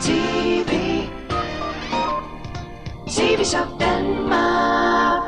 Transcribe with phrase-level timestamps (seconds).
[0.00, 0.70] TV.
[3.08, 5.22] TV-shop Danmark.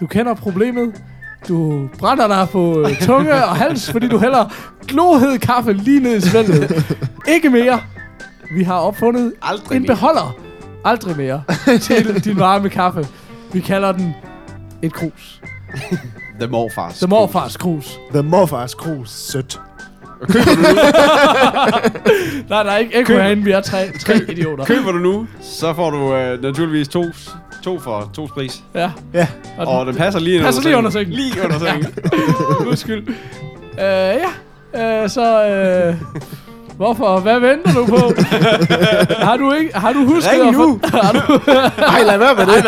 [0.00, 1.02] Du kender problemet.
[1.48, 4.44] Du brænder dig på tunge og hals, fordi du hælder
[4.88, 6.84] glohed kaffe lige ned i svælget.
[7.28, 7.80] Ikke mere.
[8.56, 9.88] Vi har opfundet Aldrig en mere.
[9.94, 10.36] beholder.
[10.84, 11.42] Aldrig mere.
[11.80, 13.06] Til din varme kaffe.
[13.52, 14.14] Vi kalder den
[14.82, 15.42] et krus.
[16.40, 16.98] The morfars.
[16.98, 17.98] The morfars krus.
[18.12, 19.60] The Morfars Krus sødt.
[22.50, 23.44] Nej, der er ikke ekko herinde.
[23.44, 24.64] Vi er tre, tre idioter.
[24.64, 27.04] Køber du nu, så får du øh, naturligvis to,
[27.64, 28.62] to for to pris.
[28.74, 28.90] Ja.
[29.14, 29.26] Ja.
[29.58, 31.12] Og, Og den passer lige Passer lige under sengen.
[31.12, 31.86] Lige under sengen.
[32.68, 33.08] Undskyld.
[33.08, 33.14] Øh,
[33.78, 34.28] ja.
[35.02, 35.46] Øh, så...
[35.48, 35.94] Øh,
[36.76, 37.20] hvorfor?
[37.20, 38.12] Hvad venter du på?
[39.26, 39.78] har du ikke...
[39.78, 40.80] Har du husket Ring at nu.
[40.88, 41.40] For, har du,
[41.82, 42.64] Ej, lad være med det.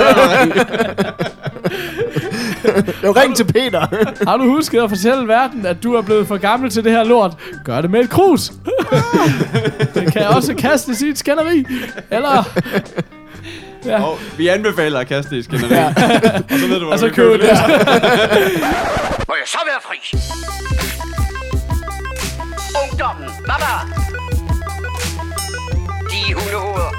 [3.05, 3.87] Jo, ring til Peter.
[4.29, 7.05] har du husket at fortælle verden, at du er blevet for gammel til det her
[7.05, 7.37] lort?
[7.65, 8.53] Gør det med et krus.
[9.95, 11.67] det kan også kastes i et skænderi.
[12.11, 12.45] Eller...
[13.85, 14.03] Ja.
[14.03, 15.75] Og vi anbefaler at kaste det i skænderi.
[15.75, 15.87] Ja.
[16.53, 17.51] og så ved du, hvor Og så du kan købe det.
[19.29, 19.99] Må jeg så være fri?
[22.83, 24.05] Ungdommen, baba!
[26.11, 26.93] De hundehoveder.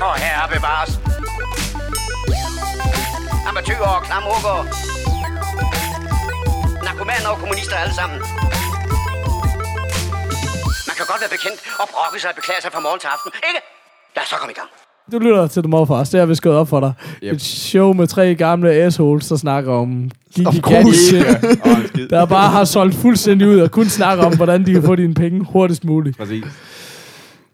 [0.00, 1.01] Og herre bevares.
[3.52, 4.56] Amatører og klamrukker.
[6.86, 8.18] Narkomaner og kommunister alle sammen.
[10.88, 13.30] Man kan godt være bekendt og brokke sig og beklage sig fra morgen til aften,
[13.48, 13.60] ikke?
[14.16, 14.68] Lad os så komme i gang.
[15.12, 16.08] Du lytter til The Morfars.
[16.10, 16.92] Det har vi skåret op for dig.
[17.22, 17.32] Yep.
[17.34, 22.08] Et show med tre gamle assholes, der snakker om skid.
[22.10, 25.14] Der bare har solgt fuldstændig ud og kun snakker om, hvordan de kan få dine
[25.14, 26.18] penge hurtigst muligt.
[26.18, 26.44] Præcis.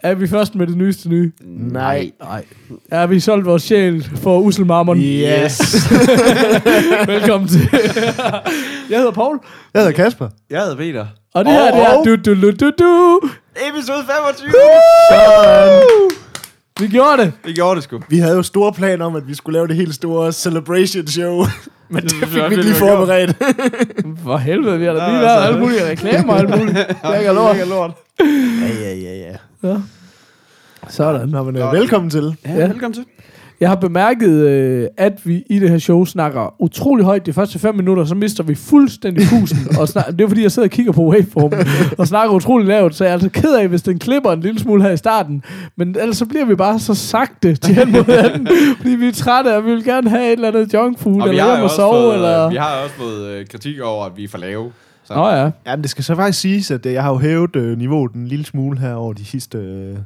[0.02, 1.32] Er vi først med det nyeste nye?
[1.46, 2.10] Nej.
[2.22, 2.44] Nej.
[2.90, 4.98] Er vi solgt vores sjæl for usel marmon?
[5.00, 5.60] Yes.
[7.06, 7.68] Velkommen til.
[8.90, 9.38] jeg hedder Paul,
[9.74, 10.28] Jeg hedder Kasper.
[10.50, 11.06] Jeg hedder Peter.
[11.34, 13.20] og det her det er du, du, du, du, du.
[13.70, 14.50] Episode 25.
[15.10, 15.82] Sådan.
[16.80, 17.32] Vi gjorde det.
[17.44, 18.00] Vi gjorde det sgu.
[18.08, 21.44] Vi havde jo store planer om, at vi skulle lave det helt store celebration show.
[21.90, 23.36] Men det synes fik vi ikke lige forberedt.
[24.24, 26.76] For helvede, vi har da lige været så- alle mulige reklamer og alt muligt.
[27.12, 27.56] Lækker lort.
[27.68, 27.90] lort.
[28.20, 29.76] Ja, ja, ja, ja.
[30.88, 31.28] Sådan.
[31.28, 32.36] Nå, men øh, velkommen til.
[32.46, 32.66] Ja, Ja.
[32.68, 33.04] velkommen til.
[33.60, 37.58] Jeg har bemærket, øh, at vi i det her show snakker utrolig højt de første
[37.58, 39.58] fem minutter, så mister vi fuldstændig pusen.
[39.80, 41.58] og snak- det er fordi, jeg sidder og kigger på waveformen
[41.98, 44.60] og snakker utrolig lavt, så jeg er altså ked af, hvis den klipper en lille
[44.60, 45.42] smule her i starten.
[45.76, 49.12] Men ellers så bliver vi bare så sagte til hen mod anden, fordi vi er
[49.12, 51.50] trætte, og vi vil gerne have et eller andet junk food, Og vi eller har,
[51.50, 52.50] hjem og også sove, fået, eller...
[52.50, 54.72] vi har også fået øh, kritik over, at vi er for lave.
[55.08, 55.14] Så.
[55.14, 55.50] Nå ja.
[55.66, 58.12] Ja, men det skal så faktisk siges, at øh, jeg har jo hævet øh, niveauet
[58.12, 59.96] en lille smule her over de sidste øh,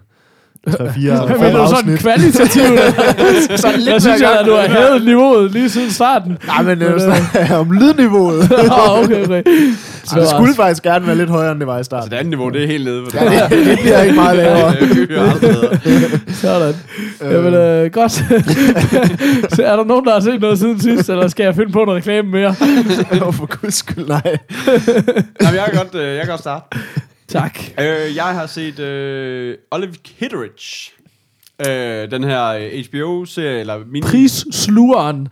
[0.70, 0.74] 3-4
[1.42, 2.80] Men det er sådan kvalitativt.
[3.60, 6.38] sådan lidt jeg synes, jeg, at du har hævet niveauet lige siden starten.
[6.46, 8.52] Nej, men Men, øh, øh, snakker om lydniveauet.
[8.70, 9.42] Åh, okay, okay.
[10.04, 12.10] Så det skulle faktisk gerne være lidt højere, end det var i Så starten.
[12.10, 13.02] det andet niveau, det er helt nede.
[13.14, 14.74] Ja, det, det bliver ikke meget lavere.
[14.80, 16.20] det.
[16.36, 16.74] Sådan.
[17.22, 18.12] Jamen, øh, godt.
[19.54, 21.84] så er der nogen, der har set noget siden sidst, eller skal jeg finde på
[21.84, 22.54] noget reklame mere?
[23.26, 24.22] Åh, for guds skyld, nej.
[25.42, 26.64] Jamen, jeg, kan godt, øh, jeg kan godt starte.
[27.32, 27.59] Tak.
[27.78, 30.93] Øh, jeg har set øh, Olive Kitteridge.
[31.66, 34.06] Øh, den her øh, HBO-serie, eller mini...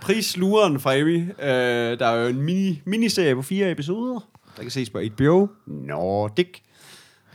[0.01, 1.21] Prisluren fra Amy.
[1.21, 4.21] Øh, der er jo en mini, miniserie på fire episoder,
[4.57, 5.49] der kan ses på HBO.
[5.67, 6.49] Nordic.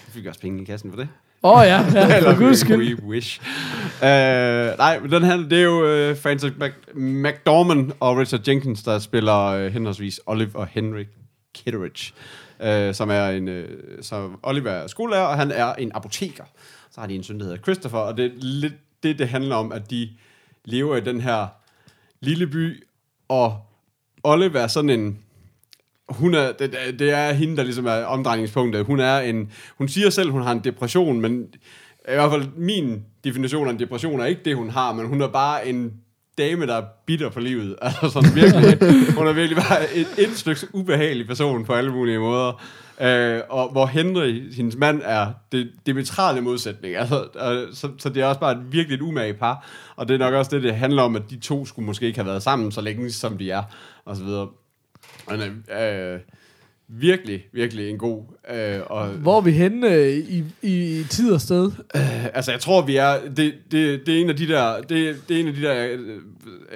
[0.08, 1.08] Jeg fik også penge i kassen for det.
[1.44, 3.00] Åh oh, ja, ja for guds skyld.
[3.00, 3.42] we wish.
[4.02, 4.08] Uh,
[4.78, 9.00] nej, men den her, det er jo uh, Francis Mac- McDormand og Richard Jenkins, der
[9.00, 11.04] spiller uh, henholdsvis Olive og Henry
[11.56, 12.14] Kitteridge
[12.62, 16.44] øh, som er en, øh, som Oliver er skolelærer, og han er en apoteker.
[16.92, 18.74] Så har de en søn, der hedder Christopher, og det er lidt
[19.04, 20.10] det, det handler om, at de
[20.66, 21.48] lever i den her
[22.20, 22.84] lille by,
[23.28, 23.60] og
[24.24, 25.20] Oliver er sådan en,
[26.10, 28.86] hun er, det, det er hende, der ligesom er omdrejningspunktet.
[28.86, 31.48] Hun er en, hun siger selv, hun har en depression, men
[32.10, 35.22] i hvert fald min definition af en depression er ikke det, hun har, men hun
[35.22, 35.94] er bare en
[36.38, 37.75] dame, der er bitter på livet.
[37.81, 42.19] Altså sådan virkelig, hun er virkelig bare et, et stykke ubehagelig person på alle mulige
[42.19, 42.62] måder.
[43.01, 46.95] Øh, og hvor Henry, hendes mand, er det diametrale modsætning.
[46.95, 49.68] Altså, øh, så, så det er også bare et virkelig et umage par.
[49.95, 52.19] Og det er nok også det, det handler om, at de to skulle måske ikke
[52.19, 53.63] have været sammen så længe, som de er,
[54.06, 54.48] og så videre.
[55.30, 56.19] Men, øh, øh,
[56.90, 58.22] virkelig, virkelig en god.
[58.56, 61.72] Øh, og, Hvor er vi henne øh, i, i, tid og sted?
[62.34, 63.14] altså, jeg tror, vi er...
[63.38, 64.74] Det, det, det er en af de der...
[64.90, 65.88] Det, det er en af de der...
[65.88, 66.00] Øh,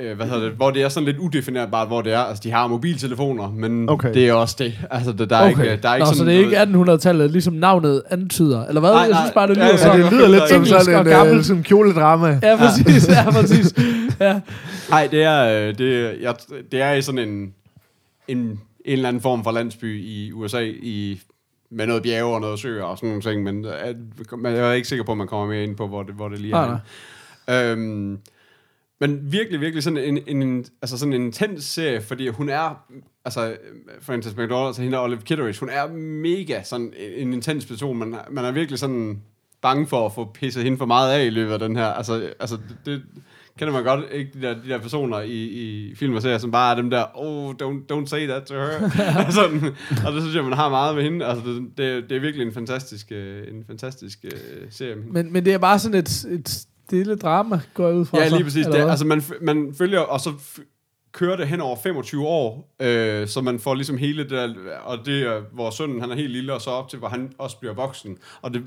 [0.10, 0.52] øh, hvad hedder det?
[0.52, 2.20] Hvor det er sådan lidt udefinerbart, hvor det er.
[2.20, 4.14] Altså, de har mobiltelefoner, men Okay.
[4.14, 4.80] det er også det.
[4.92, 7.32] Altså, der, der er ikke, der er ikke Nå, sådan så det er ikke 1800-tallet,
[7.32, 8.66] ligesom navnet antyder.
[8.66, 8.90] Eller hvad?
[8.92, 9.22] Nej, jeg nej.
[9.22, 9.92] synes bare, det Ja, lyder ja, så.
[9.92, 11.38] Ja, det lyder lidt som sådan en gammelt.
[11.38, 12.40] øh, som kjoledrama.
[12.44, 13.10] Ja, præcis.
[13.10, 13.74] Ja, præcis.
[14.20, 14.40] Ja.
[14.90, 16.36] Nej, det er, øh, det, er- jeg,
[16.72, 17.54] det er i sådan en,
[18.28, 21.22] en, en eller anden form for landsby i USA i
[21.72, 23.96] med noget bjerge og noget søer og sådan nogle ting, men, at,
[24.44, 26.40] jeg er ikke sikker på, at man kommer mere ind på, hvor det, hvor det
[26.40, 26.80] lige er.
[27.48, 27.72] Henne.
[27.72, 28.20] Øhm,
[29.00, 32.86] men virkelig, virkelig sådan en, en, en, altså sådan en intens serie, fordi hun er,
[33.26, 33.58] altså
[34.02, 37.98] Frances McDormand, altså hende og Olive Kitteridge, hun er mega sådan en, en intens person.
[37.98, 39.22] Man, man er virkelig sådan
[39.62, 41.88] bange for at få pisset hende for meget af i løbet af den her.
[41.88, 43.04] Altså, altså det
[43.60, 44.32] kender man godt, ikke?
[44.34, 47.06] De der, de der personer i, i film og serier, som bare er dem der,
[47.14, 49.30] oh, don't, don't say that to her.
[49.32, 49.64] sådan,
[50.06, 51.26] og det synes jeg, man har meget med hende.
[51.26, 54.32] Altså, det, det, det er virkelig en fantastisk, øh, en fantastisk øh,
[54.70, 54.96] serie.
[54.96, 55.14] med hende.
[55.14, 58.18] Men, men det er bare sådan et, et stille drama, går jeg ud fra.
[58.18, 58.66] Ja, så, lige præcis.
[58.66, 58.92] eller Det, hvad?
[58.92, 60.34] altså, man, man følger, og så
[61.12, 64.54] kører det hen over 25 år, øh, så man får ligesom hele det der,
[64.84, 67.32] og det er, hvor sønnen, han er helt lille, og så op til, hvor han
[67.38, 68.18] også bliver voksen.
[68.42, 68.64] Og det,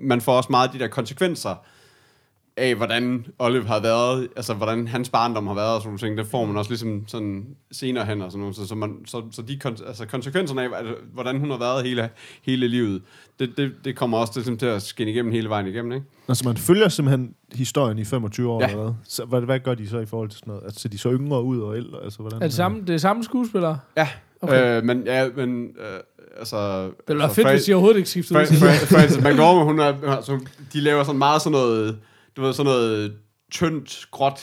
[0.00, 1.54] man får også meget af de der konsekvenser
[2.58, 6.18] af, hvordan Olive har været, altså hvordan hans barndom har været og sådan nogle ting,
[6.18, 9.22] det får man også ligesom sådan senere hen og sådan noget, så, så, man, så,
[9.32, 12.08] så de kon, altså konsekvenserne af, altså, hvordan hun har været hele,
[12.42, 13.02] hele livet,
[13.40, 16.06] det, det, det kommer også til, til at skinne igennem hele vejen igennem, ikke?
[16.28, 18.68] Altså, man følger simpelthen historien i 25 år, Ja.
[18.68, 18.92] eller hvad?
[19.08, 20.64] Så, hvad, hvad gør de så i forhold til sådan noget?
[20.64, 21.98] Altså, ser de så yngre ud og ældre?
[22.04, 23.78] Altså, hvordan, Er det samme, det er samme skuespillere?
[23.96, 24.08] Ja,
[24.42, 24.76] Okay.
[24.78, 26.00] øh, men, ja, men øh,
[26.38, 26.82] altså...
[26.82, 28.46] Det ville altså, fedt, Fra- hvis de overhovedet ikke skiftede ud.
[28.46, 30.40] Fra- Fra- Frances McDormand, hun er, altså,
[30.72, 31.98] de laver sådan meget sådan noget,
[32.36, 33.12] du ved, sådan noget
[33.52, 34.40] tyndt, gråt,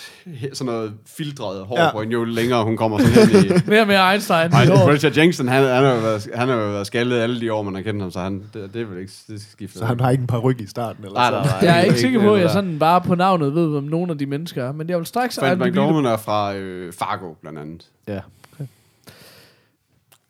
[0.53, 1.91] sådan noget filtret hår ja.
[1.91, 3.49] På hende, jo længere hun kommer sådan hen i...
[3.69, 4.51] Mere og mere Einstein.
[4.51, 4.73] Ej, Jo.
[4.91, 7.61] Richard Jenkson, han, han, har jo været, han har jo været skaldet alle de år,
[7.63, 9.79] man har kendt ham, så han, det, det er vel ikke det skal skifte.
[9.79, 11.03] Så han har ikke en par ryg i starten?
[11.05, 11.35] Eller Nej, så.
[11.35, 11.57] nej, nej.
[11.61, 14.11] Jeg er ikke Ikke sikker på, at jeg sådan bare på navnet ved, hvem nogle
[14.11, 14.71] af de mennesker er.
[14.71, 15.37] Men jeg vil straks...
[15.37, 17.85] Ej, McDormand er fra øh, Fargo, blandt andet.
[18.07, 18.19] Ja.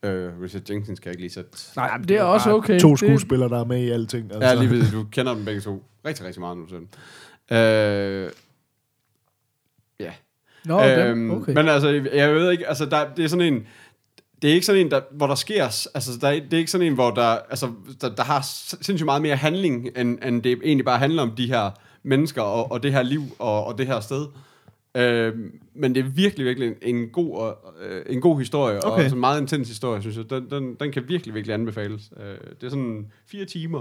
[0.04, 1.50] Øh, Richard Jenkins kan jeg ikke lige sætte.
[1.76, 2.80] Nej, det er også okay.
[2.80, 4.26] To Det- skuespillere, der er med i alting.
[4.34, 4.48] Altså.
[4.50, 5.84] Ja, lige ved, du kender dem begge to.
[6.06, 6.76] Rigtig, rigtig meget, nu du
[7.52, 8.30] Øh,
[10.00, 10.14] ja.
[10.66, 11.54] Nå, Øhm, okay.
[11.54, 13.68] Men altså, jeg ved ikke, altså, der, det er sådan en,
[14.42, 16.72] det er ikke sådan en, der, hvor der sker, altså, der, er- det er ikke
[16.72, 17.72] sådan en, hvor der, altså,
[18.02, 18.42] der, der har
[18.82, 21.72] sindssygt meget mere handling, end, end det egentlig bare handler om de her
[22.04, 24.26] mennesker, og, og det her liv, og, og det her sted.
[24.98, 29.06] Øhm, men det er virkelig, virkelig en, en, god, og, øh, en god historie, okay.
[29.06, 30.30] og en meget intens historie, synes jeg.
[30.30, 32.12] Den, den, den kan virkelig, virkelig anbefales.
[32.20, 33.80] Øh, det er sådan fire timer,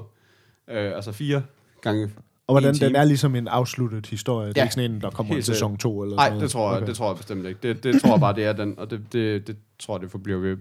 [0.70, 1.42] øh, altså fire
[1.82, 2.10] gange
[2.46, 4.48] Og hvordan en den er ligesom en afsluttet historie.
[4.48, 4.64] Det er Ja.
[4.64, 6.76] ikke sådan en, der kommer i Helt sæson 2 eller Nej, sådan det tror jeg,
[6.76, 6.86] Okay.
[6.86, 7.58] det tror jeg bestemt ikke.
[7.62, 10.10] Det, det tror jeg bare, det er den, og det, det, det tror jeg, det
[10.10, 10.56] forbliver ved,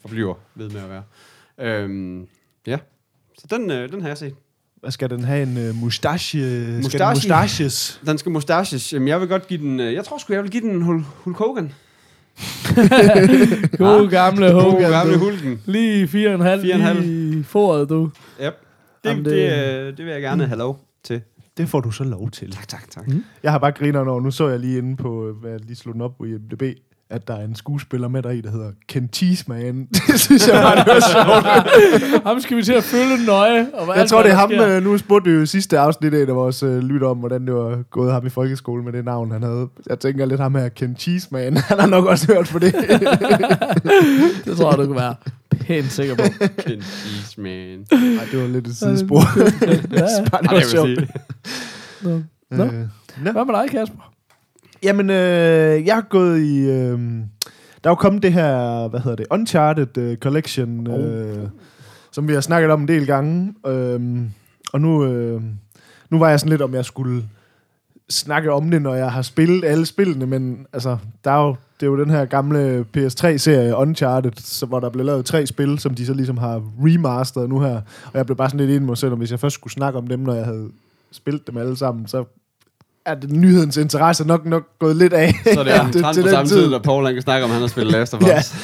[0.00, 1.02] forbliver ved med at være.
[1.58, 2.26] Øhm,
[2.66, 2.78] ja,
[3.38, 4.34] så den, øh, den har jeg set.
[4.80, 5.42] Hvad skal den have?
[5.42, 6.40] En uh, mustache?
[6.40, 7.04] Skal Mustache?
[7.04, 8.00] den mustaches?
[8.06, 8.92] Den skal mustaches.
[8.92, 11.04] Jamen, jeg vil godt give den, øh, jeg tror sgu, jeg vil give den Hul-
[11.24, 11.72] Hulk Hogan.
[13.78, 14.90] God gamle God Hogan.
[14.90, 15.18] gamle du.
[15.18, 15.62] Hulken.
[15.66, 16.62] Lige fire og en halv.
[16.62, 17.00] Fire og en halv.
[17.00, 18.04] Lige i foret, du.
[18.04, 18.10] Yep.
[18.40, 21.20] Det, Jamen, det, det- det, øh, det vil jeg gerne have lov til.
[21.56, 22.52] Det får du så lov til.
[22.52, 23.04] Tak, tak, tak.
[23.42, 25.76] Jeg har bare griner over, nu så jeg lige inde på, øh, hvad jeg lige
[25.76, 26.62] slog den op på IMDb,
[27.10, 29.88] at der er en skuespiller med der i, der hedder Ken Cheeseman.
[30.08, 32.24] det synes jeg bare, det var sjovt.
[32.28, 33.66] Ham skal vi til at følge nøje.
[33.74, 34.76] Og Jeg alt, tror, det er ham, sker.
[34.76, 37.46] øh, nu spurgte vi jo i sidste afsnit af, der vores øh, lytter om, hvordan
[37.46, 39.68] det var gået ham i folkeskole med det navn, han havde.
[39.88, 41.56] Jeg tænker lidt ham her, Ken Cheeseman.
[41.68, 42.74] Han har nok også hørt på det.
[44.44, 45.14] Det tror jeg, du kan være
[45.66, 46.22] pænt sikker på.
[46.66, 47.86] Ken Cheese, man.
[48.14, 49.20] Nej, det var lidt et sidespor.
[49.96, 50.28] ja.
[50.30, 50.88] Bare, det Ej, var sjovt.
[50.88, 51.08] sige.
[52.02, 52.22] Nå.
[52.50, 52.64] Nå.
[52.64, 52.72] Øh,
[53.24, 53.32] nå.
[53.32, 54.12] Hvad med dig, Kasper?
[54.82, 56.58] Jamen, øh, jeg har gået i...
[56.58, 56.98] Øh,
[57.84, 61.48] der er jo kommet det her, hvad hedder det, Uncharted øh, Collection, øh,
[62.12, 63.54] som vi har snakket om en del gange.
[63.66, 64.00] Øh,
[64.72, 65.42] og nu, øh,
[66.10, 67.22] nu var jeg sådan lidt, om jeg skulle
[68.12, 71.86] snakke om det, når jeg har spillet alle spillene, men altså, der er jo, det
[71.86, 75.94] er jo den her gamle PS3-serie Uncharted, så, hvor der blev lavet tre spil, som
[75.94, 77.74] de så ligesom har remasteret nu her.
[78.04, 79.72] Og jeg blev bare sådan lidt enig med mig selv, om hvis jeg først skulle
[79.72, 80.68] snakke om dem, når jeg havde
[81.12, 82.24] spillet dem alle sammen, så
[83.04, 85.34] er det nyhedens interesse nok nok gået lidt af.
[85.52, 87.68] Så er det omtrent på samme tid, når Paul han kan snakke om, han har
[87.68, 88.54] spillet Last of Us.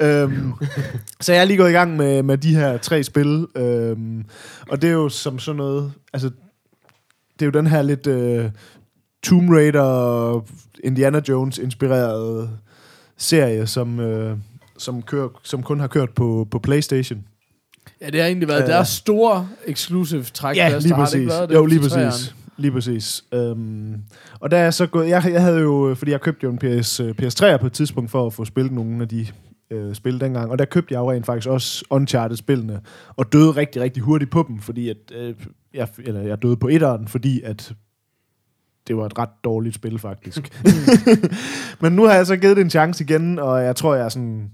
[0.00, 0.22] Ja.
[0.22, 0.52] øhm,
[1.20, 3.46] så jeg er lige gået i gang med, med de her tre spil.
[3.56, 4.24] Øhm,
[4.68, 5.92] og det er jo som sådan noget...
[6.12, 6.30] Altså,
[7.38, 8.50] det er jo den her lidt uh,
[9.22, 10.44] Tomb Raider,
[10.84, 12.50] Indiana Jones inspirerede
[13.16, 14.38] serie, som, uh,
[14.78, 17.24] som, kører, som kun har kørt på, på Playstation.
[18.00, 18.68] Ja, det har egentlig været Øh.
[18.68, 20.72] deres store exclusive trækplads.
[20.72, 21.28] Ja, lige der har det præcis.
[21.28, 22.34] været det Jo, lige præcis.
[22.56, 23.24] Lige præcis.
[23.34, 23.94] Øhm,
[24.40, 27.00] og der er så gået, jeg, jeg havde jo, fordi jeg købte jo en PS,
[27.00, 29.26] øh, PS3'er på et tidspunkt for at få spillet nogle af de
[29.70, 32.80] øh, spil dengang, og der købte jeg jo rent faktisk også Uncharted-spillene,
[33.16, 35.34] og døde rigtig, rigtig hurtigt på dem, fordi at, øh,
[35.74, 37.72] jeg, eller jeg døde på etteren, fordi at
[38.88, 40.62] det var et ret dårligt spil, faktisk.
[41.82, 44.08] Men nu har jeg så givet det en chance igen, og jeg tror, jeg er
[44.08, 44.50] sådan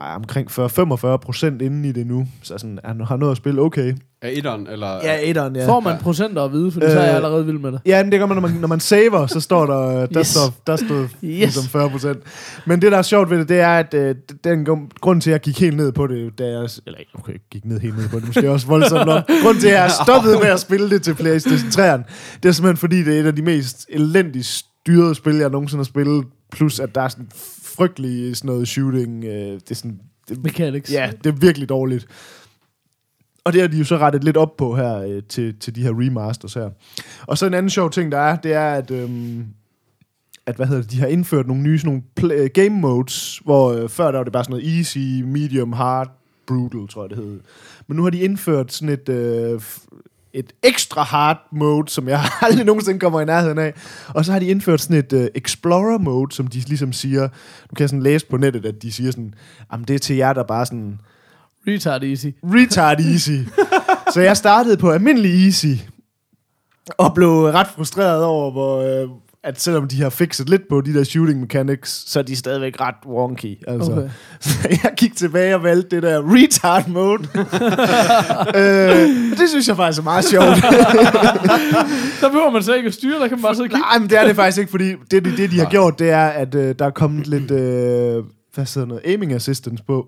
[0.00, 2.26] ej, omkring 40-45 procent inde i det nu.
[2.42, 3.94] Så sådan, han har noget at spille okay.
[4.22, 4.86] Er etteren, eller...
[5.04, 5.68] Ja, etteren, ja.
[5.68, 7.80] Får man procenter at vide, for så er jeg Øh, allerede vild med det.
[7.86, 10.26] Ja, men det gør man, når man, når man saver, så står der, der, Yes.
[10.26, 11.10] står, der står Yes.
[11.22, 12.18] ligesom 40 procent.
[12.66, 14.14] Men det, der er sjovt ved det, det er, at øh,
[14.44, 14.66] den
[15.00, 17.64] grund- til, at jeg gik helt ned på det, da jeg, eller okay, jeg gik
[17.64, 19.22] ned helt ned på det, måske også voldsomt nok.
[19.44, 22.02] Grund til, at jeg stoppede med at spille det til PlayStation 3'eren,
[22.42, 24.46] det er simpelthen, fordi det er et af de mest elendigt
[24.80, 26.26] styrede spil, jeg nogensinde har spillet.
[26.52, 27.28] Plus, at der er sådan
[27.62, 29.24] frygtelig sådan noget shooting.
[29.24, 30.92] Øh, det er sådan, det, Mechanics.
[30.92, 32.06] Ja, det er virkelig dårligt.
[33.44, 35.82] Og det har de jo så rettet lidt op på her øh, til, til de
[35.82, 36.70] her remasters her.
[37.26, 39.46] Og så en anden sjov ting, der er, det er, at, øhm,
[40.46, 43.40] at hvad hedder det, de har indført nogle nye sådan nogle play, øh, game modes,
[43.44, 46.10] hvor øh, før der var det bare sådan noget easy, medium, hard,
[46.46, 47.40] brutal, tror jeg det hed.
[47.86, 49.60] Men nu har de indført sådan et, øh,
[50.32, 53.74] et ekstra hard mode, som jeg aldrig nogensinde kommer i nærheden af.
[54.08, 57.28] Og så har de indført sådan et øh, explorer mode, som de ligesom siger,
[57.70, 59.34] du kan sådan læse på nettet, at de siger sådan,
[59.72, 61.00] jamen det er til jer, der bare sådan,
[61.68, 62.26] Retard easy.
[62.44, 63.48] retard easy.
[64.14, 65.66] så jeg startede på almindelig easy,
[66.98, 69.08] og blev ret frustreret over, hvor, øh,
[69.44, 72.80] at selvom de har fikset lidt på de der shooting mechanics, så er de stadigvæk
[72.80, 73.58] ret wonky.
[73.68, 73.92] Altså.
[73.92, 74.08] Okay.
[74.40, 77.22] Så jeg gik tilbage og valgte det der retard mode.
[78.60, 80.46] øh, det synes jeg faktisk er meget sjovt.
[82.20, 83.80] Der behøver man så ikke at styre, der kan man bare sidde og kigge.
[83.80, 86.10] Nej, men det er det faktisk ikke, fordi det, det, det de har gjort, det
[86.10, 90.06] er, at øh, der er kommet lidt, øh, hvad hedder noget, aiming assistance på.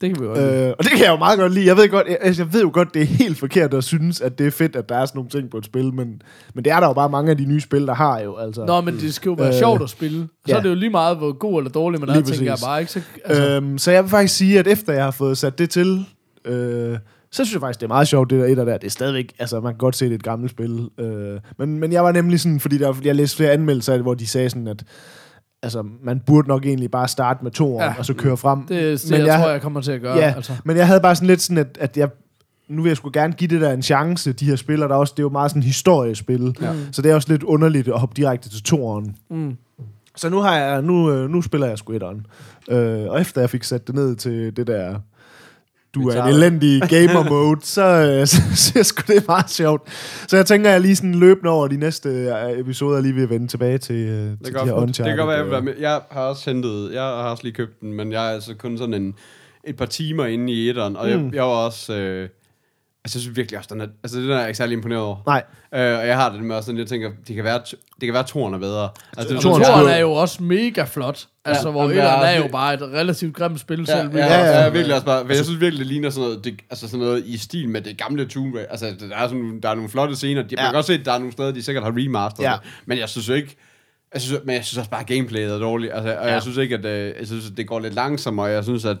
[0.00, 0.66] Det kan vi godt lide.
[0.66, 1.66] Øh, og det kan jeg jo meget godt lide.
[1.66, 4.20] Jeg ved, godt, jeg, altså, jeg ved jo godt, det er helt forkert at synes,
[4.20, 6.22] at det er fedt, at der er sådan nogle ting på et spil, men,
[6.54, 8.36] men det er der jo bare mange af de nye spil, der har jo.
[8.36, 8.64] Altså.
[8.64, 10.20] Nå, men det skal jo være Øh, sjovt at spille.
[10.20, 10.56] Så ja.
[10.56, 12.64] er det jo lige meget, hvor god eller dårlig man er, Lige tænker jeg præcis.
[12.64, 12.80] bare.
[12.80, 12.92] Ikke?
[12.92, 13.50] Så, altså.
[13.50, 16.04] Øhm, så jeg vil faktisk sige, at efter jeg har fået sat det til,
[16.44, 16.98] øh,
[17.32, 18.78] så synes jeg faktisk, det er meget sjovt, det der etter der.
[18.78, 20.88] Det er stadigvæk, altså man kan godt se, det er et gammelt spil.
[21.00, 24.26] Øh, men, men jeg var nemlig sådan, fordi der, jeg læste flere anmeldelser, hvor de
[24.26, 24.84] sagde sådan, at
[25.62, 27.94] altså, man burde nok egentlig bare starte med to år, Ja.
[27.98, 28.66] og så køre frem.
[28.66, 30.16] det er det, men jeg, jeg- tror, jeg kommer til at gøre.
[30.16, 30.52] Ja, Altså.
[30.64, 32.08] men jeg havde bare sådan lidt sådan, at, at jeg,
[32.68, 34.98] nu vil jeg sgu gerne give det der en chance, de her spillere, der er
[34.98, 36.72] også, det er jo meget sådan historiespil, Ja.
[36.92, 39.16] så det er også lidt underligt at hoppe direkte til toeren.
[39.30, 39.56] Mm.
[40.16, 42.26] Så nu, har jeg, nu, øh, nu spiller jeg sgu etteren.
[42.70, 44.98] Øh, og efter jeg fik sat det ned til det der,
[45.94, 48.42] du er en elendig gamer mode, så, øh, så
[48.72, 49.82] synes sgu, det er meget sjovt.
[50.28, 53.30] Så jeg tænker, at jeg lige sådan løbende over de næste øh, episoder lige vil
[53.30, 55.52] vende tilbage til, øh, til Det de kan, her det kan godt være, jeg, vil
[55.52, 55.74] være med.
[55.80, 58.78] jeg har også hentet, jeg har også lige købt den, men jeg er altså kun
[58.78, 59.14] sådan en,
[59.64, 61.10] et par timer inde i etteren, og mm.
[61.10, 62.28] jeg, jeg var også, øh,
[63.04, 65.16] altså jeg synes virkelig også, den er, altså den er jeg ikke særlig imponeret over.
[65.26, 65.42] Nej,
[65.74, 67.58] Øh, og jeg har det med også sådan, jeg tænker, det kan være,
[68.00, 68.88] det kan være toren er bedre.
[69.16, 71.26] Altså, det, er Toren sgu- er jo også mega flot.
[71.44, 74.10] Altså, Ja, hvor etteren er er jo bare et relativt grimt spil Ja, selv.
[74.16, 76.44] ja, ja, ja, ja, virkelig også bare, for jeg synes virkelig, det ligner sådan noget,
[76.44, 78.68] det, altså sådan noget i stil med det gamle Tomb Raider.
[78.70, 80.42] Altså, der er, sådan, der er nogle flotte scener.
[80.42, 80.56] De, ja.
[80.56, 82.52] Man kan godt se, at der er nogle steder, de sikkert har remasteret Ja.
[82.52, 82.60] det.
[82.86, 83.56] Men jeg synes jo ikke,
[84.14, 85.92] jeg synes, men jeg synes også bare, at gameplayet er dårligt.
[85.92, 86.32] Altså, og Ja.
[86.32, 88.84] jeg synes ikke, at, øh, jeg synes, at det går lidt langsommere, og jeg synes,
[88.84, 88.96] at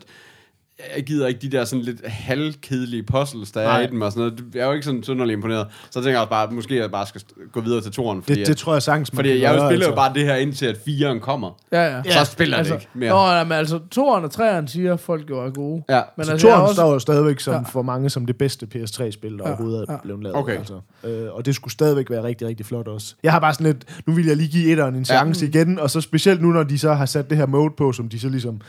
[0.96, 3.80] jeg gider ikke de der sådan lidt halvkedelige puzzles, der er Nej.
[3.80, 4.44] i dem og sådan noget.
[4.54, 5.66] Jeg er jo ikke sådan synderligt imponeret.
[5.90, 7.20] Så jeg tænker jeg også bare, at måske jeg bare skal
[7.52, 8.22] gå videre til toren.
[8.22, 9.94] Fordi, det, det tror jeg sagtens, man fordi jeg spiller jo altså.
[9.94, 11.50] bare det her indtil, at firen kommer.
[11.72, 12.02] Ja, ja.
[12.24, 13.10] Så spiller jeg altså, det ikke mere.
[13.10, 15.82] Nå, ja, men altså, toeren og treeren siger, at folk jo er gode.
[15.88, 16.00] Ja.
[16.16, 17.58] Men Så altså, jeg er Toren også, står jo stadigvæk som Ja.
[17.58, 17.64] ja.
[17.64, 19.54] for mange som det bedste PS3-spil, der Ja, ja.
[19.54, 19.98] overhovedet er ja.
[20.02, 20.36] blevet lavet.
[20.36, 20.58] Okay.
[20.58, 20.80] Altså.
[21.04, 23.14] Øh, og det skulle stadigvæk være rigtig, rigtig flot også.
[23.22, 25.48] Jeg har bare sådan lidt, nu vil jeg lige give etteren en chance ja.
[25.48, 28.08] igen, og så specielt nu, når de så har sat det her mode på, som
[28.08, 28.60] de så ligesom...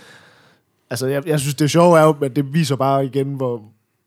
[0.89, 3.61] Altså, jeg, jeg synes, det sjove er jo, at det viser bare igen, hvor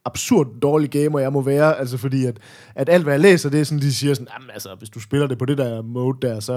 [0.05, 2.37] absurd dårlig gamer jeg må være, altså fordi at,
[2.75, 5.01] at alt hvad jeg læser, det er sådan, de siger sådan, jamen altså, hvis du
[5.01, 6.55] spiller det på det der mode der, så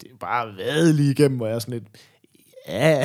[0.00, 1.84] det er bare været lige igennem, hvor jeg er sådan lidt,
[2.68, 2.82] ja,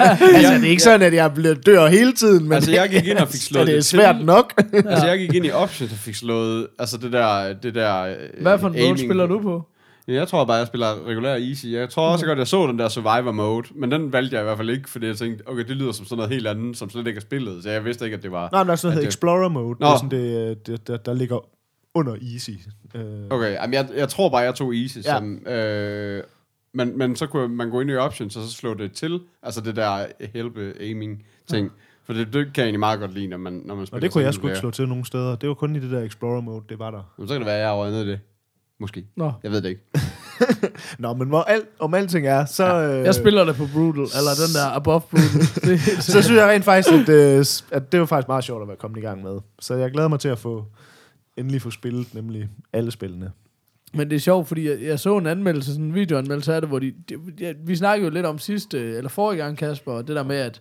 [0.36, 3.06] altså det er ikke sådan, at jeg bliver dør hele tiden, men Altså, jeg gik
[3.06, 4.24] ind og fik slået det er svært til.
[4.24, 4.62] nok.
[4.72, 8.02] Altså, jeg gik ind i options og fik slået, altså det der, det der...
[8.02, 8.98] øh, hvad for en mode aiming.
[8.98, 9.62] spiller du på?
[10.08, 11.66] Ja, Jeg tror bare, jeg spiller regulær easy.
[11.66, 14.44] Jeg tror også godt, jeg så den der survivor mode, men den valgte jeg i
[14.44, 16.90] hvert fald ikke, fordi jeg tænkte, okay, det lyder som sådan noget helt andet, som
[16.90, 18.48] slet ikke er spillet, så jeg vidste ikke, at det var...
[18.52, 19.76] Nej, men der er sådan noget det- Explorer mode.
[19.80, 19.86] Nå.
[19.86, 21.38] Det er sådan, det, det, der, der ligger
[21.94, 22.50] under easy.
[22.94, 25.02] Øh, Okay, jamen jeg, jeg tror bare, jeg tog easy Ja.
[25.18, 25.46] som...
[25.46, 26.22] Øh,
[26.74, 29.60] men, men så kunne man gå ind i options, og så slå det til, altså
[29.60, 31.70] det der help aiming ting.
[32.04, 34.02] For det, det kan jeg egentlig meget godt lide, når man, når man spiller og
[34.02, 35.36] det kunne jeg sgu ikke slå til nogen steder.
[35.36, 37.14] Det var kun i det der Explorer mode, det var der.
[37.18, 37.68] Men så kan det være, at jeg
[37.98, 38.20] har det.
[38.84, 39.06] Måske.
[39.16, 39.82] Nå, Jeg ved det ikke.
[40.98, 42.66] Nå, men hvor alt, om alting er, så...
[42.66, 42.98] Ja.
[42.98, 45.40] Øh, jeg spiller det på Brutal, eller den der Above Brutal.
[45.70, 48.68] Det Så synes jeg rent faktisk, at, øh, at det var faktisk meget sjovt at
[48.68, 49.38] være kommet i gang med.
[49.60, 50.64] Så jeg glæder mig til at få
[51.36, 53.30] endelig få spillet nemlig alle spillene.
[53.94, 56.68] Men det er sjovt, fordi jeg, jeg så en anmeldelse, sådan en videoanmeldelse af det,
[56.70, 60.08] hvor de, de ja, vi snakkede jo lidt om sidste, eller forrige gang, Kasper, og
[60.08, 60.60] det der med, at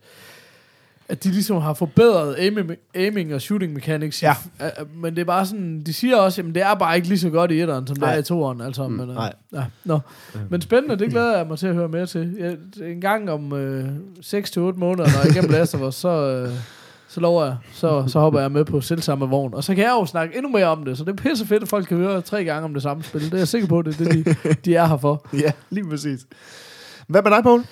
[1.09, 4.23] at de ligesom har forbedret aiming, aiming og shooting mechanics.
[4.23, 4.35] Ja.
[4.95, 7.29] men det er bare sådan, de siger også, at det er bare ikke lige så
[7.29, 8.61] godt i etteren, som det er i toeren.
[8.61, 9.33] Altså, men, øh, nej.
[9.53, 9.99] Ja, nå.
[10.49, 12.35] Men spændende, det glæder jeg mig til at høre mere til.
[12.39, 12.57] Jeg,
[12.89, 13.85] en gang om øh,
[14.19, 16.49] 6-8 måneder, når jeg igennem Last of Us, så, øh,
[17.07, 19.53] så lover jeg, så, så hopper jeg med på selv samme vogn.
[19.53, 21.63] Og så kan jeg jo snakke endnu mere om det, så det er pisse fedt,
[21.63, 23.21] at folk kan høre tre gange om det samme spil.
[23.21, 25.25] Det er jeg sikker på, det er det, de, de er her for.
[25.43, 26.19] Ja, lige præcis.
[27.07, 27.63] Hvad med dig, Poul?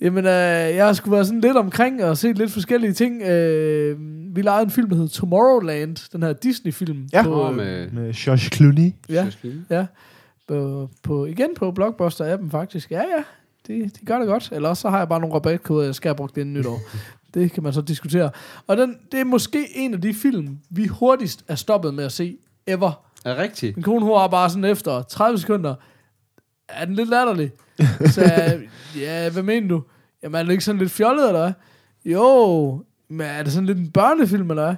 [0.00, 0.30] Jamen, øh,
[0.76, 3.22] jeg har sgu været sådan lidt omkring og set lidt forskellige ting.
[3.22, 3.96] Øh,
[4.36, 7.08] vi lavede en film, der hed Tomorrowland, den her Disney-film.
[7.12, 7.22] Ja.
[7.22, 7.90] på, øh, med...
[7.90, 8.92] Med Josh Clooney.
[9.08, 9.26] ja,
[9.70, 9.86] ja
[10.48, 12.90] på, på, igen på Blockbuster-appen faktisk.
[12.90, 13.22] Ja, ja,
[13.66, 14.48] de, de gør det godt.
[14.52, 16.80] Eller også så har jeg bare nogle rabatkoder, jeg skal have brugt inden nytår.
[17.34, 18.30] det kan man så diskutere.
[18.66, 22.12] Og den, det er måske en af de film, vi hurtigst er stoppet med at
[22.12, 22.36] se
[22.66, 23.04] ever.
[23.24, 23.76] Er det rigtigt?
[23.76, 25.74] Min kone, hun var bare sådan efter 30 sekunder,
[26.68, 27.50] er den lidt latterlig?
[28.14, 28.60] Så jeg,
[28.96, 29.82] ja, hvad mener du?
[30.22, 31.52] Jamen, er det ikke sådan lidt fjollet, eller hvad?
[32.04, 34.76] Jo, men er det sådan lidt en børnefilm, eller hvad?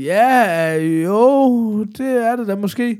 [0.00, 2.90] Ja, jo, det er det da måske.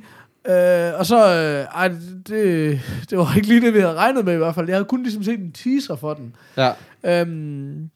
[0.46, 1.88] Øh, og så, øh, ej,
[2.26, 4.68] det, det var ikke lige det, vi havde regnet med i hvert fald.
[4.68, 6.36] Jeg havde kun ligesom set en teaser for den.
[6.56, 6.72] Ja.
[7.04, 7.90] Øhm,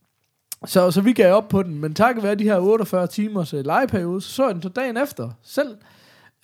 [0.67, 3.67] så, så vi gav op på den, men takket være de her 48 timers øh,
[3.67, 5.76] legeperiode, så så jeg den så dagen efter selv.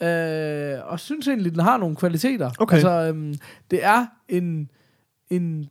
[0.03, 2.51] Øh, og synes egentlig, den har nogle kvaliteter.
[2.59, 2.75] Okay.
[2.75, 3.35] Altså, øhm,
[3.71, 4.71] det er en,
[5.31, 5.69] en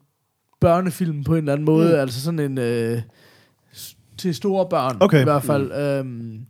[0.59, 1.99] børnefilm på en eller anden måde, mm.
[1.99, 3.01] altså sådan en øh,
[4.17, 5.21] til store børn Okay.
[5.21, 5.65] i hvert fald.
[6.03, 6.09] Mm.
[6.09, 6.45] Øhm,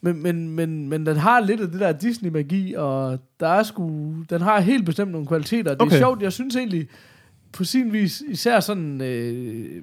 [0.00, 4.14] men, men, men, men den har lidt af det der Disney-magi, og der er sgu,
[4.30, 5.74] den har helt bestemt nogle kvaliteter.
[5.74, 6.88] Det er sjovt, jeg synes egentlig,
[7.52, 9.82] på sin vis, især sådan øh,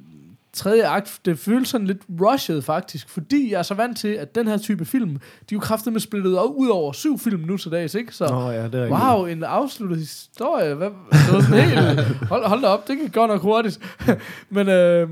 [0.54, 4.36] tredje akt, det føles sådan lidt rushed faktisk, fordi jeg er så vant til, at
[4.36, 7.58] den her type film, de er jo kraftet med splittet ud over syv film nu
[7.58, 8.16] til dags, ikke?
[8.16, 10.74] Så, Nå ja, det er Wow, en afsluttet historie.
[10.74, 13.80] Hvad, det var sådan helt, hold, hold da op, det gik godt nok hurtigt.
[14.50, 15.10] men, øh,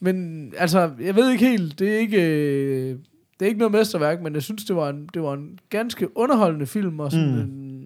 [0.00, 2.98] men altså, jeg ved ikke helt, det er ikke, øh,
[3.38, 6.18] det er ikke noget mesterværk, men jeg synes, det var en, det var en ganske
[6.18, 7.40] underholdende film, og sådan mm.
[7.40, 7.84] en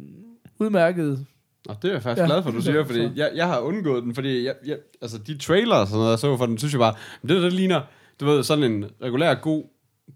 [0.58, 1.26] udmærket.
[1.68, 3.58] Og det er jeg faktisk Ja, glad for, du siger, er fordi jeg, jeg har
[3.58, 6.58] undgået den, fordi jeg, jeg, altså de trailers og sådan noget, jeg så for den,
[6.58, 7.80] synes jeg bare, men det der ligner,
[8.20, 9.64] du ved, sådan en regulær god,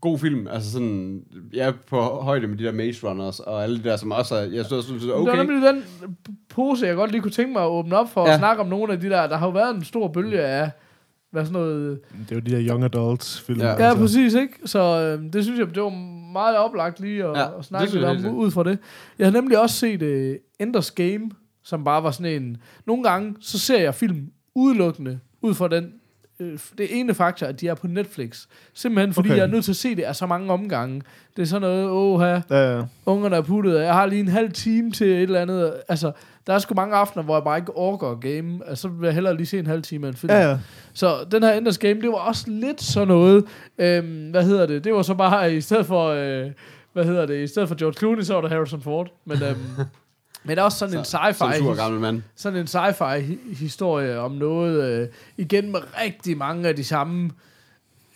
[0.01, 1.23] god film, altså sådan,
[1.53, 4.35] jeg er på højde med de der Maze Runners, og alle de der, som også
[4.35, 5.17] er, jeg synes, synes Okay.
[5.17, 5.85] Det var okay, nemlig den
[6.49, 8.33] pose, jeg godt lige kunne tænke mig at åbne op for ja.
[8.33, 9.27] At snakke om nogle af de der.
[9.27, 10.71] Der har jo været en stor bølge af,
[11.31, 12.01] hvad sådan noget...
[12.29, 13.61] Det er jo de der young adults film.
[13.61, 13.89] Ja.
[13.89, 14.55] Ja, præcis, ikke?
[14.65, 15.91] Så øh, det synes jeg, det var
[16.35, 18.79] meget oplagt lige at, Ja, at snakke lidt om ud fra det.
[19.19, 21.31] Jeg har nemlig også set uh, Enders Game,
[21.63, 22.57] som bare var sådan en...
[22.87, 25.93] Nogle gange, så ser jeg film udelukkende ud fra den
[26.41, 28.47] øh, det ene faktor, at de er på Netflix.
[28.75, 29.37] Simpelthen fordi Okay.
[29.37, 31.03] jeg er nødt til at se det af så mange omgange.
[31.37, 32.83] Det er sådan noget, åh Ja, ja.
[33.07, 35.75] ungerne er puttet, jeg har lige en halv time til et eller andet.
[35.89, 36.13] Altså,
[36.47, 38.61] der er sgu mange aftener, hvor jeg bare ikke orker at game.
[38.67, 40.33] Altså, så vil jeg hellere lige se en halv time af en film.
[40.33, 40.59] ja, ja.
[40.95, 43.45] Så den her Enders Game, det var også lidt sådan noget,
[43.79, 46.51] øhm, hvad hedder det, det var så bare i stedet for, øh,
[46.93, 49.57] hvad hedder det, i stedet for George Clooney, så var der Harrison Ford, men, øhm,
[50.45, 52.23] men også sådan en som sur sci-fi, gammel mand.
[52.37, 57.31] sådan en sci-fi hi- historie om noget, øh, igen med rigtig mange af de samme,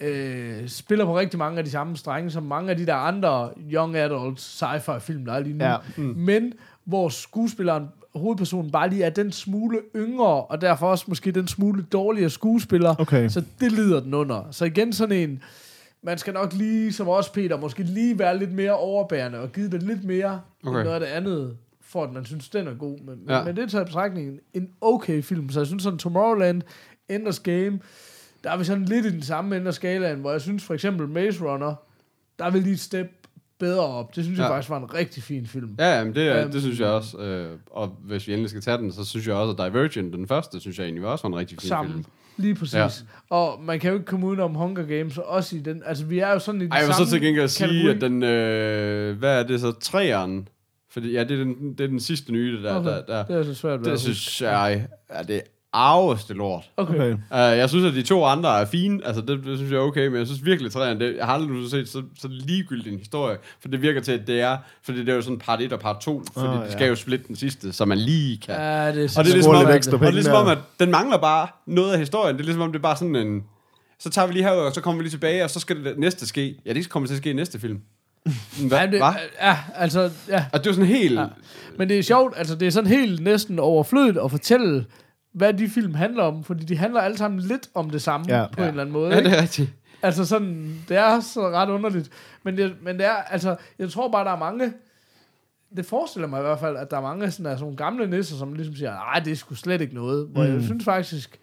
[0.01, 3.51] øh, spiller på rigtig mange af de samme strenge, som mange af de der andre
[3.73, 5.64] young adult sci-fi film, der er lige nu.
[5.64, 5.77] Ja.
[5.97, 6.03] Mm.
[6.17, 6.53] Men
[6.85, 7.88] hvor skuespilleren,
[8.19, 12.95] hovedpersonen, bare lige er den smule yngre, og derfor også måske den smule dårligere skuespiller.
[12.99, 13.29] Okay.
[13.29, 14.49] Så det lider den under.
[14.51, 15.43] Så igen sådan en,
[16.03, 19.71] man skal nok lige, som også Peter, måske lige være lidt mere overbærende, og give
[19.71, 20.79] det lidt mere okay.
[20.79, 22.99] End noget af det andet, for at man synes, den er god.
[22.99, 23.45] Men, ja.
[23.45, 25.51] Men, det er taget i betragtning en okay film.
[25.51, 26.63] Så jeg synes sådan Tomorrowland,
[27.09, 27.79] Enders Game,
[28.45, 30.75] der er vi sådan lidt i den samme ende af skalaen, hvor jeg synes for
[30.75, 31.75] eksempel Maze Runner,
[32.39, 33.18] der er vi lige et step
[33.59, 34.16] bedre op.
[34.16, 34.42] Det synes ja.
[34.42, 34.57] jeg Ja.
[34.57, 35.75] faktisk var en rigtig fin film.
[35.79, 36.51] Ja, jamen, det, Øhm.
[36.53, 37.18] det synes jeg også.
[37.18, 40.29] Øh, og hvis vi endelig skal tage den, så synes jeg også, at Divergent, den
[40.29, 41.92] første, synes jeg egentlig også var en rigtig fin Sammen.
[41.92, 42.05] film.
[42.37, 42.75] Lige præcis.
[42.75, 42.88] Ja.
[43.31, 46.05] Og man kan jo ikke komme uden om Hunger Games, og også i den, altså
[46.05, 48.23] vi er jo sådan i den Ej, jeg vil så til gengæld sige, at den,
[48.23, 50.49] øh, hvad er det så, træeren?
[50.90, 52.88] Fordi, ja, det er den, det er den sidste nye, der, Okay.
[52.88, 55.42] der, der, Det er så svært det at synes jeg er det
[55.73, 56.71] arveste lort.
[56.77, 56.95] Okay.
[56.95, 57.13] Okay.
[57.13, 59.83] Uh, jeg synes, at de to andre er fine, altså det, det synes jeg er
[59.83, 62.99] okay, men jeg synes virkelig, træerne, det, jeg har aldrig set så, så ligegyldig en
[62.99, 65.73] historie, for det virker til, at det er, fordi det er jo sådan part 1
[65.73, 66.67] og part 2, fordi oh, ja.
[66.67, 68.55] de skal jo splitte den sidste, så man lige kan.
[68.55, 70.49] Ja, det er Og det er ligesom om, lidt at, og det er ligesom om,
[70.49, 72.37] at den mangler bare noget af historien.
[72.37, 73.43] Det er ligesom om, det er bare sådan en...
[73.99, 75.99] Så tager vi lige herud, og så kommer vi lige tilbage, og så skal det
[75.99, 76.55] næste ske.
[76.67, 77.81] Ja, det kommer til at ske i næste film.
[78.69, 78.79] Hvad?
[78.79, 79.13] Ja, det, Hva?
[79.43, 80.45] ja, altså, ja.
[80.53, 81.15] Og det er jo sådan helt...
[81.15, 81.21] Ja.
[81.21, 81.27] Ja.
[81.79, 84.85] Men det er sjovt, altså det er sådan helt næsten overflødigt at fortælle,
[85.33, 88.47] hvad de film handler om, fordi de handler alle sammen lidt om det samme Ja.
[88.47, 88.62] på Ja.
[88.62, 89.14] en eller anden måde.
[89.14, 89.71] ja, det er rigtigt.
[90.03, 92.11] Altså sådan, det er så ret underligt.
[92.43, 94.73] Men det, men det er, altså, jeg tror bare, der er mange,
[95.77, 98.37] det forestiller mig i hvert fald, at der er mange sådan, altså, nogle gamle nisser,
[98.37, 100.29] som ligesom siger, nej, det er sgu slet ikke noget.
[100.29, 100.53] Hvor mm.
[100.55, 101.38] jeg synes faktisk,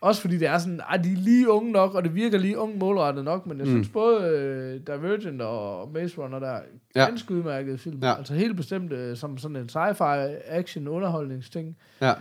[0.00, 2.58] også fordi det er sådan, ah, de er lige unge nok, og det virker lige
[2.58, 6.60] ung målrettet nok, men jeg synes både øh, Divergent og Maze Runner der er
[6.96, 7.04] Ja.
[7.04, 7.98] ganske udmærkede film.
[8.02, 8.16] Ja.
[8.16, 10.04] Altså helt bestemt øh, som sådan en sci-fi
[10.46, 11.76] action underholdningsting.
[12.00, 12.12] Ja.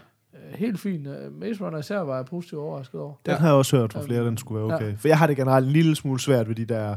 [0.47, 1.07] Øh, helt fint.
[1.07, 3.13] Øh, Maze Runner især var jeg positivt overrasket over.
[3.25, 3.37] Den Ja.
[3.37, 4.97] har jeg også hørt fra flere, den skulle være okay.
[4.97, 6.95] For jeg har det generelt en lille smule svært ved de der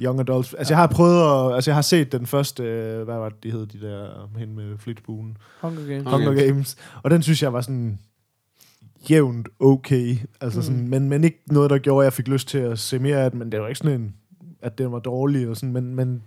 [0.00, 0.54] young adults.
[0.54, 1.54] Altså, jeg har prøvet at...
[1.54, 2.62] Altså, jeg har set den første...
[2.62, 5.36] øh, Hvad var det, de hed, de der hen med flitbuen?
[5.60, 6.04] Hunger Games.
[6.10, 6.76] Hunger Hunger Games.
[7.02, 7.98] Og den synes jeg var sådan
[9.10, 10.16] jævnt okay.
[10.40, 10.88] Altså sådan, Mm.
[10.88, 13.30] men, men ikke noget, der gjorde, at jeg fik lyst til at se mere af
[13.30, 13.38] den.
[13.38, 14.14] Men det var ikke sådan en,
[14.62, 15.48] at den var dårlig.
[15.48, 16.22] Og sådan, men, men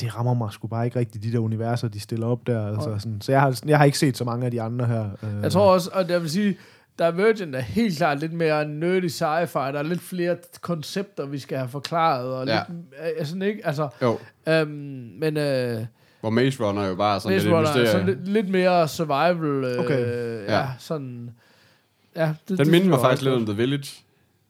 [0.00, 2.66] det rammer mig sgu bare ikke rigtigt, de der universer, de stiller op der.
[2.66, 2.98] Altså, Nej.
[2.98, 3.20] sådan.
[3.20, 5.04] Så jeg har, jeg har ikke set så mange af de andre her.
[5.22, 5.42] øh.
[5.42, 6.56] Jeg tror også, og jeg vil sige,
[6.98, 9.58] Divergent er helt klart lidt mere nerdy sci-fi.
[9.58, 12.26] Der er lidt flere koncepter, vi skal have forklaret.
[12.26, 12.60] Og Ja.
[12.68, 14.18] lidt, øh, sådan ikke, altså, Jo.
[14.48, 14.68] øhm,
[15.18, 15.84] men øh,
[16.20, 19.64] Hvor Maze Runner jo bare sådan Maze lidt Runner er sådan lidt, lidt mere survival.
[19.64, 20.06] Øh, Okay.
[20.46, 20.58] ja.
[20.58, 20.66] Ja.
[20.78, 21.30] sådan...
[22.16, 24.02] Ja, det, Den det minder mig faktisk lidt om The Village.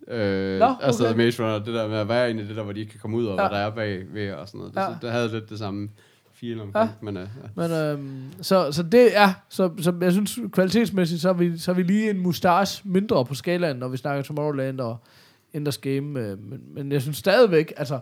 [0.08, 1.16] Øh, Nå, Altså okay.
[1.16, 3.00] Maze Runner, det der med at være inde i det der, hvor de ikke kan
[3.00, 3.42] komme ud, og Ja.
[3.42, 3.48] ja.
[3.48, 4.74] hvad der er bag ved og sådan noget.
[4.74, 4.88] Det, Ja.
[4.88, 4.94] ja.
[5.02, 5.88] det havde lidt det samme
[6.34, 6.74] feel omkring.
[6.74, 6.80] Ja.
[6.80, 6.88] Ja.
[7.12, 7.68] Men, uh, ja.
[7.68, 11.70] Men øhm, så, så det er, så, så jeg synes kvalitetsmæssigt, så er, vi, så
[11.70, 14.96] er vi lige en mustache mindre på skalaen, når vi snakker Tomorrowland og
[15.52, 16.20] Enders Game.
[16.20, 17.98] Øh, men, men jeg synes stadigvæk, altså,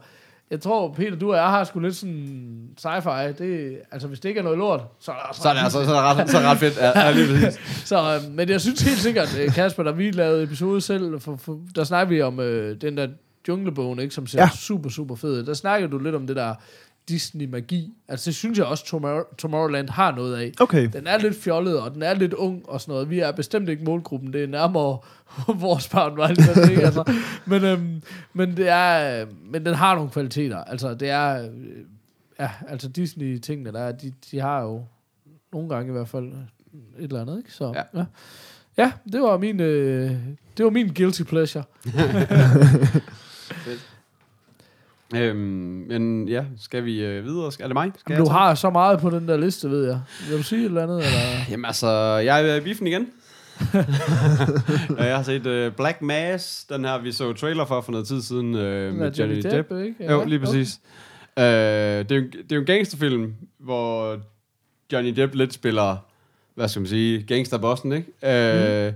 [0.51, 3.33] jeg tror, Peter, du og jeg har sgu lidt sådan sci-fi.
[3.33, 5.85] Det, altså, hvis det ikke er noget lort, så er det Så er det altså
[5.85, 6.77] så er det ret, så er det ret fedt.
[6.77, 7.61] Ja, ja, lige præcis.
[7.89, 11.37] Så, øh, men jeg synes helt sikkert, øh, Kasper, da vi lavede episode selv, for,
[11.37, 13.09] for, der snakker vi om øh, den der
[13.49, 14.51] junglebogen, ikke, som ser ja.
[14.57, 15.39] Super, super fed.
[15.39, 15.47] ud.
[15.47, 16.55] Der snakker du lidt om det der
[17.11, 17.93] Disney-magi.
[18.09, 20.53] Altså, det synes jeg også, Tomorrow- Tomorrowland har noget af.
[20.61, 20.89] Okay.
[20.93, 23.11] Den er lidt fjollet, og den er lidt ung og sådan noget.
[23.11, 24.33] Vi er bestemt ikke målgruppen.
[24.33, 24.99] Det er nærmere
[25.67, 26.83] vores barn, var det, ikke?
[26.83, 27.13] Altså,
[27.47, 30.65] men, øhm, men, det er, øh, men den har nogle kvaliteter.
[30.65, 31.43] Altså, det er...
[31.43, 31.49] Øh,
[32.41, 34.85] ja, altså Disney-tingene, der er, de, de har jo
[35.53, 36.33] nogle gange i hvert fald
[36.99, 37.53] et eller andet, ikke?
[37.53, 37.83] Så, ja.
[37.95, 37.99] Ja.
[37.99, 38.05] ja.
[38.79, 40.11] ja det var min, øh,
[40.57, 41.65] det var min guilty pleasure.
[45.15, 45.39] øhm,
[45.89, 47.53] men ja, skal vi øh, videre?
[47.53, 47.93] Skal, er det mig?
[47.99, 48.39] Skal Du jeg tage?
[48.39, 50.01] har så meget på den der liste, ved jeg.
[50.29, 50.97] Vil du sige et eller andet?
[51.07, 51.11] Eller?
[51.51, 53.07] Jamen altså, jeg er i biffen igen.
[54.99, 58.23] Jeg har set uh, Black Mass, den her, vi så trailer for for noget tid
[58.23, 58.61] siden uh,
[58.95, 59.71] med Johnny Depp.
[59.71, 59.73] Depp.
[59.73, 60.13] ikke?
[60.13, 60.81] Jo, lige præcis.
[61.37, 64.17] Uh, det, er jo, det er jo en gangsterfilm, hvor
[64.93, 65.97] Johnny Depp lidt spiller,
[66.55, 68.89] hvad skal man sige, gangsterbossen, ikke?
[68.89, 68.95] Uh,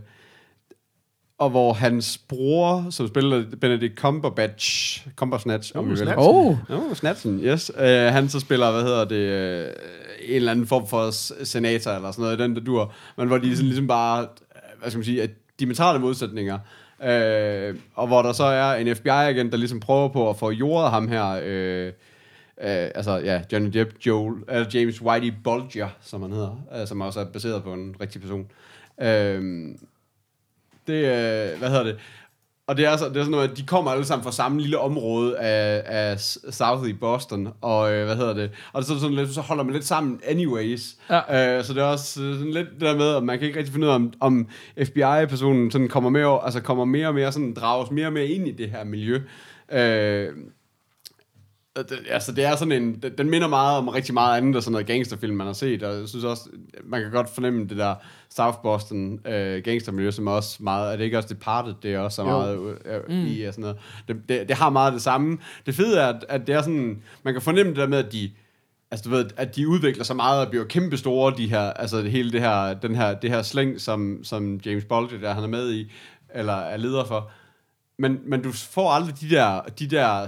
[1.38, 5.98] Og hvor hans bror, som spiller Benedict Cumberbatch, Cumbersnatch, om Oh, vi vil.
[5.98, 6.18] Snatch.
[6.18, 7.72] Oh, oh, Snatchen, yes.
[7.78, 9.72] Uh, han så spiller, hvad hedder det, uh,
[10.28, 11.10] en eller anden form for
[11.44, 12.92] senator eller sådan noget, den der dur.
[13.16, 15.26] Men hvor de sådan ligesom bare, øh, hvad skal man sige, er
[15.60, 16.58] diametrale modsætninger.
[16.98, 20.90] Uh, og hvor der så er en FBI-agent, der ligesom prøver på at få jordet
[20.90, 21.92] ham her, uh,
[22.58, 27.00] Uh, altså, ja, Johnny Depp, Joel, uh, James Whitey Bulger, som han hedder, uh, som
[27.00, 28.46] også er baseret på en rigtig person.
[28.98, 29.74] Uh,
[30.86, 31.96] det, uh, hvad hedder det?
[32.66, 34.60] Og det er, så, det er sådan noget, at de kommer alle sammen fra samme
[34.60, 36.20] lille område af, af
[36.50, 38.50] South i Boston, og øh, hvad hedder det?
[38.72, 40.96] Og det er sådan lidt, så holder man lidt sammen anyways.
[41.10, 41.56] Ja.
[41.58, 43.58] Øh, så det er også øh, sådan lidt det der med, at man kan ikke
[43.58, 44.48] rigtig finde ud af, om, om
[44.84, 48.48] FBI-personen sådan kommer mere, altså kommer mere og mere sådan, drages mere og mere ind
[48.48, 49.20] i det her miljø.
[49.72, 50.28] Øh,
[52.10, 54.86] altså, det er sådan en, den, minder meget om rigtig meget andet, og sådan noget
[54.86, 56.48] gangsterfilm, man har set, og jeg synes også,
[56.84, 57.94] man kan godt fornemme det der
[58.30, 62.16] South Boston øh, gangstermiljø, som også meget, er det ikke også Departed, det er også
[62.16, 63.26] så meget øh, mm.
[63.26, 63.76] i, og sådan noget.
[64.08, 65.38] Det, det, det, har meget det samme.
[65.66, 68.12] Det fede er, at, at det er sådan, man kan fornemme det der med, at
[68.12, 68.30] de,
[68.90, 72.02] altså du ved, at de udvikler sig meget og bliver kæmpe store, de her, altså
[72.02, 75.48] hele det her, den her, det her slæng, som, som James Bulger, der han er
[75.48, 75.92] med i,
[76.34, 77.30] eller er leder for,
[77.98, 80.26] men, men du får aldrig de der, de, der,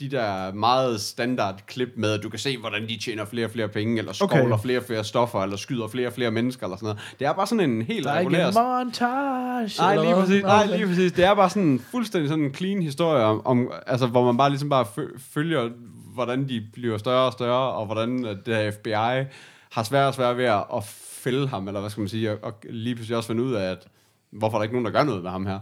[0.00, 3.50] de der meget standard klip med, at du kan se, hvordan de tjener flere og
[3.50, 4.62] flere penge, eller skovler Okay.
[4.62, 7.00] flere og flere stoffer, eller skyder flere og flere mennesker, eller sådan noget.
[7.18, 8.48] Det er bare sådan en helt der er ikke regulær...
[8.48, 9.70] en montage.
[9.78, 11.12] Nej, lige præcis, nej, lige præcis.
[11.12, 14.36] Det er bare sådan en fuldstændig sådan en clean historie, om, om, altså, hvor man
[14.36, 15.70] bare ligesom bare fø- følger,
[16.14, 19.28] hvordan de bliver større og større, og hvordan at det her FBI
[19.70, 20.84] har svært og svært ved at, at
[21.24, 23.70] fælde ham, eller hvad skal man sige, og, og lige pludselig også finde ud af,
[23.70, 23.86] at
[24.30, 25.58] hvorfor er der ikke nogen, der gør noget med ham her.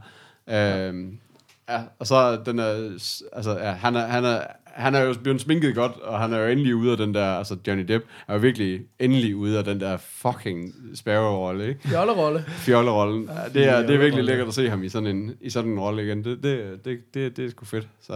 [0.48, 0.86] Ja.
[0.88, 1.18] Øhm,
[1.68, 2.72] ja, og så den er,
[3.32, 6.38] altså, ja, han er, han er, han er jo blevet sminket godt, og han er
[6.38, 9.64] jo endelig ude af den der, altså Johnny Depp er jo virkelig endelig ude af
[9.64, 11.88] den der fucking Sparrow-rolle, ikke?
[11.88, 12.44] Fjollerolle.
[12.48, 13.28] fjollerollen.
[13.28, 15.70] Ja, det, er, det er virkelig lækkert at se ham i sådan en, i sådan
[15.70, 16.24] en rolle igen.
[16.24, 17.88] Det, det, det, det, det er sgu fedt.
[18.00, 18.12] Så,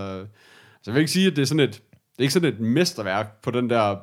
[0.82, 2.60] så jeg vil ikke sige, at det er sådan et, det er ikke sådan et
[2.60, 3.96] mesterværk på den der,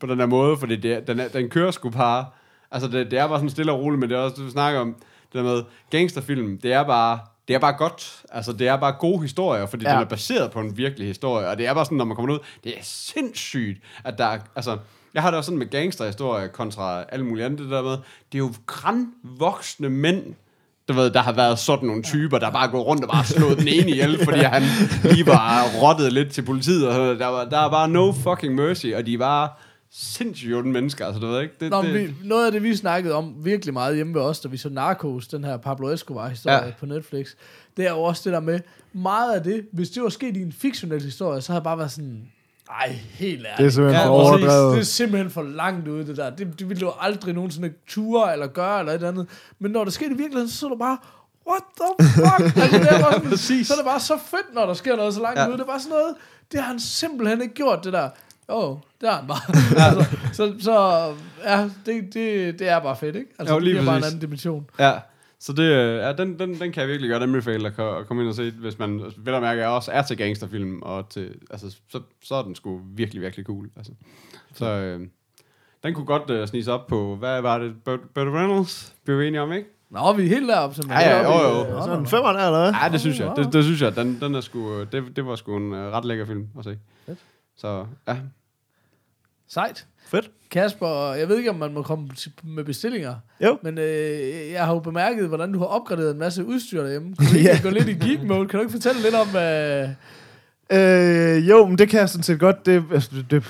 [0.00, 2.26] på den der måde, fordi det, den, den kører sgu bare,
[2.70, 4.80] altså det, det er bare sådan stille og roligt, men det er også, du snakker
[4.80, 4.94] om,
[5.32, 8.22] det der med gangsterfilm, det er bare, det er bare godt.
[8.30, 9.92] Altså, det er bare gode historier, fordi ja.
[9.92, 11.48] Den er baseret på en virkelig historie.
[11.48, 14.38] Og det er bare sådan, når man kommer ud, det er sindssygt, at der er,
[14.56, 14.78] altså,
[15.14, 18.34] jeg har det også sådan med gangsterhistorier kontra alle mulige andre, det der med, det
[18.34, 20.34] er jo grænvoksne mænd,
[20.88, 23.58] du ved, der har været sådan nogle typer, der bare går rundt og bare slået
[23.58, 24.62] den ene ihjel, fordi han
[25.04, 26.88] lige var rottet lidt til politiet.
[26.88, 29.62] Og der, var, der er bare no fucking mercy, og de var
[29.94, 31.54] sindssygt onde mennesker, altså du ved ikke.
[31.60, 34.40] Det, Nå, det, vi, noget af det, vi snakkede om virkelig meget hjemme ved os,
[34.40, 36.72] da vi så Narcos, den her Pablo Escobar-historie Ja.
[36.80, 37.28] på Netflix,
[37.76, 38.60] det er jo også det der med,
[38.92, 41.78] meget af det, hvis det var sket i en fiktionel historie, så havde jeg bare
[41.78, 42.22] været sådan,
[42.70, 43.58] ej, helt ærligt.
[43.58, 44.44] Det er simpelthen Ja, for præcis.
[44.48, 44.74] overdrevet.
[44.74, 46.30] Det er simpelthen for langt ude, det der.
[46.30, 49.26] Det, det ville du aldrig nogensinde ture eller gøre, eller et andet.
[49.58, 50.98] Men når det sker i virkeligheden, så er du bare,
[51.50, 52.56] what the fuck?
[52.62, 55.14] altså, det er bare sådan, så er det bare så fedt, når der sker noget
[55.14, 55.42] så langt Ja.
[55.42, 55.48] ja.
[55.48, 55.56] ude.
[55.56, 56.14] Det er bare sådan noget,
[56.52, 58.08] det har han simpelthen ikke gjort, det der.
[58.52, 59.40] Åh, oh, det har han bare.
[59.88, 60.74] altså, så, så
[61.44, 63.30] ja, det, det, det er bare fedt, ikke?
[63.38, 64.70] Altså, Jo, det lige bliver bare en anden dimension.
[64.78, 64.92] Ja,
[65.38, 68.22] så det, øh, ja, den, den, den kan jeg virkelig godt anbefale at, at komme
[68.22, 71.76] ind og se, hvis man vel at mærke også er til gangsterfilm, og til, altså,
[71.88, 73.70] så, så er den sgu virkelig, virkelig cool.
[73.76, 73.92] Altså.
[74.54, 75.00] Så øh,
[75.82, 79.20] den kunne godt øh, snige sig op på, hvad var det, Burt, Burt Reynolds, blev
[79.20, 79.68] vi enige om, ikke?
[79.90, 81.82] Nå, vi er helt deroppe, som Ja, ja, jo, jo.
[81.82, 82.72] Sådan en femmer der, eller hvad?
[82.82, 83.32] Ja, det synes jeg.
[83.36, 83.96] Det, det synes jeg.
[83.96, 86.64] Den, den er sgu, øh, det, det var sgu en øh, ret lækker film at
[86.64, 86.78] se.
[87.06, 87.18] Fedt.
[87.56, 88.16] Så ja,
[89.54, 89.86] Sejt.
[90.06, 90.30] Fedt.
[90.50, 92.08] Kasper, jeg ved ikke, om man må komme
[92.44, 93.58] med bestillinger, Jo.
[93.62, 97.16] men øh, jeg har jo bemærket, hvordan du har opgraderet en masse udstyr derhjemme.
[97.16, 97.58] Kan du ikke Ja.
[97.62, 98.48] gå lidt i geek mode?
[98.48, 99.88] Kan du ikke fortælle lidt om, hvad...
[100.72, 102.66] Øh, jo, men det kan jeg sådan set godt.
[102.66, 103.44] Det, altså, det, det,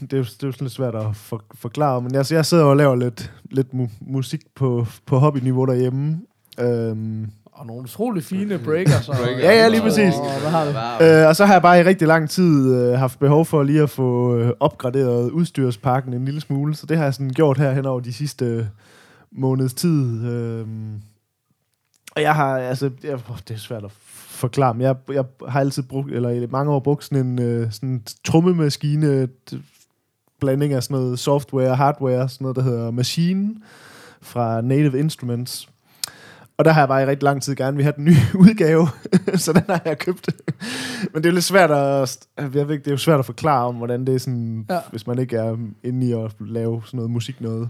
[0.00, 2.46] det, er, jo, det er jo sådan lidt svært at for, forklare, men altså, jeg
[2.46, 6.20] sidder og laver lidt, lidt mu- musik på, på hobbyniveau derhjemme.
[6.60, 7.26] Øhm,
[7.60, 9.08] Og nogle utrolig fine breakers.
[9.08, 9.42] Og, Breakers.
[9.42, 10.14] Ja, ja, lige præcis.
[10.14, 10.70] Og, hvad har du?
[11.04, 11.20] wow.
[11.22, 13.82] øh, og så har jeg bare i rigtig lang tid øh, haft behov for lige
[13.82, 17.72] at få øh, opgraderet udstyrspakken en lille smule, så det har jeg sådan gjort her
[17.72, 18.64] hen over de sidste øh,
[19.32, 20.24] måneds tid.
[20.30, 20.66] Øh,
[22.16, 23.90] og jeg har, altså, jeg, åh, det er svært at
[24.28, 27.72] forklare, men jeg, jeg har altid brugt, eller i mange år brugt sådan en øh,
[27.72, 28.02] sådan
[29.50, 29.56] d-
[30.40, 33.54] blanding af sådan noget software og hardware, sådan noget, der hedder Machine
[34.22, 35.68] fra Native Instruments.
[36.60, 38.88] Og der har jeg bare i rigtig lang tid gerne vil have den nye udgave,
[39.44, 40.28] så den har jeg købt.
[41.12, 43.26] Men det er jo lidt svært at, jeg ved ikke, det er jo svært at
[43.26, 44.78] forklare om, hvordan det er sådan, ja.
[44.90, 47.68] Hvis man ikke er inde i at lave sådan noget musik noget.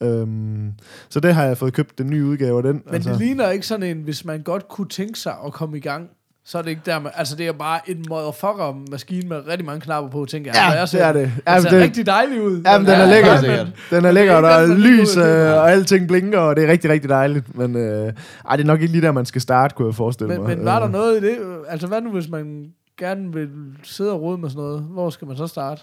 [0.00, 0.72] Øhm,
[1.08, 2.82] så det har jeg fået købt, den nye udgave af den.
[2.84, 3.10] Men altså.
[3.10, 6.08] det ligner ikke sådan en, hvis man godt kunne tænke sig at komme i gang,
[6.48, 9.80] så er det ikke der, man, altså det er bare en motherfucker-maskine med rigtig mange
[9.80, 10.72] knapper på, tænker jeg.
[10.74, 11.32] Ja, Altså, det jeg er ser- det.
[11.36, 12.62] Det Jamen, ser det- rigtig dejlig ud.
[12.66, 13.40] Jamen, den er Ja, lækker.
[13.40, 13.66] sikkert.
[13.90, 16.56] Den er lækker, og der er er den, lys, er øh, og alting blinker, og
[16.56, 17.56] det er rigtig, rigtig dejligt.
[17.58, 18.12] Men øh,
[18.48, 20.56] ej, det er nok ikke lige der, man skal starte, kunne jeg forestille Men, mig.
[20.56, 21.36] men var der Øh, noget i det?
[21.68, 22.66] Altså hvad nu, hvis man
[22.98, 23.48] gerne vil
[23.82, 24.80] sidde og rode med sådan noget?
[24.90, 25.82] Hvor skal man så starte?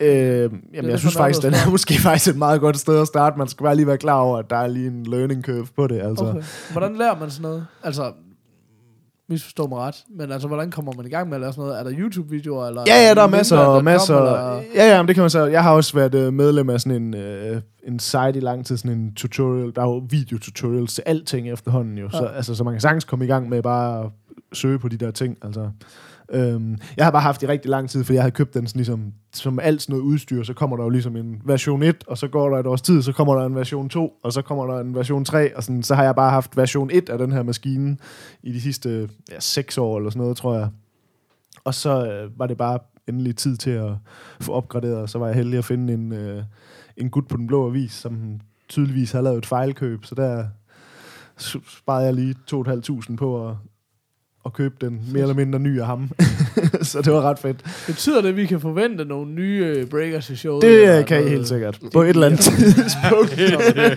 [0.00, 3.06] Øh, jamen, det jeg synes faktisk, den er måske faktisk et meget godt sted at
[3.06, 3.38] starte.
[3.38, 5.86] Man skal bare lige være klar over, at der er lige en learning curve på
[5.86, 6.00] det.
[6.02, 6.24] Altså.
[6.24, 6.42] Okay.
[6.72, 7.66] Hvordan lærer man sådan noget?
[7.84, 8.12] Altså,
[9.32, 11.78] misforstå mig ret, men altså, hvordan kommer man i gang med at lave sådan noget?
[11.80, 12.66] Er der YouTube-videoer?
[12.66, 14.16] Eller Ja, ja, der er masser og Linda.com, masser.
[14.18, 15.46] eller- Ja, ja, men det kan man så.
[15.46, 18.76] Jeg har også været øh, medlem af sådan en, øh, en site i lang tid,
[18.76, 19.72] sådan en tutorial.
[19.76, 22.10] Der er jo videotutorials til alting efterhånden jo.
[22.10, 22.36] Så, Ja.
[22.36, 24.10] altså, så man kan sagtens komme i gang med bare at
[24.52, 25.36] søge på de der ting.
[25.42, 25.70] Altså.
[26.32, 28.66] Øhm, jeg har bare haft det i rigtig lang tid, for jeg havde købt den
[28.66, 32.04] sådan ligesom, som alt sådan noget udstyr, så kommer der jo ligesom en version 1,
[32.06, 34.42] og så går der et års tid, så kommer der en version 2, og så
[34.42, 37.18] kommer der en version 3, og sådan, så har jeg bare haft version 1 af
[37.18, 37.96] den her maskine
[38.42, 40.68] i de sidste ja, 6 år eller sådan noget, tror jeg.
[41.64, 43.92] Og så øh, var det bare endelig tid til at
[44.40, 46.42] få opgraderet, og så var jeg heldig at finde en, øh,
[46.96, 50.46] en gut på den blå avis, som tydeligvis havde lavet et fejlkøb, så der
[51.66, 53.56] sparede jeg lige 2.500 på at,
[54.46, 56.10] at købe den mere eller mindre ny af ham.
[56.90, 57.84] så det var ret fedt.
[57.86, 60.62] Betyder det, at vi kan forvente nogle nye øh, breakers i showet?
[60.62, 61.78] Det eller kan I helt sikkert.
[61.92, 63.38] På et eller andet tidspunkt.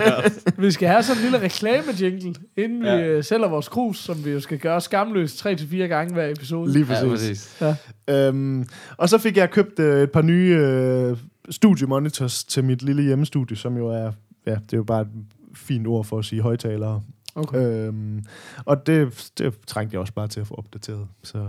[0.66, 2.96] Vi skal have sådan en lille reklame-jingle, inden ja.
[2.96, 3.08] vi Ja.
[3.08, 6.72] øh, sælger vores krus, som vi jo skal gøre skamløst 3-4 gange hver episode.
[6.74, 7.58] Lige Ja, præcis.
[7.60, 7.92] præcis.
[8.10, 8.66] Øhm,
[8.98, 11.18] og så fik jeg købt øh, et par nye øh,
[11.50, 14.12] studiemonitors til mit lille hjemmestudie, som jo er,
[14.48, 15.08] ja, det er jo bare et
[15.56, 17.02] fint ord for at sige højtalere.
[17.36, 17.58] Okay.
[17.88, 18.24] Øhm,
[18.66, 21.08] og det, det trængte jeg også bare til at få opdateret.
[21.24, 21.46] Så.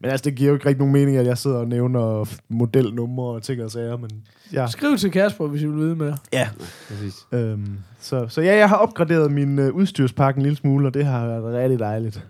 [0.00, 3.24] Men altså, det giver jo ikke rigtig nogen mening, at jeg sidder og nævner modelnumre
[3.34, 4.10] og ting og sager, men
[4.52, 4.66] ja.
[4.66, 6.16] Skriv til Kasper, hvis I vil vide mere.
[6.32, 6.48] ja.
[6.88, 7.14] præcis.
[7.32, 11.04] Øhm, så, så ja, jeg har opgraderet min øh, udstyrspakke en lille smule, og det
[11.04, 12.26] har været rigtig dejligt.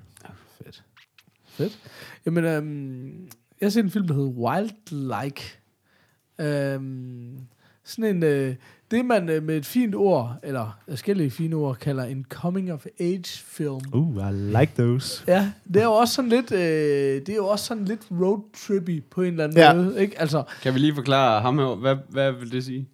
[0.65, 0.85] Fedt.
[1.49, 1.79] Fedt.
[2.27, 3.29] Jamen, øhm,
[3.61, 5.59] jeg har set en film, der hedder Wildlike.
[6.41, 7.39] Øhm,
[7.85, 8.55] sådan en, øh,
[8.91, 13.81] det man øh, med et fint ord, eller forskellige fine ord, kalder en coming-of-age-film.
[13.93, 15.25] Uh, I like those.
[15.27, 19.03] Ja, det er jo også sådan lidt, øh, det er jo også sådan lidt roadtrippy
[19.11, 19.75] på en eller anden Ja.
[19.75, 20.21] måde, ikke?
[20.21, 22.89] Altså, Kan vi lige forklare ham her, hvad, hvad vil det sige?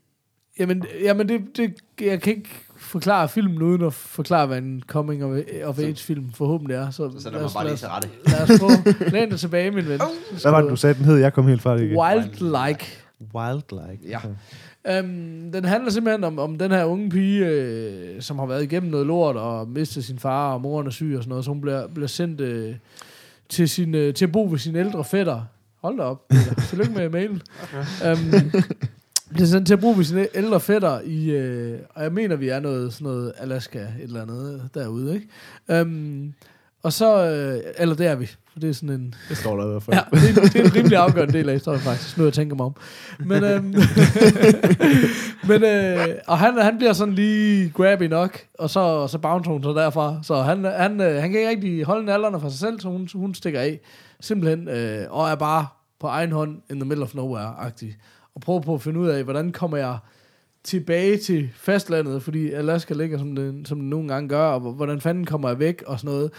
[0.59, 6.33] jamen, jamen det, det, jeg kan ikke forklare filmen uden at forklare, hvad en coming-of-age-film
[6.33, 6.91] forhåbentlig er.
[6.91, 8.09] Så, Så os- var bare lige til rette.
[8.27, 8.69] Lad os få,
[9.11, 10.01] læn dig tilbage, min ven.
[10.43, 11.17] Hvad var det, du sagde, den hed?
[11.17, 11.99] Jeg kom helt fra det igen.
[11.99, 12.87] Wildlike.
[13.35, 14.09] Wildlike.
[14.09, 14.19] Ja.
[14.89, 18.91] Øhm, den handler simpelthen om, om den her unge pige, øh, som har været igennem
[18.91, 21.61] noget lort og mistet sin far, og moren er syg og sådan noget, så hun
[21.61, 22.75] bliver, bliver sendt øh,
[23.49, 25.43] til, sin, øh, til at bo ved sin ældre fætter.
[25.83, 26.29] Hold da op.
[26.29, 26.55] Peter.
[26.69, 27.43] Tillykke med mailen.
[27.63, 28.11] Okay.
[28.11, 28.51] Øhm,
[29.31, 32.49] bliver sendt til at bo ved sin ældre fætter i, øh, og jeg mener, vi
[32.49, 35.29] er noget, sådan noget Alaska, et eller andet derude, ikke?
[35.69, 36.33] Øhm,
[36.83, 39.67] og så, øh, eller det er vi, for det er sådan en, Det står der
[39.67, 39.97] i hvert fald.
[39.97, 42.57] Ja, det er, det er en rimelig afgørende del af historien faktisk, nu jeg tænker
[42.57, 42.75] mig om.
[43.19, 43.75] Men, øhm,
[45.49, 49.53] men øh, og han, han bliver sådan lige grabby nok, og så, og så bouncer
[49.53, 50.19] hun så derfra.
[50.23, 53.09] Så han, han, øh, han kan ikke rigtig holde nallerne for sig selv, så hun,
[53.15, 53.81] hun stikker af.
[54.21, 55.67] Simpelthen, øh, og er bare
[56.01, 57.97] på egen hånd in the middle of nowhere-agtig.
[58.35, 59.99] Og prøver på at finde ud af, hvordan kommer jeg
[60.65, 65.01] tilbage til fastlandet, fordi Alaska ligger, som den, som den nogle gange gør, og hvordan
[65.01, 66.31] fanden kommer jeg væk, og sådan noget.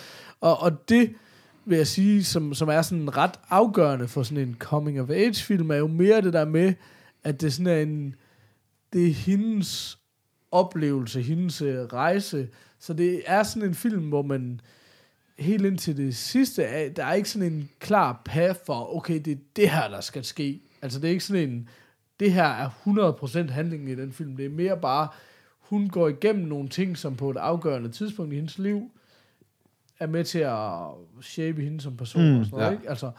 [0.41, 1.09] Og, og det
[1.67, 5.43] vil jeg sige, som, som er sådan ret afgørende for sådan en coming of age
[5.43, 6.73] film, er jo mere det der med,
[7.23, 8.15] at det sådan er en,
[8.93, 9.99] det er hendes
[10.51, 12.49] oplevelse, hendes øh, rejse.
[12.79, 14.61] Så det er sådan en film, hvor man
[15.39, 19.33] helt indtil det sidste, er, der er ikke sådan en klar path for, okay, det
[19.33, 20.61] er det her, der skal ske.
[20.81, 21.69] Altså det er ikke sådan en,
[22.19, 22.69] det her er
[23.49, 24.37] 100% handlingen i den film.
[24.37, 25.07] Det er mere bare,
[25.59, 28.91] hun går igennem nogle ting, som på et afgørende tidspunkt i hendes liv,
[29.99, 30.79] er med til at
[31.21, 32.77] shape hende som person Mm, og sådan noget, ja.
[32.77, 32.89] ikke?
[32.89, 33.11] Altså,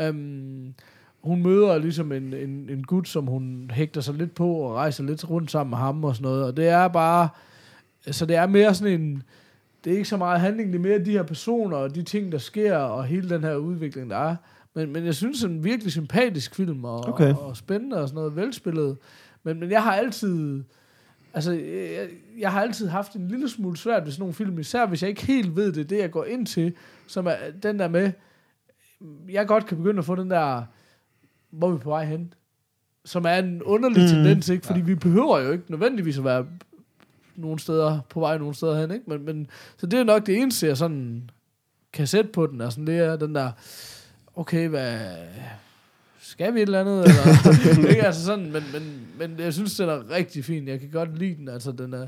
[0.00, 0.74] øhm,
[1.22, 5.04] hun møder ligesom en, en, en gut, som hun hægter sig lidt på og rejser
[5.04, 7.28] lidt rundt sammen med ham og sådan noget, og det er bare,
[8.10, 9.22] så det er mere sådan en,
[9.84, 12.32] det er ikke så meget handling, det er mere de her personer og de ting,
[12.32, 14.36] der sker, og hele den her udvikling, der er.
[14.74, 17.34] Men, men jeg synes, det er en virkelig sympatisk film, og, Okay.
[17.34, 18.96] og, og spændende og sådan noget, velspillet.
[19.42, 20.62] Men, men jeg har altid,
[21.34, 24.86] altså, jeg, jeg har altid haft en lille smule svært ved sådan nogle film, især
[24.86, 26.74] hvis jeg ikke helt ved det, det jeg går ind til,
[27.06, 28.12] som er den der med,
[29.28, 30.62] jeg godt kan begynde at få den der,
[31.50, 32.34] hvor er vi på vej hen?
[33.04, 34.02] Som er en underlig Mm.
[34.02, 34.08] mm.
[34.08, 34.66] tendens, ikke?
[34.66, 34.84] Fordi ja.
[34.84, 36.46] vi behøver jo ikke nødvendigvis at være
[37.36, 39.04] nogle steder, på vej nogle steder hen, ikke?
[39.10, 41.30] Men, men, så det er nok det eneste, jeg sådan
[41.92, 43.50] kan sætte på den, er sådan, det er den der,
[44.36, 45.00] okay, hvad,
[46.20, 47.04] skal vi et eller andet?
[47.04, 48.06] Eller, ikke?
[48.06, 50.68] Altså sådan, men, men, men jeg synes, den er rigtig fin.
[50.68, 51.48] Jeg kan godt lide den.
[51.48, 52.06] Altså, den er,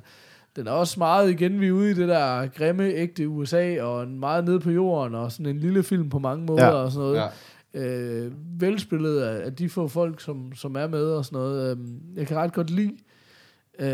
[0.57, 4.03] den er også meget igen, vi er ude i det der grimme, ægte USA, og
[4.03, 6.70] en meget nede på jorden, og sådan en lille film på mange måder, Ja.
[6.72, 7.16] og sådan noget.
[7.16, 7.27] Ja.
[7.75, 11.70] Øh, velspillet af, af de få folk, som, som er med, og sådan noget.
[11.70, 12.92] Øhm, jeg kan ret godt lide.
[13.79, 13.87] Øh,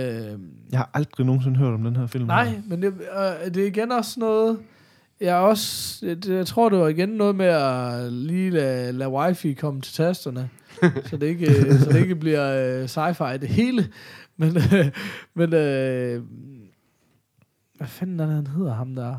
[0.73, 2.27] Jeg har aldrig nogensinde hørt om den her film.
[2.27, 4.59] Nej, men det, øh, det er igen også noget...
[5.21, 9.53] Jeg, også, det, jeg tror, det var igen noget med at lige lade, lade wifi
[9.53, 10.51] komme til tasterne,
[11.05, 13.89] så, det ikke, øh, så det ikke bliver øh, sci-fi det hele.
[14.37, 14.91] Men, øh,
[15.35, 16.23] men øh,
[17.77, 19.19] hvad fanden er det, han hedder ham der?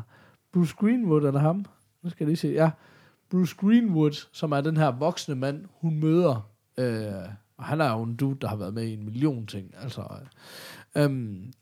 [0.52, 1.64] Bruce Greenwood, er det ham?
[2.02, 2.48] Nu skal jeg lige se.
[2.48, 2.70] Ja,
[3.30, 6.50] Bruce Greenwood, som er den her voksne mand, hun møder.
[6.78, 9.74] Øh, og han er jo en dude, der har været med i en million ting.
[9.82, 10.00] Altså,
[10.96, 11.52] øh, øhm,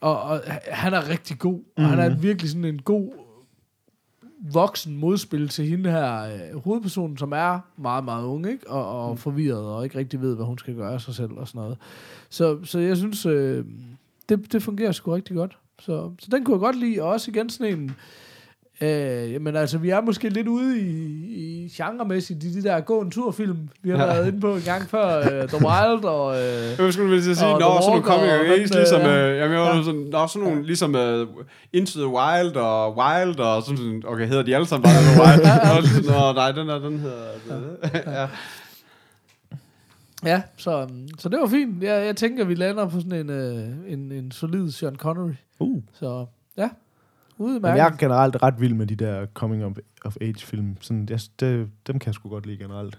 [0.00, 0.40] og, og
[0.70, 1.60] han er rigtig god.
[1.76, 1.84] Og mm.
[1.84, 3.12] han er virkelig sådan en god
[4.52, 8.70] voksen modspil til hende her øh, hovedpersonen, som er meget, meget ung, ikke?
[8.70, 9.16] Og, og mm.
[9.16, 11.78] forvirret, og ikke rigtig ved, hvad hun skal gøre af sig selv og sådan noget.
[12.28, 13.64] Så, så jeg synes, øh,
[14.28, 15.58] det, det fungerer sgu rigtig godt.
[15.78, 17.96] Så, så den kunne jeg godt lide, og også igen sådan en...
[18.80, 20.86] Øh, jamen altså, vi er måske lidt ude i,
[21.36, 24.02] i genremæssigt i de der gå en tur-film, vi har Ja.
[24.04, 24.12] ja.
[24.12, 26.34] været inde på en gang før, øh, The Wild og...
[26.36, 29.06] Øh, Jeg skulle at sige, Og nå, sådan nogle coming of og age, ligesom, øh,
[29.30, 29.82] øh, jamen, jeg ja.
[29.82, 31.28] sådan, nå, sådan nogle, ligesom uh,
[31.72, 35.22] Into the Wild og Wild, og sådan, sådan, okay, hedder de alle sammen bare The
[35.22, 36.04] Wild?
[36.06, 37.24] Nå, nå, nej, den der, den hedder,
[38.06, 38.28] ja.
[40.24, 41.82] ja, så, um, så det var fint.
[41.82, 45.32] Jeg, jeg tænker, vi lander på sådan en, øh, en, en solid Sean Connery.
[45.58, 45.82] Uh.
[45.92, 46.68] Så ja,
[47.38, 47.78] Men udmærket.
[47.78, 49.72] jeg er generelt ret vild med de der coming of,
[50.04, 50.76] of age film.
[50.80, 52.98] Sådan, jeg, det, dem kan jeg sgu godt lide generelt.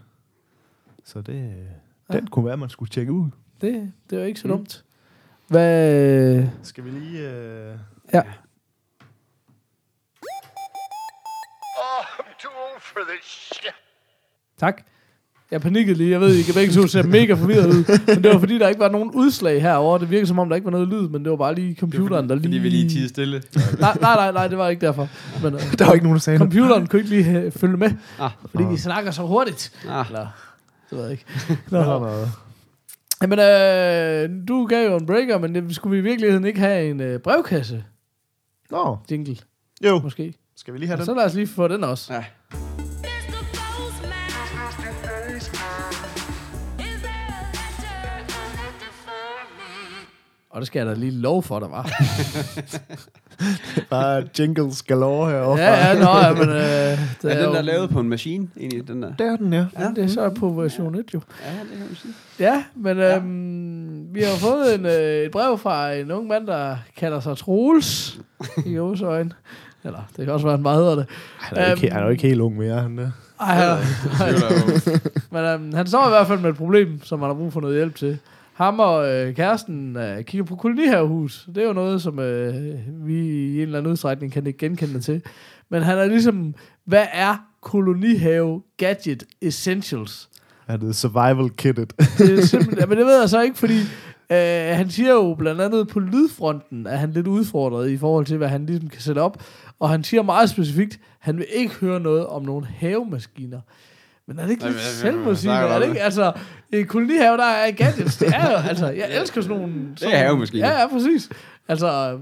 [1.03, 1.67] Så det,
[2.09, 2.17] Ja.
[2.17, 3.29] den kunne være, man skulle tjekke ud.
[3.61, 4.53] Det, det var ikke så Mm.
[4.53, 4.83] dumt.
[5.47, 6.47] Hvad...
[6.63, 7.29] Skal vi lige...
[7.29, 7.77] Øh...
[8.13, 8.21] Ja.
[11.77, 13.73] Oh, I'm too old for this shit.
[14.57, 14.81] Tak.
[15.51, 16.11] Jeg panikkede lige.
[16.11, 17.99] Jeg ved, I kan begge to se mega forvirret ud.
[18.07, 19.97] Men det var fordi, der ikke var nogen udslag herover.
[19.97, 22.29] Det virkede som om, der ikke var noget lyd, men det var bare lige computeren,
[22.29, 22.43] der lige...
[22.47, 23.43] Fordi vi lige tider stille.
[23.79, 25.09] Nej, nej, nej, nej, det var ikke derfor.
[25.43, 27.91] Men uh, Der var ikke nogen, der sagde computeren kunne ikke lige uh, følge med,
[28.19, 29.71] Ah, fordi vi snakker så hurtigt.
[29.89, 30.05] ah.
[30.09, 30.27] Eller,
[30.89, 31.25] det ved jeg ikke.
[31.71, 31.83] Nå.
[31.83, 32.29] noget.
[33.21, 36.89] Jamen, øh, du gav jo en breaker, men det, skulle vi i virkeligheden ikke have
[36.89, 37.83] en øh, brevkasse
[38.71, 39.37] Nå, jingle,
[39.85, 39.99] jo.
[39.99, 40.33] måske?
[40.57, 41.05] Skal vi lige have Ja, den?
[41.05, 42.13] så lad os lige få den også.
[42.13, 42.23] Ja.
[50.55, 51.91] Og det skal jeg da lige love for, der var.
[53.89, 55.59] Bare jingles galore herovre.
[55.61, 56.49] Ja, ja, nå, ja, men...
[56.49, 56.55] Øh,
[57.21, 59.11] det Er den jo- der lavet på en maskine, egentlig, den der?
[59.19, 59.65] Det er den, ja.
[59.79, 61.21] Ja, det er så på version 1 jo.
[61.45, 62.13] Ja, det kan man sige.
[62.39, 66.47] Ja, men øhm, vi har jo fået en, øh, et brev fra en ung mand,
[66.47, 68.19] der kalder sig Troels
[68.65, 69.33] i Josøjen.
[69.83, 71.05] Eller, det kan også være, han bare hedder det.
[71.39, 73.11] Han er, jo ikke, han er jo ikke helt ung mere, han der.
[73.39, 73.63] Ej, han,
[74.27, 74.31] er
[74.93, 74.99] jo-
[75.31, 77.61] men øhm, han står i hvert fald med et problem, som han har brug for
[77.61, 78.17] noget hjælp til.
[78.55, 81.49] Ham og øh, kæresten øh, kigger på kolonihavehus.
[81.55, 84.99] Det er jo noget, som øh, vi i en eller anden udstrækning kan ikke genkende
[84.99, 85.21] til.
[85.69, 90.29] Men han er ligesom, hvad er kolonihave gadget essentials?
[90.67, 91.93] Er survival kittet.
[92.17, 93.79] Det er simpelthen, men det ved jeg så ikke, fordi
[94.29, 98.25] øh, han siger jo blandt andet på lydfronten, at han er lidt udfordret i forhold
[98.25, 99.43] til, hvad han ligesom kan sætte op.
[99.79, 103.59] Og han siger meget specifikt, han vil ikke høre noget om nogle havemaskiner.
[104.27, 106.01] Men er det ikke lidt snakker du Er det ikke?
[106.01, 106.31] Altså,
[106.73, 108.17] i kolonihave, der er gadgets.
[108.17, 109.73] Det er jo, altså, jeg elsker sådan nogle...
[109.99, 110.67] Det er havemaskiner.
[110.67, 111.29] Ja, ja, præcis.
[111.67, 112.17] Altså,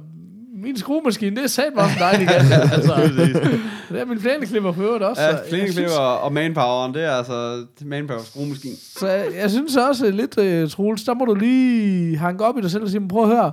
[0.63, 2.51] min skruemaskine, det er sat mig en dejlig gadget.
[2.73, 2.93] altså,
[3.89, 5.21] det er min plæneklipper for øvrigt også.
[5.21, 8.75] så Ja, synes- og manpoweren, det er altså manpower skruemaskine.
[8.97, 12.61] Så jeg, jeg synes også lidt, uh, Troels, der må du lige hanke op i
[12.61, 13.51] dig selv og sige, "Men prøv at høre,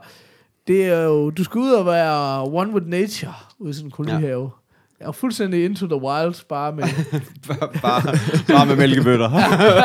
[0.67, 3.91] det er jo, du skal ud og være one with nature ude i sådan en
[3.91, 4.51] kolonihave.
[5.01, 6.85] Jeg er fuldstændig into the wild, bare med,
[7.83, 8.01] bare,
[8.49, 9.31] bare med mælkebøtter.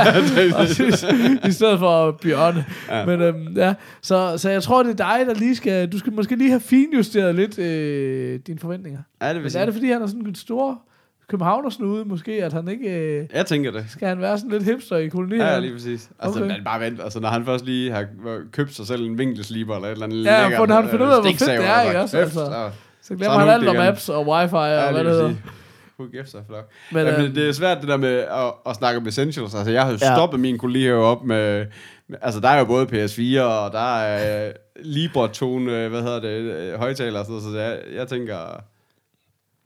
[0.58, 1.06] Præcis.
[1.48, 2.66] i stedet for bjørne.
[2.90, 3.00] Ja.
[3.00, 3.06] Ja.
[3.06, 6.14] Men øhm, ja, så, så jeg tror, det er dig, der lige skal, du skal
[6.14, 9.00] måske lige have finjusteret lidt øh, dine forventninger.
[9.22, 10.82] ja, det vil Men er det, fordi han er sådan en stor
[11.30, 13.86] københavnersnude, måske, at han ikke, øh, Jeg tænker det.
[13.90, 15.48] skal han være sådan lidt hipster i kolonihaven?
[15.54, 16.10] Ja, lige præcis.
[16.20, 16.52] Altså, Okay.
[16.54, 16.64] okay.
[16.64, 17.02] bare vent.
[17.02, 18.06] Altså, når han først lige har
[18.52, 20.90] købt sig selv en vinkelsliber eller et eller andet Ja, lækkert, for når han øh,
[20.92, 22.18] finder ud af, hvor fedt det er, ikke også?
[22.18, 22.70] Altså.
[23.06, 25.12] Så- Så Så glemmer er han alt om apps og wifi og Ja, hvad det
[25.12, 25.34] hedder.
[26.00, 26.50] Who gives a fuck?
[26.92, 29.56] Men, Men, ja, øhm, det er svært det der med at, at snakke om essentials.
[29.56, 30.16] Altså, jeg har jo Ja.
[30.16, 31.66] stoppet min kollega op med...
[32.08, 34.54] med- Altså, der er jo både PS4, og der er uh,
[34.86, 37.54] Libra-tone, øh, hvad hedder det, øh, højtaler og sådan noget.
[37.54, 38.38] Så jeg, jeg tænker...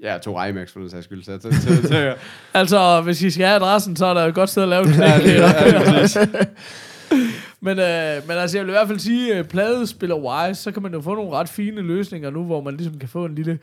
[0.03, 1.23] Ja, to IMAX for den sags skyld.
[1.23, 2.13] Så jeg, til, til, til,
[2.53, 4.93] Altså, hvis I skal have adressen, så er der et godt sted at lave et
[4.93, 5.07] knæk.
[5.09, 6.17] ja, lige, ja, præcis.
[7.61, 10.93] men, øh, men altså, jeg vil i hvert fald sige, at pladespiller-wise, så kan man
[10.93, 13.59] jo få nogle ret fine løsninger nu, hvor man ligesom kan få en lille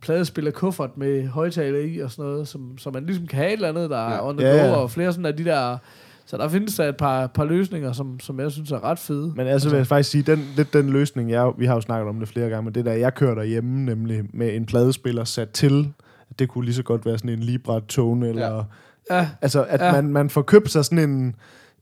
[0.00, 3.68] pladespiller-kuffert med højtaler i og sådan noget, som, så man ligesom kan have et eller
[3.68, 4.72] andet, der er on the Ja, go, ja.
[4.74, 5.76] og flere sådan af de der...
[6.26, 9.32] Så der findes der et par, par løsninger, som, som jeg synes er ret fede.
[9.36, 12.08] Men altså vil jeg faktisk sige, den, lidt den løsning, jeg, vi har jo snakket
[12.08, 15.50] om det flere gange, men det der, jeg kører derhjemme, nemlig med en pladespiller sat
[15.50, 15.92] til,
[16.38, 18.64] det kunne lige så godt være sådan en Libra-tone, eller...
[19.10, 19.16] Ja.
[19.16, 19.92] Ja, Altså, at ja.
[19.92, 21.34] man, man får købt sig sådan en...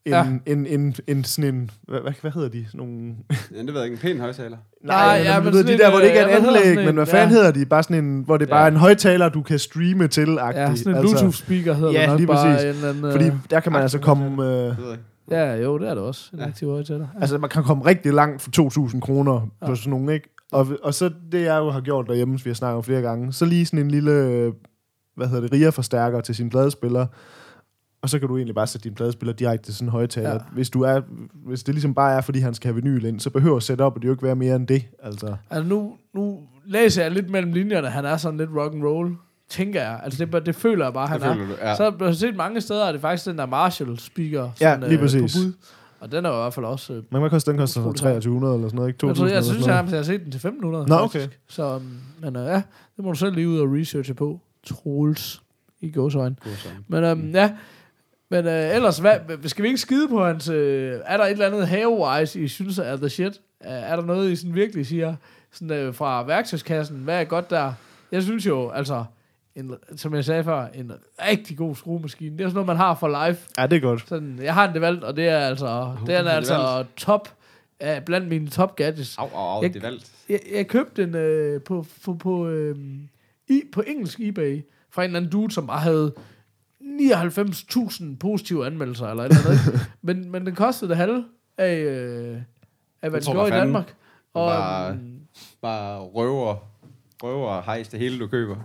[0.04, 0.18] En, Ja.
[0.18, 0.24] ja.
[0.24, 2.66] en, en, en, en, sådan en hvad, hvad, hvad hedder de?
[2.66, 3.14] Sådan nogle...
[3.54, 3.94] Ja, det ved jeg ikke.
[3.94, 4.56] En pæn højtaler.
[4.84, 6.94] Nej, ja, du men ved, de der, hvor det ikke er et anlæg, men en?
[6.94, 7.34] hvad fanden Ja.
[7.34, 7.66] hedder de?
[7.66, 8.66] Bare sådan en, hvor det bare Ja.
[8.66, 10.78] er en højtaler, du kan streame til ja agtigt.
[10.84, 12.54] sådan en Bluetooth-speaker hedder Ja, det nok lige bare.
[12.54, 12.64] præcis.
[12.64, 14.46] En eller anden, Fordi øh, der kan man altså komme...
[14.68, 14.74] Øh.
[15.30, 16.30] Ja, jo, det er det også.
[16.32, 16.46] En Ja.
[16.46, 17.06] aktiv højtaler.
[17.14, 17.20] Ja.
[17.20, 18.50] altså, man kan komme rigtig langt for
[18.90, 19.66] 2.000 kroner Ja.
[19.66, 20.28] på sådan nogle, ikke?
[20.52, 23.00] Og, og så det, jeg jo har gjort derhjemme, som vi har snakket om flere
[23.02, 24.12] gange, så lige sådan en lille,
[25.16, 27.06] hvad hedder det, RIA-forstærker til sin pladespiller,
[28.02, 30.30] og så kan du egentlig bare sætte din pladespiller direkte til sådan en højtaler.
[30.32, 30.38] Ja.
[30.52, 31.00] Hvis, du er,
[31.46, 34.04] hvis det ligesom bare er, fordi han skal have vinyl ind, så behøver setup det
[34.04, 34.84] jo ikke være mere end det.
[35.02, 35.34] Altså.
[35.50, 39.16] Altså nu, nu læser jeg lidt mellem linjerne, han er sådan lidt rock and roll,
[39.48, 40.00] tænker jeg.
[40.04, 41.34] Altså det, det føler jeg bare, han Det er.
[41.34, 41.76] du, ja.
[41.76, 44.80] Så har jeg set mange steder, at det faktisk den der Marshall speaker Ja, sådan,
[44.88, 45.36] lige øh, præcis.
[45.36, 45.52] på bud.
[46.00, 46.92] Og den er jo i hvert fald også...
[46.92, 47.58] Øh, Men hvad koster den?
[47.58, 47.98] Koster Utroligt.
[47.98, 49.06] 2300 eller sådan noget, ikke?
[49.06, 50.86] jeg, 2000 tror, jeg eller synes, jeg, jeg har set den til 1500.
[50.88, 51.24] Nå, faktisk.
[51.26, 51.34] okay.
[51.48, 51.82] Så, um,
[52.20, 52.62] men øh, ja,
[52.96, 54.40] det må du selv lige ud og researche på.
[54.66, 55.42] Troels
[55.80, 56.36] i gåsøjne.
[56.88, 57.50] Men øhm, ja,
[58.30, 59.18] men øh, ellers, hvad,
[59.48, 60.48] skal vi ikke skide på hans...
[60.48, 63.40] Øh, er der et eller andet have-wise, I synes er the shit?
[63.60, 65.14] Er, er der noget, I sådan virkelig siger
[65.52, 66.96] sådan, øh, fra værktøjskassen?
[66.96, 67.72] Hvad er godt der?
[68.12, 69.04] Jeg synes jo, altså,
[69.56, 70.92] en, som jeg sagde før, en
[71.28, 72.30] rigtig god skruemaskine.
[72.38, 73.48] Det er sådan noget, man har for life.
[73.58, 74.08] Ja, det er godt.
[74.08, 77.28] Sådan, jeg har en DeWalt, og det er altså, det er det altså top,
[77.84, 79.18] uh, blandt mine top gadgets.
[79.18, 80.10] Au, au, au, Jeg- det er valgt.
[80.28, 82.76] Jeg, jeg købte den øh, på, på, på, øh,
[83.48, 86.12] i, på engelsk eBay fra en eller anden dude, som bare havde
[86.98, 89.66] 99.000 positive anmeldelser eller et eller andet.
[89.66, 89.80] ikke?
[90.02, 91.24] men, men den kostede det halve
[91.58, 92.36] af, øh,
[93.02, 93.50] af hvad skal hvad i?
[93.50, 93.94] Danmark.
[94.34, 94.98] Og, Bare-
[95.62, 96.56] Bare røver,
[97.22, 98.56] røver og hejs det hele, du køber.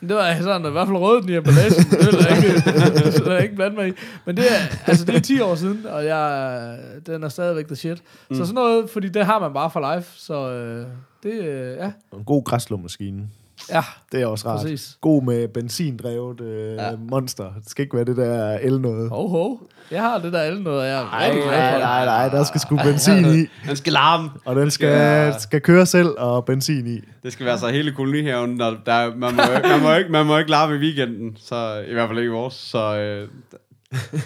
[0.00, 1.84] det var sådan, i hvert fald rød den i emballagen.
[1.90, 2.70] det vil jeg ikke,
[3.24, 3.92] det jeg ikke blande mig i.
[4.24, 7.76] Men det er, altså, det er 10 år siden, og jeg, den er stadigvæk the
[7.76, 8.02] shit.
[8.30, 8.36] Mm.
[8.36, 10.12] Så sådan noget, fordi det har man bare for life.
[10.18, 10.86] Så øh,
[11.22, 13.28] det, øh, ja, En god græslåmaskine.
[13.70, 13.82] Ja,
[14.12, 14.60] Det er også rart.
[14.62, 14.98] præcis.
[15.00, 16.90] God med benzindrevet øh, Ja.
[17.10, 17.44] monster.
[17.62, 19.08] Det skal ikke være det der el noget.
[19.10, 19.60] Hov, hov.
[19.90, 21.80] Jeg har det der alle noget, og jeg er Nej, rigtig glad for nej, det.
[21.80, 24.30] nej, nej, der skal sgu benzin i, Den skal larme.
[24.44, 25.38] og den skal, Ja.
[25.38, 27.00] skal køre selv og benzin i.
[27.22, 30.26] Det skal være så hele kolonihaven, når der, man, må, ikke- man, må ikke, man
[30.26, 33.28] må ikke larme i weekenden, så i hvert fald ikke vores, så øh,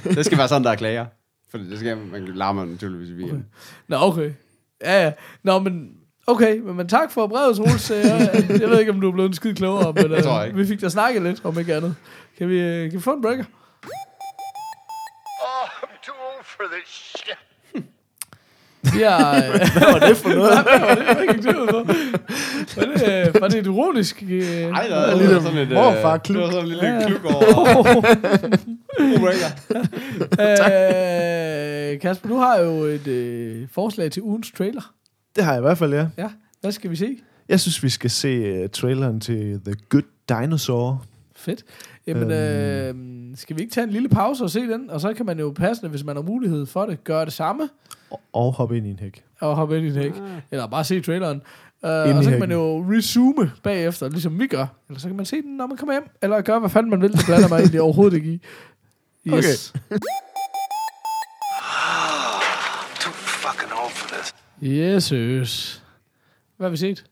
[0.04, 1.06] det skal være sådan, der er klager.
[1.50, 3.46] For det skal man larmer naturligvis i weekenden.
[3.88, 4.30] Nå, okay.
[4.84, 5.12] Ja, ja.
[5.42, 5.90] Nå, men
[6.26, 7.90] Okay, men, men tak for brevet, Troels.
[7.90, 10.46] Jeg, jeg ved ikke, om du er blevet en skid klogere, men Det tror jeg
[10.46, 10.58] ikke.
[10.58, 11.94] vi fik da snakket lidt, om ikke andet.
[12.38, 13.44] Kan vi, uh, kan vi få en breaker?
[15.42, 17.38] Oh, I'm too old for this shit.
[18.94, 19.40] Vi har...
[19.78, 20.62] Hvad var det for noget?
[20.62, 21.04] Hvad var det?
[21.04, 21.78] Hvad gik det ud på?
[22.76, 24.22] Var det, øh, var det et ironisk...
[24.30, 25.62] Øh, Ej, der er lille lille sådan et...
[25.62, 26.36] øh, morfar-klub.
[26.36, 27.06] Det var sådan en lille Ja, ja.
[27.06, 27.96] kluk over...
[31.94, 34.92] Øh, Kasper, du har jo et øh, forslag til ugens trailer.
[35.36, 36.06] Det har jeg i hvert fald, ja.
[36.18, 37.18] Ja, hvad skal vi se?
[37.48, 41.04] Jeg synes, vi skal se uh, traileren til The Good Dinosaur.
[41.36, 41.64] Fedt.
[42.06, 42.94] Jamen, øh,
[43.36, 44.90] skal vi ikke tage en lille pause og se den?
[44.90, 47.68] Og så kan man jo passende, hvis man har mulighed for det, gøre det samme
[48.10, 49.24] Og, og hoppe ind i en hæk.
[49.40, 50.12] og hoppe ind i en hæk.
[50.50, 51.42] Eller bare se traileren.
[51.82, 54.66] Uh, og så kan man jo resume bagefter, ligesom vi gør.
[54.88, 56.08] Eller så kan man se den, når man kommer hjem.
[56.22, 57.12] Eller gøre, hvad fanden man vil.
[57.12, 58.40] Det blander mig egentlig overhovedet ikke i.
[59.28, 59.72] Yes.
[63.00, 63.12] Too
[63.44, 65.08] fucking old yes.
[66.56, 67.04] Hvad har vi set?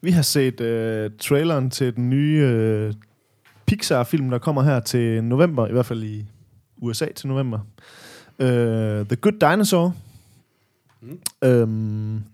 [0.00, 2.94] Vi har set uh, traileren til den nye uh,
[3.66, 6.24] Pixar-film, der kommer her til november, i hvert fald i
[6.76, 7.58] USA til november.
[8.38, 8.46] Uh,
[9.06, 9.94] The Good Dinosaur.
[11.00, 11.48] Mm.
[11.48, 12.24] Um,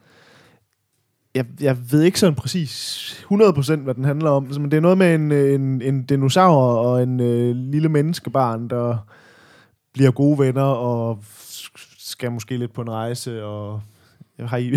[1.35, 4.99] jeg, jeg ved ikke sådan præcis 100% hvad den handler om, men det er noget
[4.99, 9.07] med en, en, en dinosaur og en uh, lille menneskebarn, der
[9.93, 11.19] bliver gode venner og
[11.99, 13.83] skal måske lidt på en rejse, og
[14.41, 14.73] har I, kan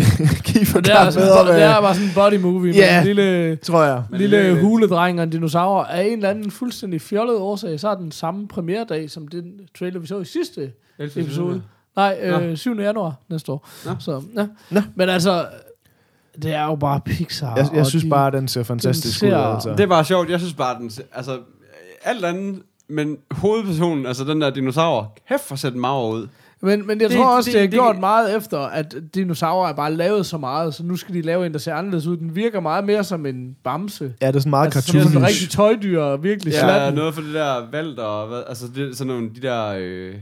[0.54, 2.90] Det er, forklare altså, bedre, det er bare sådan en body movie Ja.
[3.04, 4.02] med en lille, tror jeg.
[4.10, 5.82] lille huledreng og en dinosaur.
[5.82, 10.00] Af en eller anden fuldstændig fjollet årsag, så er den samme premieredag, som den trailer,
[10.00, 11.62] vi så i sidste episode.
[11.96, 12.80] Nej, øh, 7.
[12.80, 13.68] januar næste år.
[13.86, 13.90] Nå.
[13.98, 14.46] Så, ja.
[14.70, 14.80] Nå.
[14.94, 15.46] Men altså,
[16.42, 17.56] det er jo bare Pixar.
[17.56, 19.32] Jeg, jeg synes de- bare, den ser fantastisk den ud.
[19.32, 19.70] ser- Altså.
[19.70, 20.30] Det er bare sjovt.
[20.30, 20.90] Jeg synes bare, den...
[21.14, 21.38] Altså,
[22.04, 22.62] alt andet...
[22.88, 25.78] Men hovedpersonen, altså den der dinosaur, kæft for at sætte
[26.14, 26.28] ud.
[26.62, 28.94] Men, men jeg Det- tror også, det, det- det er det- gjort meget efter, at
[29.14, 32.06] dinosaurer er bare lavet så meget, så nu skal de lave en, der ser anderledes
[32.06, 32.16] ud.
[32.16, 34.12] Den virker meget mere som en bamse.
[34.22, 35.28] Ja, det er sådan meget Altså, som sådan en cartoonish.
[35.42, 36.94] rigtig tøjdyr, og virkelig Ja, slatten.
[36.98, 39.74] noget for det der valter og hvad, altså det, sådan nogle, de der...
[39.78, 40.14] Øh,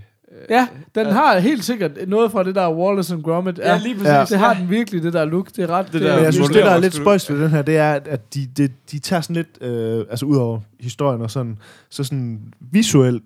[0.51, 3.59] Ja, den har helt sikkert noget fra det der Wallace and Gromit.
[3.59, 4.09] Ja, lige præcis.
[4.09, 4.25] Ja.
[4.25, 5.47] Det har den virkelig, det der look.
[5.47, 5.85] Det er ret...
[5.87, 7.77] Det Det der- Men jeg synes, det der er lidt spøjst ved den her, det
[7.77, 11.31] er, at- at de, de, de tager sådan lidt, øh, altså ud over historien og
[11.31, 11.59] sådan,
[11.91, 12.41] så sådan
[12.73, 13.23] visuelt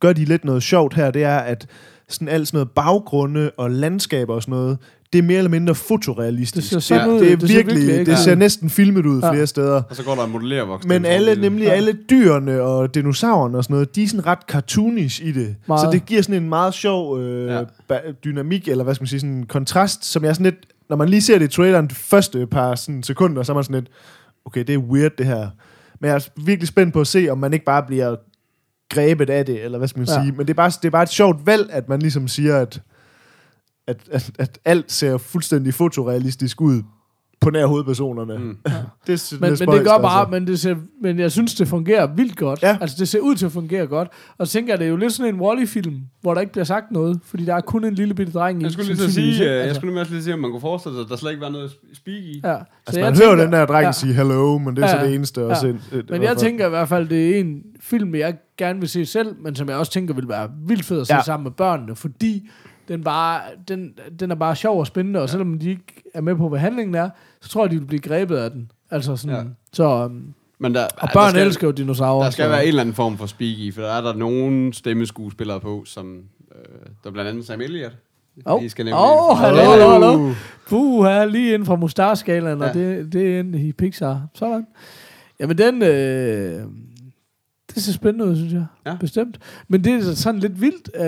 [0.00, 1.66] gør de lidt noget sjovt her, det er, at
[2.10, 4.78] sådan alt sådan noget baggrunde og landskaber og sådan noget,
[5.12, 6.72] det er mere eller mindre fotorealistisk.
[6.74, 7.20] Det ser sådan Ja, ud.
[7.20, 9.32] det er ser virkelig, ikke- det ser næsten filmet ud Ja.
[9.32, 9.82] flere steder.
[9.90, 10.86] og så går der en modellervoks.
[10.86, 11.70] Men alle, nemlig Ja.
[11.70, 15.56] alle dyrene og dinosaurerne og sådan noget, de er sådan ret cartoonish i det.
[15.68, 15.80] Meget.
[15.80, 17.96] Så det giver sådan en meget sjov øh, Ja.
[18.24, 21.08] dynamik, eller hvad skal man sige, sådan en kontrast, som jeg sådan lidt, når man
[21.08, 23.88] lige ser det i traileren de første par sådan, sekunder, så er man sådan lidt,
[24.44, 25.48] okay, det er weird det her.
[26.00, 28.16] Men jeg er virkelig spændt på at se, om man ikke bare bliver
[28.90, 30.14] grebet af det, eller hvad skal man Ja.
[30.14, 30.22] ja.
[30.22, 30.32] sige.
[30.32, 32.82] Men det er, bare, det er bare et sjovt valg, at man ligesom siger, at,
[33.86, 36.82] at, at, at alt ser fuldstændig fotorealistisk ud
[37.40, 38.38] på nær hovedpersonerne.
[38.38, 38.44] Mm.
[38.44, 38.56] Mm.
[39.06, 40.30] det, Men, lidt men det gør bare, altså.
[40.30, 42.62] men, det ser, men jeg synes, det fungerer vildt godt.
[42.62, 42.78] Ja.
[42.80, 44.08] Altså, det ser ud til at fungere godt.
[44.38, 46.64] Og så tænker jeg, det er jo lidt sådan en Wall-E-film, hvor der ikke bliver
[46.64, 48.64] sagt noget, fordi der er kun en lille bitte dreng i.
[48.64, 50.50] Jeg skulle lige så sige, øh, jeg Altså, skulle nemlig også lige sige, om man
[50.50, 52.40] kunne forestille sig, at der slet ikke var noget speak i.
[52.44, 52.56] Ja.
[52.86, 53.92] Altså, man hører jo den der dreng ja.
[53.92, 55.06] sige hello, men det er Ja, så ja.
[55.06, 55.40] det eneste.
[55.40, 55.46] Ja.
[55.46, 58.80] Også et, et, Men jeg tænker i hvert fald, det er en film, jeg gerne
[58.80, 61.18] vil se selv, men som jeg også tænker vil være vildt fed at se ja.
[61.18, 61.22] Ja.
[61.22, 62.48] sammen med børnene, fordi
[62.88, 66.36] den, bare, den, den er bare sjov og spændende, og selvom de ikke er med
[66.36, 68.70] på, hvad handlingen er, så tror jeg, de vil blive grebet af den.
[68.90, 69.42] Altså sådan, ja.
[69.42, 69.48] Ja.
[69.72, 72.22] så, um, Men der, og børn der skal, elsker jo dinosaurer.
[72.24, 74.14] Der skal så- være en eller anden form for speak i, for der er der
[74.14, 76.16] nogle stemmeskuespillere på, som...
[76.54, 76.64] Øh,
[77.04, 77.96] der er blandt andet Sam Elliott.
[78.46, 80.32] Åh, I skal nemlig- oh, hallo, hallo, hallo.
[80.68, 82.80] Puh, lige inden fra Mustar-skalaen, og Ja.
[82.80, 84.26] det, det er inde i Pixar.
[84.34, 84.66] Sådan.
[85.40, 85.82] Jamen, den...
[85.82, 86.60] Øh,
[87.74, 88.66] det ser spændende ud, synes jeg.
[88.86, 88.96] Ja.
[89.00, 89.38] Bestemt.
[89.68, 90.90] Men det er sådan lidt vildt.
[90.94, 91.02] Øh,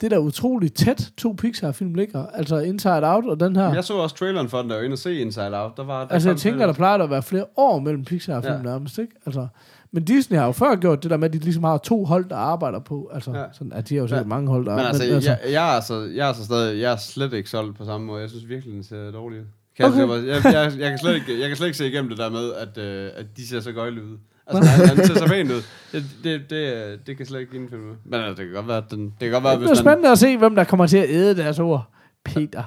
[0.00, 2.26] det er da utroligt tæt, to Pixar-film ligger.
[2.26, 3.74] Altså Inside Out og den her.
[3.74, 5.76] Jeg så også traileren for den, der var inde og se Inside Out.
[5.76, 8.54] Der var, der altså, jeg tænker, der plejer der at være flere år mellem Pixar-film
[8.54, 8.62] ja.
[8.62, 9.12] Nærmest, ikke?
[9.26, 9.46] Altså,
[9.92, 12.28] men Disney har jo før gjort det der med, at de ligesom har to hold,
[12.28, 13.10] der arbejder på.
[13.14, 13.44] Altså, ja.
[13.52, 14.28] Sådan, at de har jo sikkert ja.
[14.28, 16.92] Mange hold, der Men altså, men, jeg, jeg, er altså, jeg er altså stadig, jeg
[16.92, 18.20] er slet ikke solgt på samme måde.
[18.20, 19.44] Jeg synes virkelig, den ser dårlig ud.
[19.76, 19.98] Kan okay.
[19.98, 22.30] jeg, jeg, jeg, jeg, kan slet ikke, jeg kan slet ikke se igennem det der
[22.30, 24.18] med, at, øh, at de ser så gøjle ud.
[24.50, 25.62] Altså, han, han ser så pænt ud.
[25.92, 27.96] Det, det, det, øh, det kan slet ikke indfinde mig.
[28.04, 29.76] Men altså, det kan godt være, at den, det kan godt være, det hvis man...
[29.76, 31.90] spændende at se, hvem der kommer til at æde deres ord.
[32.24, 32.62] Peter.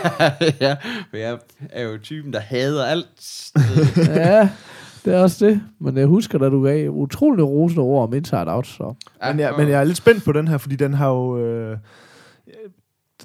[0.60, 0.76] ja,
[1.10, 1.38] for jeg
[1.70, 3.50] er jo typen, der hader alt.
[4.16, 4.48] ja,
[5.04, 5.60] det er også det.
[5.80, 8.94] Men jeg husker, da du gav utrolig rosende ord om Inside Out, så...
[9.26, 11.38] Men jeg, men jeg er lidt spændt på den her, fordi den har jo...
[11.38, 11.78] Øh,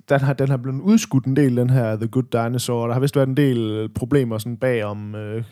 [0.10, 2.86] den har, den har blevet udskudt en del, den her The Good Dinosaur.
[2.88, 5.44] Der har vist været en del problemer sådan bag om, øh,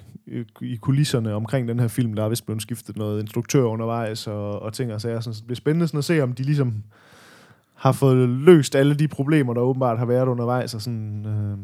[0.62, 2.14] i kulisserne omkring den her film.
[2.14, 5.20] Der har vist blevet skiftet noget instruktør undervejs og, og ting og sager.
[5.20, 6.74] Så det bliver spændende sådan at se, om de ligesom
[7.76, 10.74] har fået løst alle de problemer, der åbenbart har været undervejs.
[10.74, 11.58] Og sådan, øh.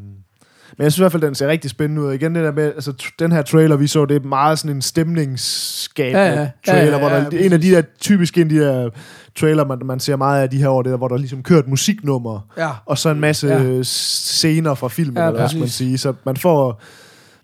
[0.78, 2.14] Men jeg synes i hvert fald, den ser rigtig spændende ud.
[2.14, 4.82] Igen, det der med, altså, den her trailer, vi så, det er meget sådan en
[4.82, 6.40] stemningsskabende Ja, ja.
[6.42, 8.90] Ja, trailer, ja, hvor der, ja, en af de der, typisk en af de der
[9.36, 11.68] trailer, man, man ser meget af de her år, det der, hvor der ligesom kørt
[11.68, 12.70] musiknummer, Ja.
[12.86, 13.82] og så en masse Ja.
[13.84, 15.98] scener fra filmen, Ja, eller hvad man sige.
[15.98, 16.82] Så man får,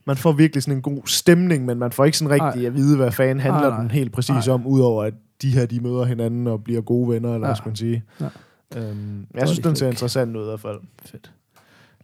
[0.06, 2.68] man får virkelig sådan en god stemning, men man får ikke sådan rigtig Nej.
[2.68, 3.80] at vide, hvad fanden handler Nej, nej.
[3.82, 4.54] den helt præcis Nej.
[4.54, 7.50] om, udover at de her, de møder hinanden og bliver gode venner, eller Ja.
[7.50, 8.04] hvad skal man sige.
[8.22, 8.28] Ja.
[8.76, 10.80] Øhm, jeg synes, de den ser interessant ud i hvert fald.
[11.06, 11.32] Fedt.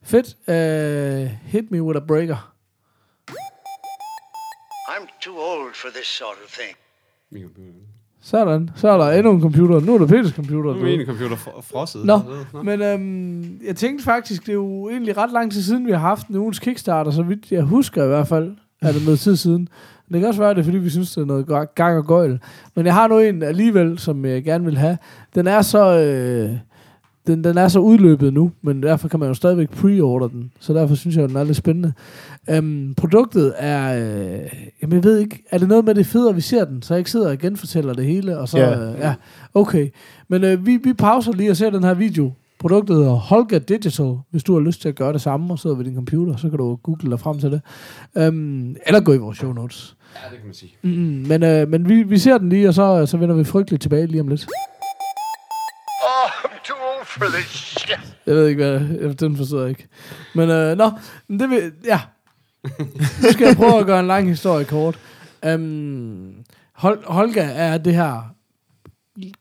[0.03, 0.35] Fedt.
[0.47, 2.51] Uh, hit me with a breaker.
[4.89, 6.75] I'm too old for this sort of thing.
[8.27, 8.69] Sådan.
[8.75, 9.79] Så er der endnu en computer.
[9.79, 10.73] Nu er der Peters computer.
[10.73, 12.05] Nu er min computer fr- frosset.
[12.05, 12.19] Nå,
[12.53, 12.61] Nå.
[12.63, 15.97] men øhm, jeg tænkte faktisk, det er jo egentlig ret lang tid siden, vi har
[15.99, 18.51] haft en ugens Kickstarter, så vidt jeg husker i hvert fald,
[18.81, 19.67] er det noget tid siden.
[20.11, 22.05] Det kan også være, det er, fordi vi synes, det er noget ga- gang og
[22.05, 22.39] gøjl.
[22.75, 24.97] Men jeg har nu en alligevel, som jeg gerne vil have.
[25.35, 25.99] Den er så...
[25.99, 26.49] Øh,
[27.27, 30.51] den, den er så udløbet nu, men derfor kan man jo stadigvæk pre-order den.
[30.59, 31.93] Så derfor synes jeg, at den er lidt spændende.
[32.49, 33.99] Øhm, produktet er...
[33.99, 34.39] Øh,
[34.81, 35.43] jamen, jeg ved ikke...
[35.51, 37.37] Er det noget med det federe, at vi ser den, så jeg ikke sidder og
[37.37, 38.37] genfortæller det hele?
[38.39, 38.89] Og så, Ja.
[38.91, 39.13] øh, ja,
[39.53, 39.89] okay.
[40.27, 42.31] Men øh, vi, vi pauser lige og ser den her video.
[42.59, 44.15] Produktet hedder Holga Digital.
[44.31, 46.49] Hvis du har lyst til at gøre det samme og sidder ved din computer, så
[46.49, 47.61] kan du google dig frem til det.
[48.17, 49.95] Øhm, eller gå i vores show notes.
[50.15, 50.71] Ja, det kan man sige.
[50.83, 53.81] Mm, men øh, men vi, vi ser den lige, og så, så vender vi frygteligt
[53.81, 54.47] tilbage lige om lidt
[57.19, 57.43] privilege.
[57.43, 58.15] For shit.
[58.25, 59.87] Jeg ved ikke, hvad den forstår jeg ikke.
[60.35, 60.91] Men øh, nå,
[61.27, 62.01] men det vil, ja.
[63.23, 64.99] Nu skal jeg prøve at gøre en lang historie kort.
[65.47, 66.35] Um,
[66.73, 68.35] Hol, Holga er det her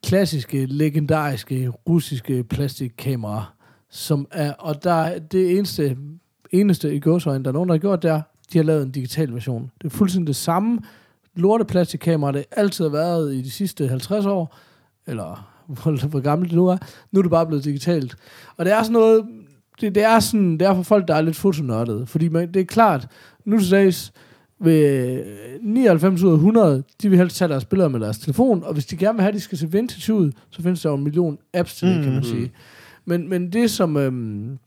[0.02, 3.44] klassiske, legendariske, russiske plastikkamera,
[3.90, 5.96] som er, og der er det eneste,
[6.50, 8.22] eneste i gåsøjne, der er nogen, der har gjort, det er,
[8.52, 9.70] de har lavet en digital version.
[9.82, 10.78] Det er fuldstændig det samme
[11.34, 14.58] lorte plastikkamera, det altid har været i de sidste 50 år,
[15.06, 16.76] eller hvor, hvor gammelt det nu er.
[17.12, 18.16] Nu er det bare blevet digitalt.
[18.56, 19.24] Og det er sådan noget,
[19.80, 22.06] det, det er sådan, det er for folk, der er lidt fotonørdede.
[22.06, 23.08] Fordi man, det er klart,
[23.44, 24.12] nu til dags,
[24.60, 25.22] ved
[25.62, 28.86] 99 ud af 100, de vil helst tage deres billeder med deres telefon, og hvis
[28.86, 31.04] de gerne vil have, at de skal se vintage ud, så findes der jo en
[31.04, 32.52] million apps til det, kan man sige.
[33.04, 34.58] Men, men det som, øhm,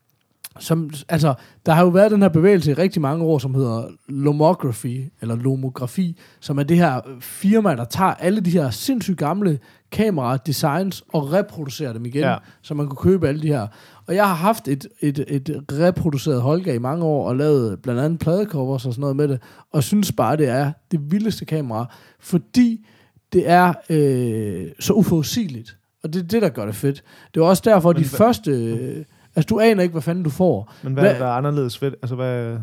[0.60, 1.34] som, altså,
[1.66, 5.36] der har jo været den her bevægelse i rigtig mange år, som hedder lomography, eller
[5.36, 9.60] lomografi, som er det her firma, der tager alle de her sindssygt gamle
[9.92, 12.38] kameraer, designs, og reproducerer dem igen, Ja.
[12.62, 13.68] så man kunne købe alle de her.
[14.08, 18.02] Og jeg har haft et, et, et reproduceret Holga i mange år, og lavet blandt
[18.02, 19.40] andet pladecovers og sådan noget med det,
[19.72, 21.86] og synes bare, det er det vildeste kamera,
[22.20, 22.86] fordi
[23.34, 25.78] det er øh, så uforudsigeligt.
[26.04, 27.04] Og det er det, der gør det fedt.
[27.34, 28.52] Det var også derfor, de første...
[28.52, 30.74] Øh, altså, du aner ikke, hvad fanden du får.
[30.84, 31.96] Men hvad, Hvad- hvad er anderledes fedt?
[32.02, 32.58] Altså, hvad,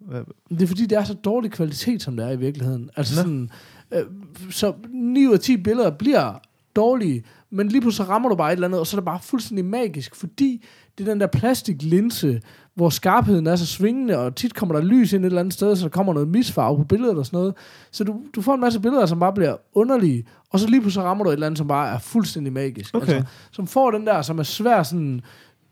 [0.00, 0.20] hvad,
[0.50, 2.90] Det er fordi, det er så dårlig kvalitet, som det er i virkeligheden.
[2.96, 3.50] Altså sådan,
[3.94, 4.02] øh,
[4.50, 6.40] så 9 ud af 10 billeder bliver
[6.76, 9.04] dårlige, men lige pludselig så rammer du bare et eller andet, og så er det
[9.04, 10.64] bare fuldstændig magisk, fordi
[10.98, 12.40] det er den der plastiklinse,
[12.74, 15.76] hvor skarpheden er så svingende, og tit kommer der lys ind et eller andet sted,
[15.76, 17.54] så der kommer noget misfarve på billedet og sådan noget.
[17.90, 21.02] Så du, du får en masse billeder, som bare bliver underlige, og så lige pludselig
[21.02, 22.94] så rammer du et eller andet, som bare er fuldstændig magisk.
[22.94, 23.12] Okay.
[23.12, 25.20] Altså, som får den der, som er svær sådan...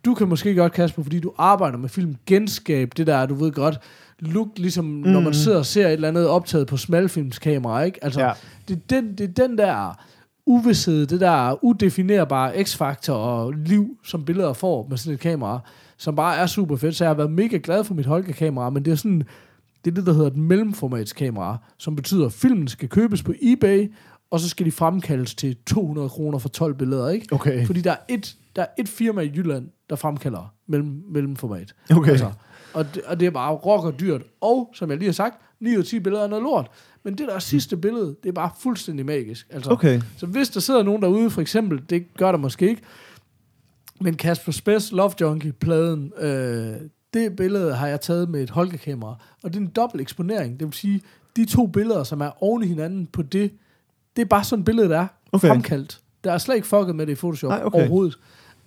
[0.05, 3.53] Du kan måske godt, Kasper, fordi du arbejder med film, genskabe det der, du ved
[3.53, 3.79] godt,
[4.19, 5.01] look, ligesom mm.
[5.01, 8.05] når man sidder og ser et eller andet optaget på smalfilmskamera, ikke?
[8.05, 8.33] Altså, ja.
[8.69, 10.01] det, er den, det er den der
[10.47, 15.61] uvidshed, det der udefinerbare x-faktor og liv, som billeder får med sådan et kamera,
[15.97, 16.97] som bare er super fedt.
[16.97, 19.23] Så jeg har været mega glad for mit Holga-kamera, men det er sådan,
[19.85, 23.93] det er det, der hedder et mellemformatskamera, som betyder, at filmen skal købes på eBay,
[24.31, 27.29] og så skal de fremkaldes til 200 kroner for 12 billeder, ikke?
[27.33, 27.67] Okay.
[27.67, 31.75] Fordi der er et, der er et firma i Jylland, der fremkalder mellem, mellemformat.
[31.91, 32.11] Okay.
[32.11, 32.33] Altså,
[32.75, 34.23] og, det, og det er bare rock og dyrt.
[34.41, 36.71] Og, som jeg lige har sagt, 9 ud af 10 billeder er noget lort.
[37.05, 39.47] Men det der sidste billede, det er bare fuldstændig magisk.
[39.51, 40.01] Altså, Okay.
[40.17, 42.83] Så hvis der sidder nogen derude, for eksempel, det gør der måske ikke,
[44.01, 46.75] men Kasper Spes Love Junkie-pladen, øh,
[47.15, 49.17] det billede har jeg taget med et Holga-kamera.
[49.43, 50.61] Og det er en dobbelt eksponering.
[50.61, 51.03] Det vil sige,
[51.37, 53.53] de to billeder, som er oven i hinanden på det,
[54.17, 55.49] det er bare sådan et billede, der er Okay.
[55.49, 56.01] fremkaldt.
[56.25, 57.79] Der er slet ikke fucket med det i Photoshop Nej, okay.
[57.79, 58.19] overhovedet.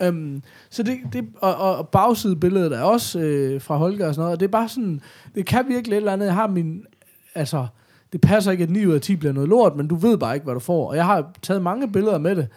[0.07, 4.33] Um, så det, det og, og bagsidebilledet er også øh, fra Holger og sådan noget,
[4.33, 5.01] og det er bare sådan,
[5.35, 6.25] det kan virkelig et eller andet.
[6.25, 6.85] Jeg har min,
[7.35, 7.67] altså,
[8.13, 10.33] det passer ikke, at 9 ud af 10 bliver noget lort, men du ved bare
[10.35, 10.89] ikke, hvad du får.
[10.89, 12.47] Og jeg har taget mange billeder med det,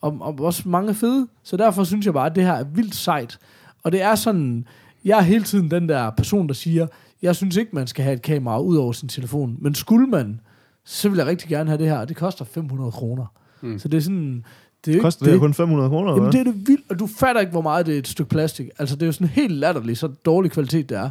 [0.00, 2.94] og, og også mange fede, så derfor synes jeg bare, at det her er vildt
[2.94, 3.38] sejt.
[3.82, 4.64] Og det er sådan,
[5.04, 6.86] jeg er hele tiden den der person, der siger,
[7.22, 10.40] jeg synes ikke, man skal have et kamera ud over sin telefon, men skulle man,
[10.84, 13.26] så vil jeg rigtig gerne have det her, og det koster 500 kroner.
[13.60, 13.78] Mm.
[13.78, 14.44] Så det er sådan...
[14.84, 16.12] Det er Koster ikke det, det kun 500 kroner?
[16.12, 18.28] Jamen, det er det vildt, og du fatter ikke, hvor meget det er et stykke
[18.28, 18.68] plastik.
[18.78, 21.10] Altså, det er jo sådan helt latterligt, så dårlig kvalitet det er.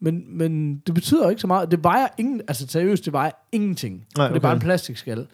[0.00, 1.70] Men, men det betyder ikke så meget.
[1.70, 4.04] Det vejer ingen, altså seriøst, det vejer ingenting.
[4.16, 4.60] Nej, Og Det er bare okay.
[4.60, 5.26] en plastikskal.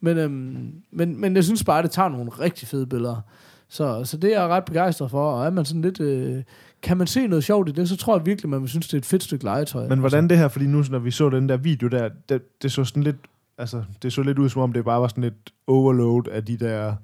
[0.00, 3.20] Men, øhm, men, men jeg synes bare, at det tager nogle rigtig fede billeder.
[3.68, 5.30] Så, så det er jeg ret begejstret for.
[5.32, 6.42] Og er man sådan lidt øh,
[6.82, 8.94] kan man se noget sjovt i det, så tror jeg virkelig, man vil synes, det
[8.94, 9.88] er et fedt stykke legetøj.
[9.88, 12.72] Men hvordan det her, fordi nu, når vi så den der video der, det, det
[12.72, 13.16] så sådan lidt,
[13.58, 16.56] altså, det så lidt ud, som om det bare var sådan et overload af de
[16.56, 16.94] der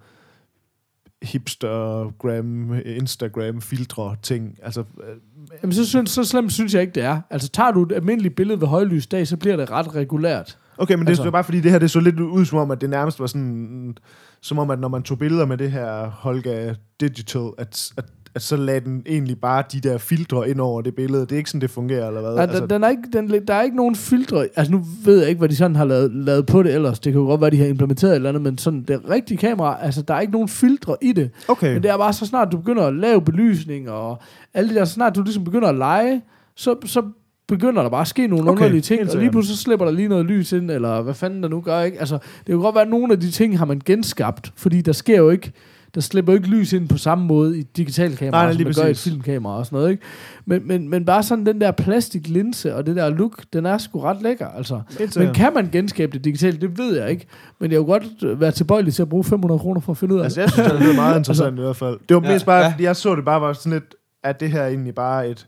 [1.23, 4.59] hipstergram, Instagram filtre ting.
[4.63, 5.17] Altså, øh,
[5.63, 7.21] Jamen, så, synes, så slemt synes jeg ikke, det er.
[7.31, 10.59] Altså, tager du et almindeligt billede ved højlysdag, så bliver det ret regulært.
[10.79, 12.71] okay, men det Altså- er bare fordi, det her det så lidt ud, som om,
[12.71, 13.97] at det nærmest var sådan,
[14.41, 18.05] som om, at når man tog billeder med det her Holga Digital, at, at,
[18.35, 21.21] at så lagde den egentlig bare de der filtre ind over det billede.
[21.21, 22.35] Det er ikke sådan, det fungerer, eller hvad?
[22.35, 24.49] Nej, altså, den, er ikke, den, der er ikke nogen filtre.
[24.57, 27.01] Altså, nu ved jeg ikke, hvad de sådan har lavet, lavet på det ellers.
[27.01, 29.39] Det kan jo godt være, de har implementeret et eller andet, men sådan det rigtige
[29.39, 31.31] kamera, altså, der er ikke nogen filtre i det.
[31.49, 31.73] okay.
[31.73, 34.19] Men det er bare så snart, du begynder at lave belysning og
[34.55, 36.23] alle de der, så snart du ligesom begynder at lege,
[36.57, 37.03] så, så
[37.49, 39.93] begynder der bare at ske nogle Okay, underlige ting, og lige pludselig så slipper der
[39.93, 42.01] lige noget lys ind, eller hvad fanden der nu gør, ikke?
[42.01, 44.93] Altså, det kan godt være, at nogle af de ting har man genskabt, fordi der
[44.93, 45.53] sker jo ikke,
[45.95, 48.75] der slipper ikke lys ind på samme måde i digitale kameraer, Nej, nej, som man
[48.75, 50.03] gør i et filmkamera og sådan noget, ikke?
[50.47, 54.01] Men, men, men bare sådan den der plastiklinse og det der look, den er sgu
[54.01, 54.81] ret lækker, altså.
[54.99, 56.61] Helt Men kan man genskabe det digitalt?
[56.61, 57.27] Det ved jeg ikke.
[57.59, 60.15] Men jeg vil godt øh, være tilbøjelig til at bruge 500 kroner for at finde
[60.15, 60.47] ud af Altså, det.
[60.47, 61.99] jeg synes, det lyder meget interessant i hvert fald.
[62.09, 62.69] Det var Ja, mest bare, ja.
[62.73, 65.47] fordi jeg så det bare var sådan lidt, at det her egentlig bare et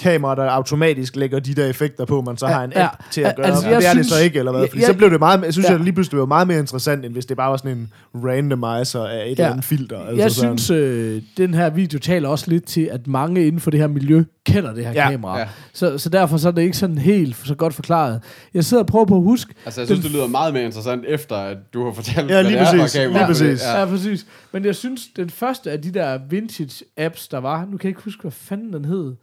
[0.00, 3.20] kamera, der automatisk lægger de der effekter på, man så har en Ja, app til
[3.20, 3.46] at gøre.
[3.46, 4.68] altså, Altså, jeg det er det synes- så ikke, eller hvad?
[4.68, 5.72] Fordi jeg- så blev det meget, jeg synes, Ja.
[5.72, 7.92] jeg lige pludselig det var meget mere interessant, end hvis det bare var sådan en
[8.24, 9.98] randomizer af et eller andet filter.
[10.00, 10.58] Altså jeg sådan.
[10.58, 13.86] synes, øh, den her video taler også lidt til, at mange inden for det her
[13.86, 15.34] miljø kender det her Ja, ja, kamera.
[15.38, 15.40] ja.
[15.40, 15.48] Ja.
[15.72, 18.20] Så, så derfor så er det ikke sådan helt så godt forklaret.
[18.54, 19.54] Jeg sidder og prøver på at huske...
[19.64, 22.34] Altså, jeg synes, den- det lyder meget mere interessant, efter at du har fortalt, Ja,
[22.34, 23.18] hvad lige det er for præcis, kamera.
[23.18, 23.62] lige præcis.
[23.62, 23.78] Ja.
[23.80, 24.26] ja, præcis.
[24.52, 27.60] Men jeg synes, den første af de der vintage-apps, der var...
[27.60, 29.14] Nu kan jeg ikke huske, hvad fanden den hed.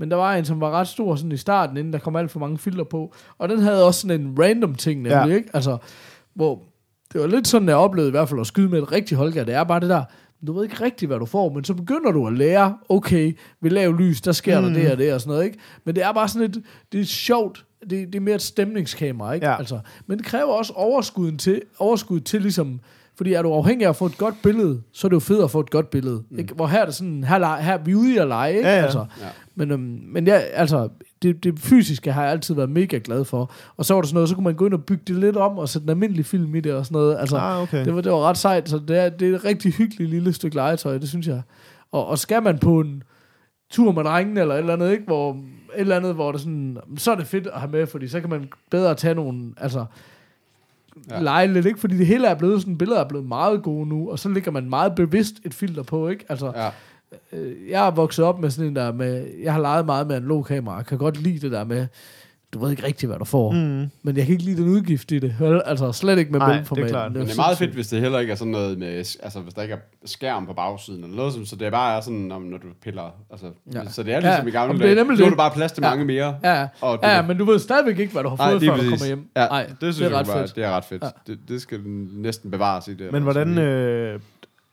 [0.00, 2.30] Men der var en, som var ret stor sådan i starten, inden der kom alt
[2.30, 3.14] for mange filter på.
[3.38, 5.36] Og den havde også sådan en random ting, nemlig, Ja.
[5.36, 5.50] ikke?
[5.54, 5.76] Altså,
[6.34, 6.62] hvor
[7.12, 9.44] det var lidt sådan, jeg oplevede i hvert fald at skyde med et rigtigt Holger.
[9.44, 10.04] Det er bare det der,
[10.46, 13.70] du ved ikke rigtigt, hvad du får, men så begynder du at lære, okay, ved
[13.70, 14.66] lav lys, der sker mm.
[14.66, 15.58] der det og det og sådan noget, ikke?
[15.84, 19.32] Men det er bare sådan et, det er sjovt, det, det er mere et stemningskamera,
[19.32, 19.46] ikke?
[19.46, 19.56] Ja.
[19.58, 22.80] Altså, men det kræver også overskuden til, overskud til ligesom,
[23.16, 25.44] fordi er du afhængig af at få et godt billede, så er det jo fedt
[25.44, 26.22] at få et godt billede.
[26.30, 26.38] Mm.
[26.38, 26.54] Ikke?
[26.54, 28.68] Hvor her er det sådan, her, her er vi ude i at lege, ikke?
[28.68, 28.82] Ja, ja.
[28.82, 29.26] Altså, Ja.
[29.60, 30.88] Men, øhm, men ja, altså,
[31.22, 33.52] det, det fysiske har jeg altid været mega glad for.
[33.76, 35.36] Og så var der sådan noget, så kunne man gå ind og bygge det lidt
[35.36, 37.16] om, og sætte en almindelig film i det og sådan noget.
[37.20, 37.84] Altså, Ah, okay.
[37.84, 40.32] det, var, det var ret sejt, så det er, det er et rigtig hyggeligt lille
[40.32, 41.42] stykke legetøj, det synes jeg.
[41.92, 43.02] Og, og skal man på en
[43.70, 45.04] tur med drengene, eller et eller andet, ikke?
[45.04, 45.36] Hvor, et
[45.76, 48.30] eller andet, hvor det sådan, så er det fedt at have med, fordi så kan
[48.30, 49.84] man bedre tage nogle, altså,
[51.10, 51.20] Ja.
[51.22, 51.80] lege lidt, ikke?
[51.80, 54.50] Fordi det hele er blevet sådan, billeder er blevet meget gode nu, og så lægger
[54.50, 56.24] man meget bevidst et filter på, ikke?
[56.28, 56.68] Altså, Ja.
[57.32, 60.16] Øh, jeg er vokset op med sådan en der med, jeg har leget meget med
[60.16, 61.86] analog kamera, jeg kan godt lide det der med,
[62.52, 63.90] du ved ikke rigtig, hvad du får, mm.
[64.02, 65.34] men jeg kan ikke lide den udgift i det,
[65.64, 66.82] altså slet ikke med Nej, mellemformat.
[66.82, 67.12] det er klart.
[67.12, 68.88] Men det er meget fedt, hvis det heller ikke er sådan noget med,
[69.22, 72.00] altså hvis der ikke er skærm på bagsiden eller noget, som- så det bare er
[72.00, 73.88] sådan, om, når du piller, altså, ja.
[73.88, 75.04] Så det er ligesom Ja, i gamle det er dage.
[75.04, 75.30] Nu har det.
[75.32, 75.90] du bare plads til Ja.
[75.90, 76.36] mange mere.
[76.44, 76.68] Ja, ja.
[76.80, 78.76] Og du ja, men du ved stadigvæk ikke, hvad du har Nej, fået, lige før
[78.76, 78.90] du præcis.
[79.00, 79.28] kommer hjem.
[79.36, 80.56] Ja, Nej, det, synes det er ret bare, fedt.
[80.56, 81.02] det er ret fedt.
[81.04, 81.08] Ja.
[81.26, 81.80] Det, det skal
[82.12, 83.12] næsten bevares i det.
[83.12, 84.20] Men hvordan, øh,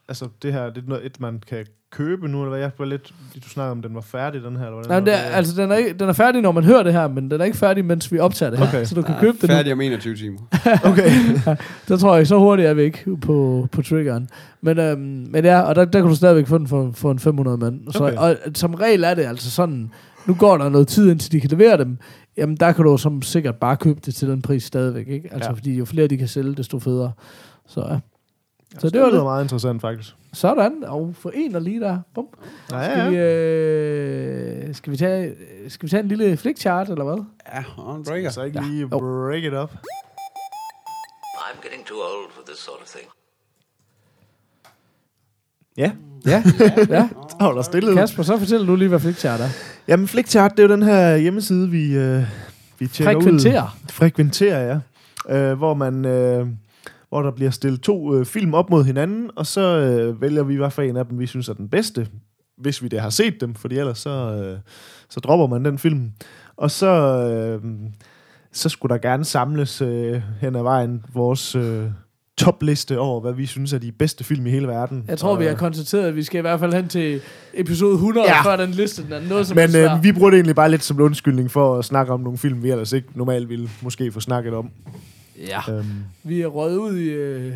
[0.09, 1.65] altså det her, det er noget, et, man kan
[1.97, 2.59] købe nu, eller hvad?
[2.59, 4.89] Jeg var lidt, du snakkede om, den var færdig, den her, eller hvordan?
[4.89, 7.07] Nej, det er, altså, den er, ikke, den er færdig, når man hører det her,
[7.07, 8.67] men den er ikke færdig, mens vi optager det her.
[8.67, 8.85] Okay.
[8.85, 9.55] Så du kan købe det nu.
[9.55, 10.37] Færdig om 21 timer.
[10.91, 11.09] Okay.
[11.87, 14.29] Der tror jeg, så hurtigt er vi ikke på, på triggeren.
[14.61, 17.19] Men, øhm, men ja, og der, der kan du stadigvæk få den for, for en
[17.19, 17.91] 500 mand.
[17.91, 18.17] Så, Okay.
[18.17, 19.91] Og som regel er det altså sådan,
[20.27, 21.97] nu går der noget tid, indtil de kan levere dem.
[22.37, 25.29] Jamen, der kan du som sikkert bare købe det til den pris stadigvæk, ikke?
[25.33, 25.51] Altså, Ja.
[25.51, 25.57] ja.
[25.57, 27.11] fordi jo flere de kan sælge, desto federe.
[27.67, 27.99] Så ja.
[28.77, 29.23] Så det, var det.
[29.23, 30.13] meget interessant, faktisk.
[30.33, 31.99] Sådan, og for en og lige der.
[32.15, 32.25] Bum.
[32.71, 33.09] Ja, Skal, ja.
[33.09, 33.15] vi,
[34.67, 35.35] øh, skal, vi tage,
[35.67, 37.23] skal vi tage en lille flickchart, eller hvad?
[37.53, 38.29] Ja, og en breaker.
[38.29, 38.67] Så ikke Ja.
[38.69, 39.71] lige break it up.
[41.35, 43.07] I'm getting too old for this sort of thing.
[45.77, 45.91] Ja,
[46.25, 46.43] Ja,
[46.89, 47.09] ja.
[47.37, 47.93] der holder stille.
[47.95, 49.49] Kasper, så fortæl du lige, hvad flickchart er.
[49.87, 52.23] Jamen, Flickchart, det er jo den her hjemmeside, vi, øh,
[52.79, 53.21] vi tjekker ud.
[53.23, 53.77] Frekventerer.
[53.89, 54.79] Frekventerer,
[55.29, 55.35] ja.
[55.37, 56.05] Øh, hvor man...
[56.05, 56.47] Øh,
[57.09, 60.55] hvor der bliver stillet to øh, film op mod hinanden, og så øh, vælger vi,
[60.55, 62.07] hvad for en af dem, vi synes er den bedste,
[62.57, 64.57] hvis vi det har set dem, fordi ellers så, øh,
[65.09, 66.11] så dropper man den film.
[66.57, 67.61] Og så, øh,
[68.53, 71.85] så skulle der gerne samles øh, hen ad vejen vores øh,
[72.37, 75.05] topliste over, hvad vi synes er de bedste film i hele verden.
[75.07, 77.21] Jeg tror, og, vi har konstateret, at vi skal i hvert fald hen til
[77.53, 78.43] episode 100, Ja.
[78.43, 80.83] før den liste den er noget som Men øh, vi bruger det egentlig bare lidt
[80.83, 84.19] som undskyldning for at snakke om nogle film, vi ellers ikke normalt ville måske få
[84.19, 84.69] snakket om.
[85.37, 85.59] Ja.
[85.71, 85.85] Øhm,
[86.23, 87.53] Vi er røget ud i uh,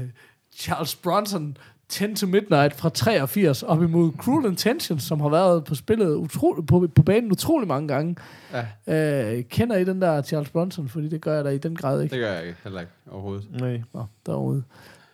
[0.56, 1.58] Charles Bronson
[1.90, 6.66] 10 to Midnight fra 83 op imod Cruel Intentions, som har været på spillet utrolig,
[6.66, 8.16] på, på banen utrolig mange gange.
[8.54, 8.66] Ja,
[9.38, 10.90] Uh, kender I den der Charles Bronson?
[10.90, 12.16] Fordi det gør jeg da i den grad ikke.
[12.16, 13.48] det gør jeg ikke, heller ikke overhovedet.
[13.60, 13.82] nej.
[13.94, 14.64] Nå, derude.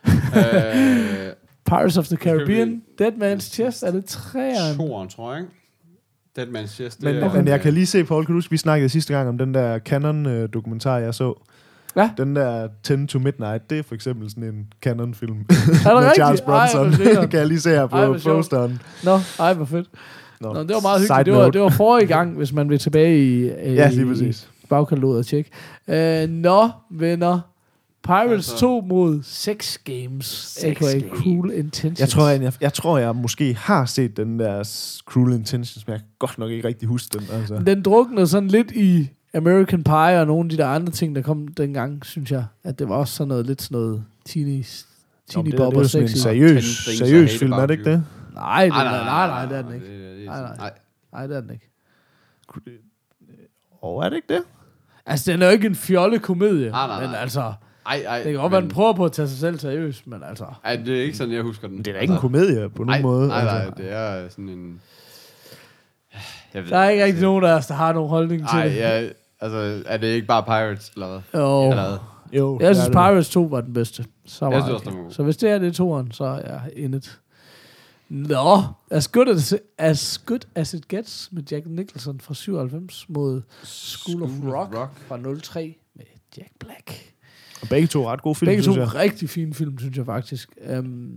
[0.06, 0.12] øh,
[1.68, 2.82] Pirates of the Caribbean.
[2.98, 4.76] Dead Man's Chest, er det træeren?
[4.76, 5.52] Toren, tror jeg, ikke?
[6.36, 7.02] Dead Man's Chest.
[7.02, 9.14] Men, det er- men jeg kan lige se, Paul, kan du huske, vi snakkede sidste
[9.14, 11.34] gang om den der Canon-dokumentar, jeg så?
[12.02, 12.10] Ja.
[12.16, 15.32] Den der 10 to Midnight, det er for eksempel sådan en Canon-film.
[15.38, 15.48] Er det
[15.84, 16.14] med rigtigt?
[16.14, 16.92] Charles Ej, Bronson.
[17.04, 17.28] grineren.
[17.30, 18.36] kan jeg lige se her Ej, på sjovt.
[18.36, 18.82] posteren.
[19.04, 19.86] Nå, ej, hvor fedt.
[20.40, 21.26] Nå, Nå, det var meget hyggeligt.
[21.26, 24.48] Det var, det var forrige gang, hvis man vil tilbage i, i, Ja, lige præcis.
[24.62, 25.50] i bagkataloget og tjekke.
[26.24, 27.40] Uh, nå, venner.
[28.04, 28.56] Pirates Altså.
[28.58, 30.98] 2 mod Sex Games, Sex a.k.a.
[30.98, 31.18] Games.
[31.22, 32.00] Cruel Intentions.
[32.00, 34.64] Jeg tror, jeg, jeg, jeg tror, jeg måske har set den der
[35.06, 37.26] Cruel Intentions, men jeg kan godt nok ikke rigtig huske den.
[37.32, 37.58] Altså.
[37.66, 41.22] Den druknede sådan lidt i American Pie og nogle af de der andre ting, der
[41.22, 42.44] kom dengang, synes jeg.
[42.64, 44.62] At det var også sådan noget, lidt sådan noget teeny, Nå,
[45.28, 46.64] teeny det, det er og sådan en seriøs,
[46.98, 48.04] seriøs film, er det ikke det?
[48.34, 49.86] Nej, det, nej, nej, nej, nej, det er den ikke.
[50.26, 50.56] Nej, nej.
[50.56, 50.72] nej.
[51.12, 51.70] Nej, det er den ikke.
[53.82, 54.42] Åh, er det ikke det?
[55.06, 57.20] Altså, den er jo ikke en fjolle komedie, Nej, nej, men nej.
[57.20, 57.52] altså,
[57.86, 58.16] Ej, ej.
[58.16, 60.44] det kan godt være, den prøver på at tage sig selv seriøst, men altså...
[60.64, 61.78] Ej, det er ikke sådan, jeg husker den.
[61.78, 63.28] Det er da ikke en komedie på nogen nej, måde.
[63.28, 63.82] Nej, nej, altså.
[63.82, 64.80] det er sådan en...
[66.54, 68.68] Jeg ved Der er ikke rigtig nogen af os, der har nogen holdning til Nej,
[68.68, 68.76] det.
[68.76, 69.08] ja,
[69.40, 71.40] altså, er det ikke bare Pirates, eller hvad?
[71.40, 71.70] Jo.
[71.70, 71.98] Eller hvad?
[72.38, 72.92] Jo, Jeg synes, det.
[72.92, 74.04] Pirates 2 var den bedste.
[74.26, 77.20] Så, Jeg synes også, så hvis det er det toeren, så er jeg in it.
[78.08, 78.58] Nå,
[78.90, 84.22] as good as, as good as it gets med Jack Nicholson fra 97 mod School
[84.22, 84.90] of Rock, Rock.
[85.08, 86.04] fra 03 med
[86.38, 87.14] Jack Black.
[87.62, 88.94] Og begge to er ret gode film, Begge to jeg.
[88.94, 90.50] rigtig fine film, synes jeg faktisk.
[90.78, 91.12] Um,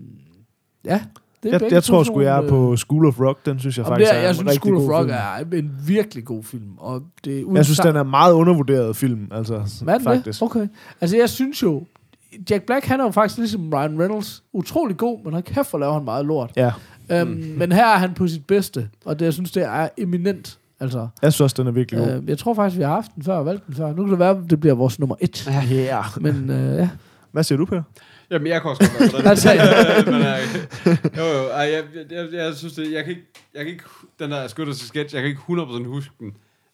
[0.86, 1.02] ja,
[1.44, 3.46] det er Jeg, jeg tror sgu, jeg er på School of Rock.
[3.46, 5.18] Den synes jeg Jamen, faktisk det er, er jeg en synes, School of Rock film.
[5.54, 6.70] er en virkelig god film.
[6.78, 10.06] Og det er Jeg synes, den er meget undervurderet film, altså, Hvad er det?
[10.06, 10.42] faktisk.
[10.42, 10.68] Okay.
[11.02, 11.84] Altså, jeg synes jo,
[12.50, 15.78] Jack Black, han er jo faktisk ligesom Ryan Reynolds, utrolig god, men han kæft for
[15.78, 16.52] laver han meget lort.
[16.56, 16.72] Ja,
[17.22, 17.44] Um, mm.
[17.58, 20.58] Men her er han på sit bedste, og det, jeg synes, det er eminent.
[20.80, 22.14] Altså, jeg synes også, den er virkelig god.
[22.14, 23.88] øh, jeg tror faktisk, vi har haft den før og valgt den før.
[23.94, 25.48] Nu kan det være, at det bliver vores nummer et.
[25.48, 25.76] Ja.
[25.76, 26.04] Yeah.
[26.22, 26.90] Men øh, ja,
[27.32, 27.82] Hvad siger du, Per?
[28.32, 29.28] Jamen, jeg kan også godt den.
[29.30, 29.50] Altså,
[30.12, 33.64] Men, øh, jo, jo, ej, jeg, jeg, jeg, jeg, synes det, jeg kan ikke, jeg
[33.64, 33.84] kan ikke,
[34.20, 36.34] den der Scooter til Sketch, jeg kan ikke 100% huske den.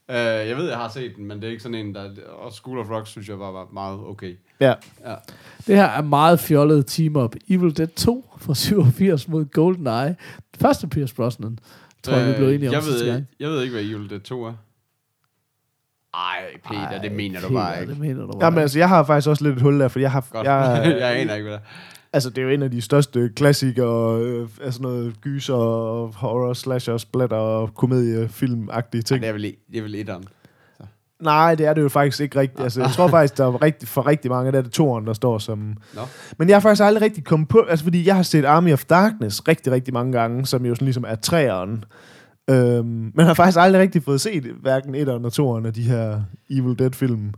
[0.09, 2.53] Uh, jeg ved, jeg har set den, men det er ikke sådan en, der, og
[2.53, 4.35] School of Rock, synes jeg, var, var meget okay.
[4.59, 4.73] Ja.
[5.05, 5.15] Ja.
[5.67, 7.35] det her er meget fjollet team-up.
[7.49, 10.15] Evil Dead 2 fra 87 mod GoldenEye.
[10.59, 11.59] Første Pierce Brosnan,
[12.03, 13.27] tror jeg, vi blev enige om Øh, jeg ved, gang.
[13.39, 14.53] jeg ved ikke, hvad Evil Dead 2 er.
[16.13, 17.93] Ej, Peter, Ej, det mener du Peter, bare ikke.
[17.93, 19.99] Det mener du bare Jamen, altså, jeg har faktisk også lidt et hul der, for
[19.99, 20.25] jeg har...
[20.31, 20.47] Godt.
[20.47, 21.67] Jeg, Jeg, aner ikke, hvad det er.
[22.13, 25.53] altså, det er jo en af de største klassikere, øh, altså noget gyser,
[26.17, 29.21] horror, slasher, splatter og komediefilm-agtige Ej, ting.
[29.21, 29.41] det er vel,
[29.71, 30.25] det er vel etteren.
[31.19, 32.63] Nej, det er det jo faktisk ikke rigtigt.
[32.63, 35.13] Altså, jeg tror faktisk, der er rigtig, for rigtig mange, der er det toeren, der
[35.13, 35.77] står som...
[35.95, 36.01] Nå.
[36.37, 37.65] Men jeg har faktisk aldrig rigtig kommet på...
[37.69, 40.85] Altså, fordi jeg har set Army of Darkness rigtig, rigtig mange gange, som jo sådan
[40.85, 41.83] ligesom er træeren.
[42.49, 46.21] Øhm, men har faktisk aldrig rigtig fået set hverken et eller toeren af de her
[46.49, 47.33] Evil Dead-film.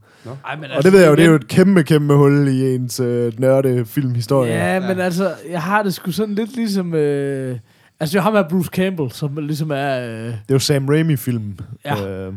[0.45, 2.75] Ej, men Og det ved jeg jo, det er jo et kæmpe, kæmpe hul i
[2.75, 4.51] ens øh, nørde filmhistorie.
[4.51, 6.93] Ja, men altså, jeg har det sgu sådan lidt ligesom...
[6.93, 7.59] Øh,
[7.99, 9.99] altså, jeg har med Bruce Campbell, som ligesom er...
[9.99, 11.57] Øh, Det er jo Sam Raimi-film.
[11.85, 12.07] Ja.
[12.27, 12.33] Øh,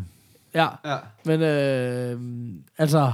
[0.55, 0.97] ja, Ja.
[1.25, 2.19] men øh,
[2.79, 3.13] altså...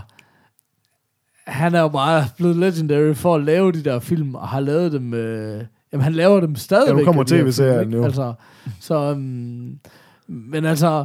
[1.47, 4.93] Han er jo bare blevet legendary for at lave de der film, og har lavet
[4.93, 5.15] dem...
[5.15, 6.95] Øh, jamen, han laver dem stadigvæk.
[6.95, 8.05] Ja, nu kommer TV-serien jo.
[8.05, 8.33] Altså,
[8.81, 9.11] så...
[9.13, 9.79] Um,
[10.27, 11.05] men altså...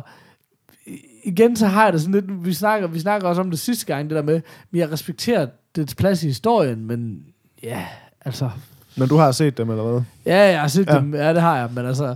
[1.24, 2.46] Igen så har jeg det sådan lidt...
[2.46, 4.42] Vi snakker, vi snakker også om det sidste gang, det der med...
[4.72, 7.26] Men jeg respekterer dets plads i historien, men...
[7.64, 7.86] Ja,
[8.26, 8.50] altså...
[8.98, 10.02] men du har set dem, eller hvad?
[10.26, 10.96] Ja, jeg har set ja.
[10.96, 11.16] dem.
[11.16, 11.70] Ja, det har jeg.
[11.76, 12.16] Men altså,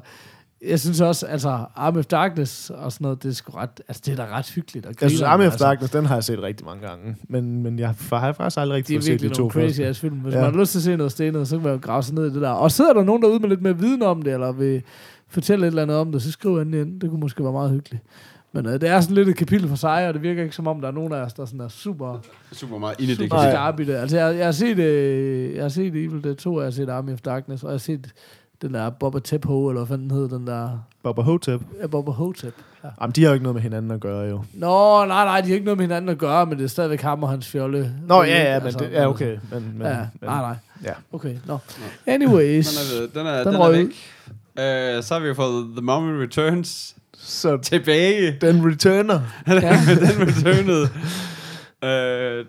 [0.68, 4.04] jeg synes også, altså, Army of Darkness og sådan noget, det er sgu ret, altså,
[4.06, 4.86] det er da ret hyggeligt.
[4.86, 7.16] Og Jeg synes, Army of altså, Darkness, den har jeg set rigtig mange gange.
[7.30, 10.00] Men, men jeg har faktisk aldrig rigtig er set de virkelig to nogle crazy ass
[10.00, 10.16] film.
[10.16, 10.42] Hvis Ja.
[10.42, 12.26] man har lyst til at se noget stenet, så kan man jo grave sig ned
[12.32, 12.50] i det der.
[12.50, 14.82] Og sidder der nogen derude med lidt mere viden om det, eller vil
[15.30, 17.02] fortælle et eller andet om det, så skriv endelig ind.
[17.02, 18.04] Det kunne måske være meget hyggeligt.
[18.54, 20.68] Men øh, det er sådan lidt et kapitel for sig, og det virker ikke som
[20.68, 22.20] om, der er nogen af os, der sådan er super,
[22.52, 23.24] Super meget inde i det.
[23.26, 23.52] super Nej.
[23.52, 23.96] skarpe i det.
[23.96, 26.72] Altså, jeg, jeg, har set, øh, jeg har set Evil Dead 2, og jeg har
[26.72, 28.12] set Army of Darkness, og jeg har set
[28.62, 30.70] den der Boba Tepho, eller hvad fanden hed den der...
[31.04, 31.62] Bubba Hotep.
[31.82, 32.54] Ja, Boba Hotep.
[32.84, 32.90] Ja.
[33.02, 34.44] Jamen, de har jo ikke noget med hinanden at gøre, jo.
[34.54, 37.02] Nå, nej, nej, de har ikke noget med hinanden at gøre, men det er stadigvæk
[37.02, 37.94] ham og hans fjolle.
[38.08, 39.38] Nå, ja, ja, men det, ja, okay.
[39.52, 40.56] Men, men, ja, men, nej, nej.
[40.84, 40.92] Ja.
[41.14, 41.58] Okay, nå.
[42.08, 42.68] Anyways.
[42.68, 44.98] Den er, den er, Den den er væk.
[44.98, 48.38] Uh, så har vi fået The Mummy Returns Så tilbage.
[48.42, 49.20] den returner.
[49.48, 49.54] Ja.
[49.90, 50.90] den returnede.
[51.84, 51.90] Uh,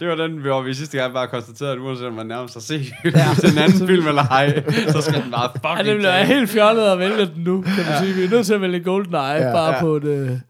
[0.00, 2.60] det var den, hvor vi sidste gang bare konstaterede, at uanset om man nærmest har
[2.60, 3.10] set ja.
[3.40, 6.50] til en anden film eller ej, så skal den bare Ja, fucking det bliver helt
[6.50, 7.98] fjollet at vælge den nu, kan man ja.
[8.02, 8.14] sige.
[8.14, 9.74] Vi er nødt til at vælge GoldenEye, Ja, ja, bare ja.
[9.74, 9.80] ja.
[9.80, 10.42] på det.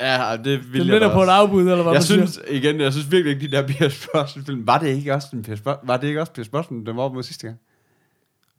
[0.00, 2.44] Ja, det Den vil jeg vinder da på et afbud, eller hvad Jeg synes, siger.
[2.48, 5.42] igen, jeg synes virkelig ikke, de der Pierce Brosnan film, var det ikke også en
[5.42, 7.58] Pierce Brosnan, var det ikke også Pierce Brosnan, den var op mod sidste gang?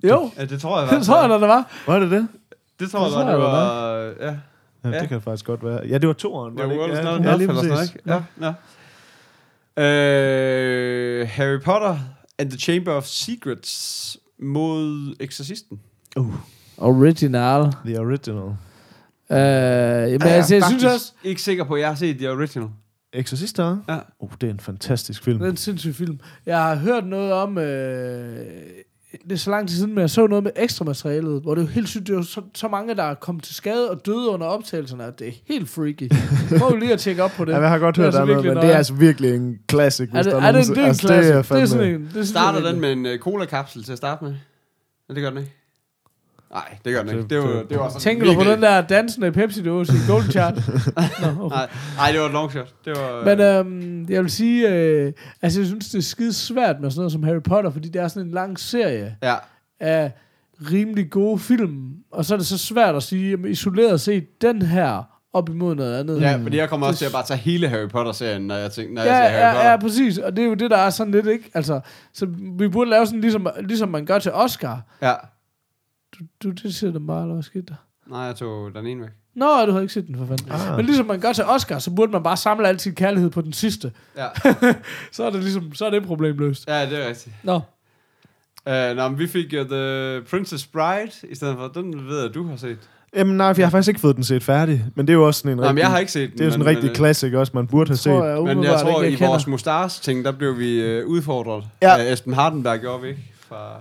[0.04, 1.72] Jo, Ja, det tror jeg det tror jeg, det var.
[1.88, 2.28] Var det det?
[2.80, 4.36] Det tror jeg, Det var, det jeg, var, ja.
[4.86, 5.00] Ja, Ja.
[5.00, 5.80] det kan det faktisk godt være.
[5.88, 6.58] Ja, det var toeren.
[6.58, 7.10] Ja, var det ikke?
[7.10, 7.96] ja, ja, lige præcis.
[8.06, 8.54] Ja, ja.
[9.78, 11.98] Øh, Harry Potter
[12.40, 15.80] and the Chamber of Secrets mod Exorcisten.
[16.18, 16.36] Uh,
[16.78, 17.72] Original.
[17.86, 18.44] the original.
[19.30, 20.88] Uh, jamen, Ja, altså, jeg synes faktisk.
[20.88, 22.70] også, Ikke sikker på, at jeg har set The Original.
[23.14, 23.78] Exorcister?
[23.90, 24.00] Ja.
[24.20, 25.40] Oh, det er en fantastisk film.
[25.40, 26.20] det er en sindssyg film.
[26.46, 27.58] Jeg har hørt noget om...
[27.58, 28.46] Øh,
[29.24, 31.62] det er så lang tid siden, men jeg så noget med ekstra materialet, hvor det
[31.62, 33.90] er jo helt sygt, det er jo så, så mange, der er kommet til skade
[33.92, 36.12] og døde under optagelserne, at det er helt freaky.
[36.60, 37.52] Prøv lige at tjekke op på det.
[37.52, 38.78] Ja, jeg har godt Det er hørt altså der er noget, virkelig men det er
[38.78, 41.08] altså virkelig en classic, hvis er det, der er det, nogen- det er en altså,
[41.08, 41.32] klasse.
[41.34, 42.02] Det er, fandme- sådan en...
[42.02, 44.34] Det er sådan Starter en- den med en uh, cola-kapsel til at starte med?
[45.10, 45.52] Ja, det gør den ikke.
[46.54, 47.22] Nej, det gør den ikke.
[47.22, 49.94] Det- Det var, det- det var sådan Tænker du på virkelig- den der dansende Pepsi-dåse
[49.94, 50.56] i Golden Chart?
[51.22, 51.56] Nå, okay.
[51.56, 52.74] Nej, nej, det var et long shot.
[52.86, 56.76] Det var, Men øhm, jeg vil sige, øh, altså jeg synes, det er skide svært
[56.82, 59.36] med sådan noget som Harry Potter, fordi det er sådan en lang serie ja,
[59.80, 60.12] af
[60.72, 64.62] rimelig gode film, og så er det så svært at sige, jamen, isoleret set, den
[64.62, 66.22] her op imod noget andet.
[66.22, 68.94] ja, fordi jeg kommer også til at bare tage hele Harry Potter-serien, når jeg tænker,
[68.94, 69.66] når Ja, jeg ser Harry Potter.
[69.66, 70.18] ja, ja, præcis.
[70.18, 71.52] Og det er jo det, der er sådan lidt, ikke?
[71.54, 71.80] Altså,
[72.14, 72.28] så
[72.60, 74.82] vi burde lave sådan, ligesom, ligesom man gør til Oscar.
[75.02, 75.14] ja.
[76.20, 77.76] Du, du det siger dem bare, eller hvad skete der?
[78.08, 79.10] Nej, jeg tog den ene væk.
[79.36, 80.52] Nå, du har ikke set den for fanden.
[80.52, 80.78] Ah.
[80.78, 83.42] Men ligesom man gør til Oscar, så burde man bare samle al sin kærlighed på
[83.42, 83.92] den sidste.
[84.18, 84.28] Ja,
[85.12, 86.68] Så er det ligesom, så er det problem løst.
[86.68, 87.36] ja det er rigtigt.
[87.44, 87.60] Nå,
[88.68, 92.34] Uh, nå, men vi fik jo The Princess Bride, i stedet for, den ved jeg,
[92.34, 92.78] du har set.
[93.16, 94.86] Jamen nej, for jeg har faktisk ikke fået den set færdig.
[94.96, 96.38] Men det er jo også sådan en Nå, men rigtig, jeg har ikke set den.
[96.38, 98.12] det er jo sådan en rigtig men, classic også, man burde have set.
[98.12, 99.28] jeg Men jeg tror, ikke, i jeg kender.
[99.30, 101.64] vores Mustars-ting, der blev vi uh, udfordret.
[101.82, 101.96] Ja.
[101.96, 103.22] Uh, Esben Hardenberg gjorde vi ikke?
[103.50, 103.76] Fra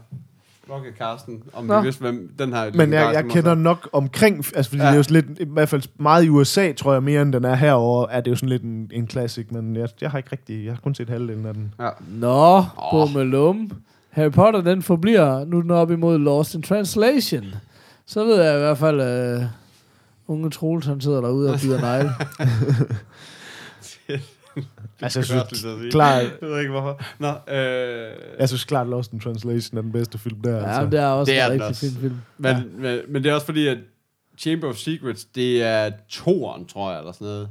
[0.73, 1.79] Rocketcasten, om Nå.
[1.79, 2.71] vi vidste, hvem den her...
[2.75, 4.87] Men jeg, jeg kender nok omkring, altså fordi ja.
[4.87, 7.33] Det er jo sådan lidt, i hvert fald meget i USA, tror jeg, mere end
[7.33, 10.19] den er herover er det jo sådan lidt en, en classic, men jeg, jeg har
[10.19, 11.75] ikke rigtig, jeg har kun set halvdelen af den.
[11.81, 11.89] Ja.
[12.09, 12.65] Nå, Åh.
[12.91, 13.71] bummelum.
[14.11, 17.45] Harry Potter, den forbliver nu er den op imod Lost in Translation.
[18.07, 19.45] Så ved jeg i hvert fald, uh,
[20.27, 22.11] unge Troels, han sidder derude og bider negle.
[25.03, 27.01] Altså, jeg synes, klart, Jeg ved ikke, hvorfor.
[27.19, 30.51] Nå, øh, jeg synes klart, Lost in Translation er den bedste film der.
[30.57, 30.91] Ja, altså.
[30.91, 32.15] det er også Det er en rigtig fin film.
[32.39, 32.63] men, Ja.
[32.79, 33.79] men, men det er også fordi, at
[34.39, 37.49] Chamber of Secrets, det er toeren, tror jeg, eller sådan noget.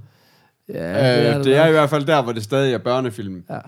[0.69, 1.45] Ja, Ja, det er øh, det.
[1.45, 3.43] det er i hvert fald der, hvor det stadig er børnefilm.
[3.49, 3.59] Ja.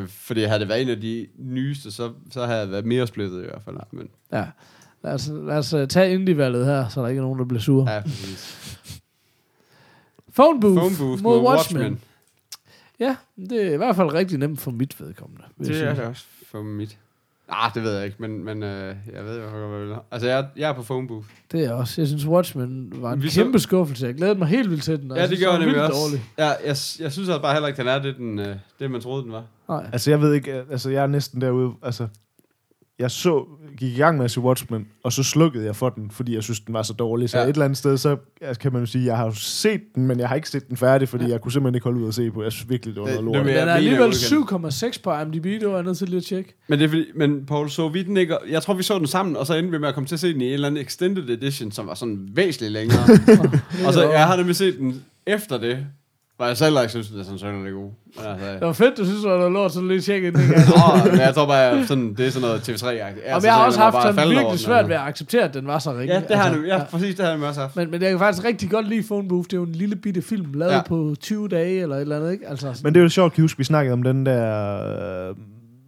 [0.00, 3.06] Øh, fordi havde det været en af de nyeste, så, så havde jeg været mere
[3.06, 3.76] splittet i hvert fald.
[3.92, 4.44] Men, Ja.
[5.04, 7.60] Lad os, lad os uh, tage indie-valget her, så der ikke er nogen, der bliver
[7.60, 7.90] sure.
[7.90, 7.96] Ja.
[7.96, 8.78] ja, præcis.
[10.34, 11.82] Phone Booth, Phone Booth mod mod Watchmen.
[11.82, 12.00] Watchmen.
[13.00, 13.16] Ja,
[13.50, 15.42] det er i hvert fald rigtig nemt for mit vedkommende.
[15.58, 16.98] Det er det også for mit.
[17.52, 19.96] Ah, det ved jeg ikke, men, men øh, jeg ved jo, hvad jeg vil.
[20.10, 21.26] Altså, jeg, jeg er på phone booth.
[21.52, 22.00] Det er også.
[22.00, 24.06] Jeg synes, Watchmen var en Vi så- kæmpe skuffelse.
[24.06, 25.10] Jeg glædede mig helt vildt til den.
[25.16, 26.00] Ja, det den jeg nemlig også.
[26.00, 26.22] dårlig.
[26.38, 29.00] Ja, jeg, jeg synes altså bare heller ikke, den er det, den, øh, det man
[29.00, 29.44] troede, den var.
[29.68, 29.86] Nej.
[29.92, 32.08] Altså, jeg ved ikke, altså, jeg er næsten derude, altså,
[33.00, 33.44] jeg så,
[33.78, 36.42] gik i gang med at se Watchmen, og så slukkede jeg for den, fordi jeg
[36.42, 37.30] synes, den var så dårlig.
[37.30, 37.44] Så ja.
[37.44, 38.16] Et eller andet sted, så
[38.60, 40.76] kan man jo sige, jeg har jo set den, men jeg har ikke set den
[40.76, 41.30] færdig, fordi ja.
[41.30, 42.42] jeg kunne simpelthen ikke holde ud at se på.
[42.42, 43.46] Jeg synes virkelig, det var noget lort.
[43.46, 44.68] vil Den er alligevel udkende.
[44.68, 46.54] 7,6 på IMDb, det var jeg nødt til lige at tjekke.
[46.68, 49.06] Men det er fordi, men Paul, så vi den ikke, jeg tror, vi så den
[49.06, 50.66] sammen, og så endte vi med at komme til at se den i en eller
[50.66, 53.00] anden extended edition, som var sådan væsentligt længere.
[53.86, 55.86] og så, jeg har nemlig set den efter det,
[56.40, 57.90] hvor jeg selv ikke synes, den er sådan sønderlig god.
[58.16, 60.26] Men altså, Det var fedt, du synes, det var noget lort, så lige tjekke.
[60.26, 60.38] Ikke?
[60.40, 63.24] Åh, men jeg tror bare, jeg, sådan, det er sådan noget TV3-agtigt.
[63.24, 64.88] Altså, Og jeg har også så haft sådan virkelig svært altså.
[64.88, 66.14] ved at acceptere, at den var så ringe.
[66.14, 67.76] Ja, det har Altså, jeg ja, præcis, det har jeg også haft.
[67.76, 69.46] Men, men jeg kan faktisk rigtig godt lide Phone Booth.
[69.46, 70.76] Det er jo en lille bitte film, lavet ja.
[70.76, 70.82] Ja.
[70.82, 72.48] på 20 dage eller et eller andet, ikke?
[72.48, 75.36] Altså, sådan, Men det er jo sjovt, kan huske, vi snakkede om den der, øh,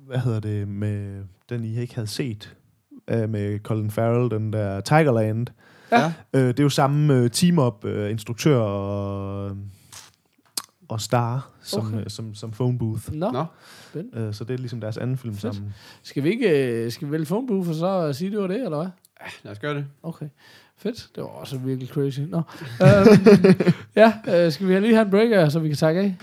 [0.09, 2.55] hvad hedder det, med den I ikke havde set,
[3.11, 5.47] øh, med Colin Farrell, den der Tigerland.
[5.93, 6.13] Ja.
[6.35, 9.51] Øh, det er jo samme øh, team-up, øh, instruktør og,
[10.93, 12.01] og star, som, Okay.
[12.05, 13.13] øh, som, som Phone Booth.
[13.13, 13.45] Nå, Nå.
[14.21, 15.55] Øh, så det er ligesom deres anden film Fedt.
[15.55, 15.75] sammen.
[16.03, 18.65] skal vi ikke øh, skal vi vælge Phone Booth og så sige, det var det,
[18.65, 18.89] eller hvad?
[19.43, 19.87] Lad os gøre det.
[20.03, 20.29] Okay,
[20.77, 21.09] fedt.
[21.15, 22.21] Det var også virkelig crazy.
[22.21, 22.37] Nå.
[22.39, 22.45] øhm,
[23.97, 26.17] ja, øh, skal vi lige have en breaker, så vi kan takke af?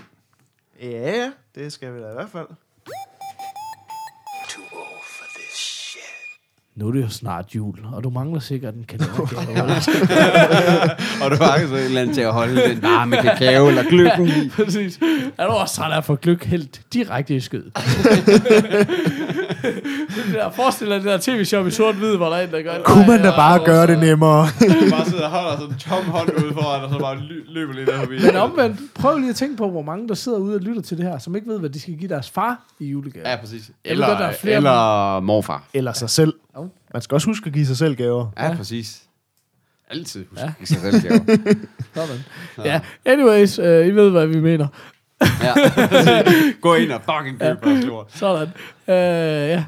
[0.82, 2.46] Ja, det skal vi da i hvert fald.
[6.80, 9.28] Nu er det jo snart jul, og du mangler sikkert en kalendergave.
[11.24, 13.82] Og du har ikke så et eller andet til at holde den varme kakao eller
[13.82, 14.48] gløggen i.
[14.48, 15.00] Præcis.
[15.38, 17.64] Er du også træt af at få gløk helt direkte i skød?
[20.32, 22.82] Det der, forestil dig det der tv-show i sort-hvid, hvor der er en, der gør
[22.84, 24.46] Kunne man da bare ja, gøre det nemmere?
[24.84, 27.44] Du bare sidder og holder sådan en tom hånd ude foran, og så bare ly-
[27.54, 28.18] løber lige der forbi.
[28.26, 30.96] Men omvendt, prøv lige at tænke på, hvor mange der sidder ude og lytter til
[30.98, 33.28] det her, som ikke ved, hvad de skal give deres far i julegave.
[33.28, 33.70] Ja, præcis.
[33.84, 35.64] Ved godt, der Eller, er flere- eller morfar.
[35.74, 36.34] Eller sig selv.
[36.92, 38.26] Man skal også huske at give sig selv gaver.
[38.38, 38.56] Ja, Ja.
[38.56, 39.02] præcis.
[39.90, 40.64] Altid husk Ja.
[40.64, 41.36] sig selv gaver.
[41.94, 42.24] Sådan.
[42.64, 44.66] Ja, anyways, øh, I ved, hvad vi mener.
[45.42, 45.52] ja.
[46.60, 48.02] Gå ind og fucking køb ja.
[48.08, 48.48] Sådan.
[48.88, 48.94] Øh,
[49.50, 49.64] ja.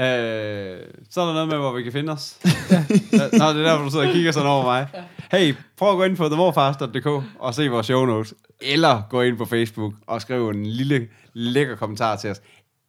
[0.00, 0.78] Øh,
[1.10, 2.38] så er der noget med, hvor vi kan finde os.
[2.70, 4.88] Ja, Nå, det er derfor, du sidder og kigger sådan over mig.
[5.32, 7.06] Hey, prøv at gå ind på themorfast.dk
[7.38, 8.34] og se vores show notes.
[8.60, 12.40] Eller gå ind på Facebook og skriv en lille lækker kommentar til os.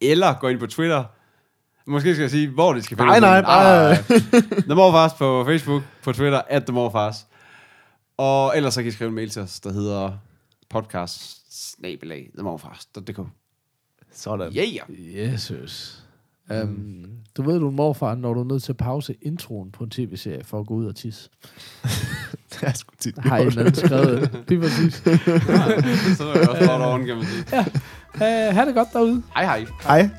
[0.02, 1.04] Eller gå ind på Twitter.
[1.88, 3.22] Måske skal jeg sige, hvor de skal finde Nej, os.
[3.22, 3.96] nej, bare-
[4.62, 7.28] The Morfast på Facebook, på Twitter, at The Morfast.
[8.18, 10.12] Og ellers så kan I skrive en mail til os, der hedder
[10.70, 11.42] podcast
[11.76, 12.30] snabelag
[14.12, 14.54] Sådan.
[14.58, 15.34] Yeah!
[15.34, 16.03] Jesus.
[16.62, 17.06] Um,
[17.38, 19.84] du ved, du er en morfar, når du er nødt til at pause introen på
[19.84, 21.30] en tv-serie for at gå ud og tisse.
[22.62, 23.18] Jeg er sgu tit.
[23.18, 24.32] Har en anden skrevet.
[24.50, 24.94] Det var præcis.
[26.18, 27.46] så er jeg også godt oven, kan man sige.
[28.16, 29.24] Uh, ha' det godt derude.
[29.36, 29.66] Hej hej.
[29.84, 30.10] Hej.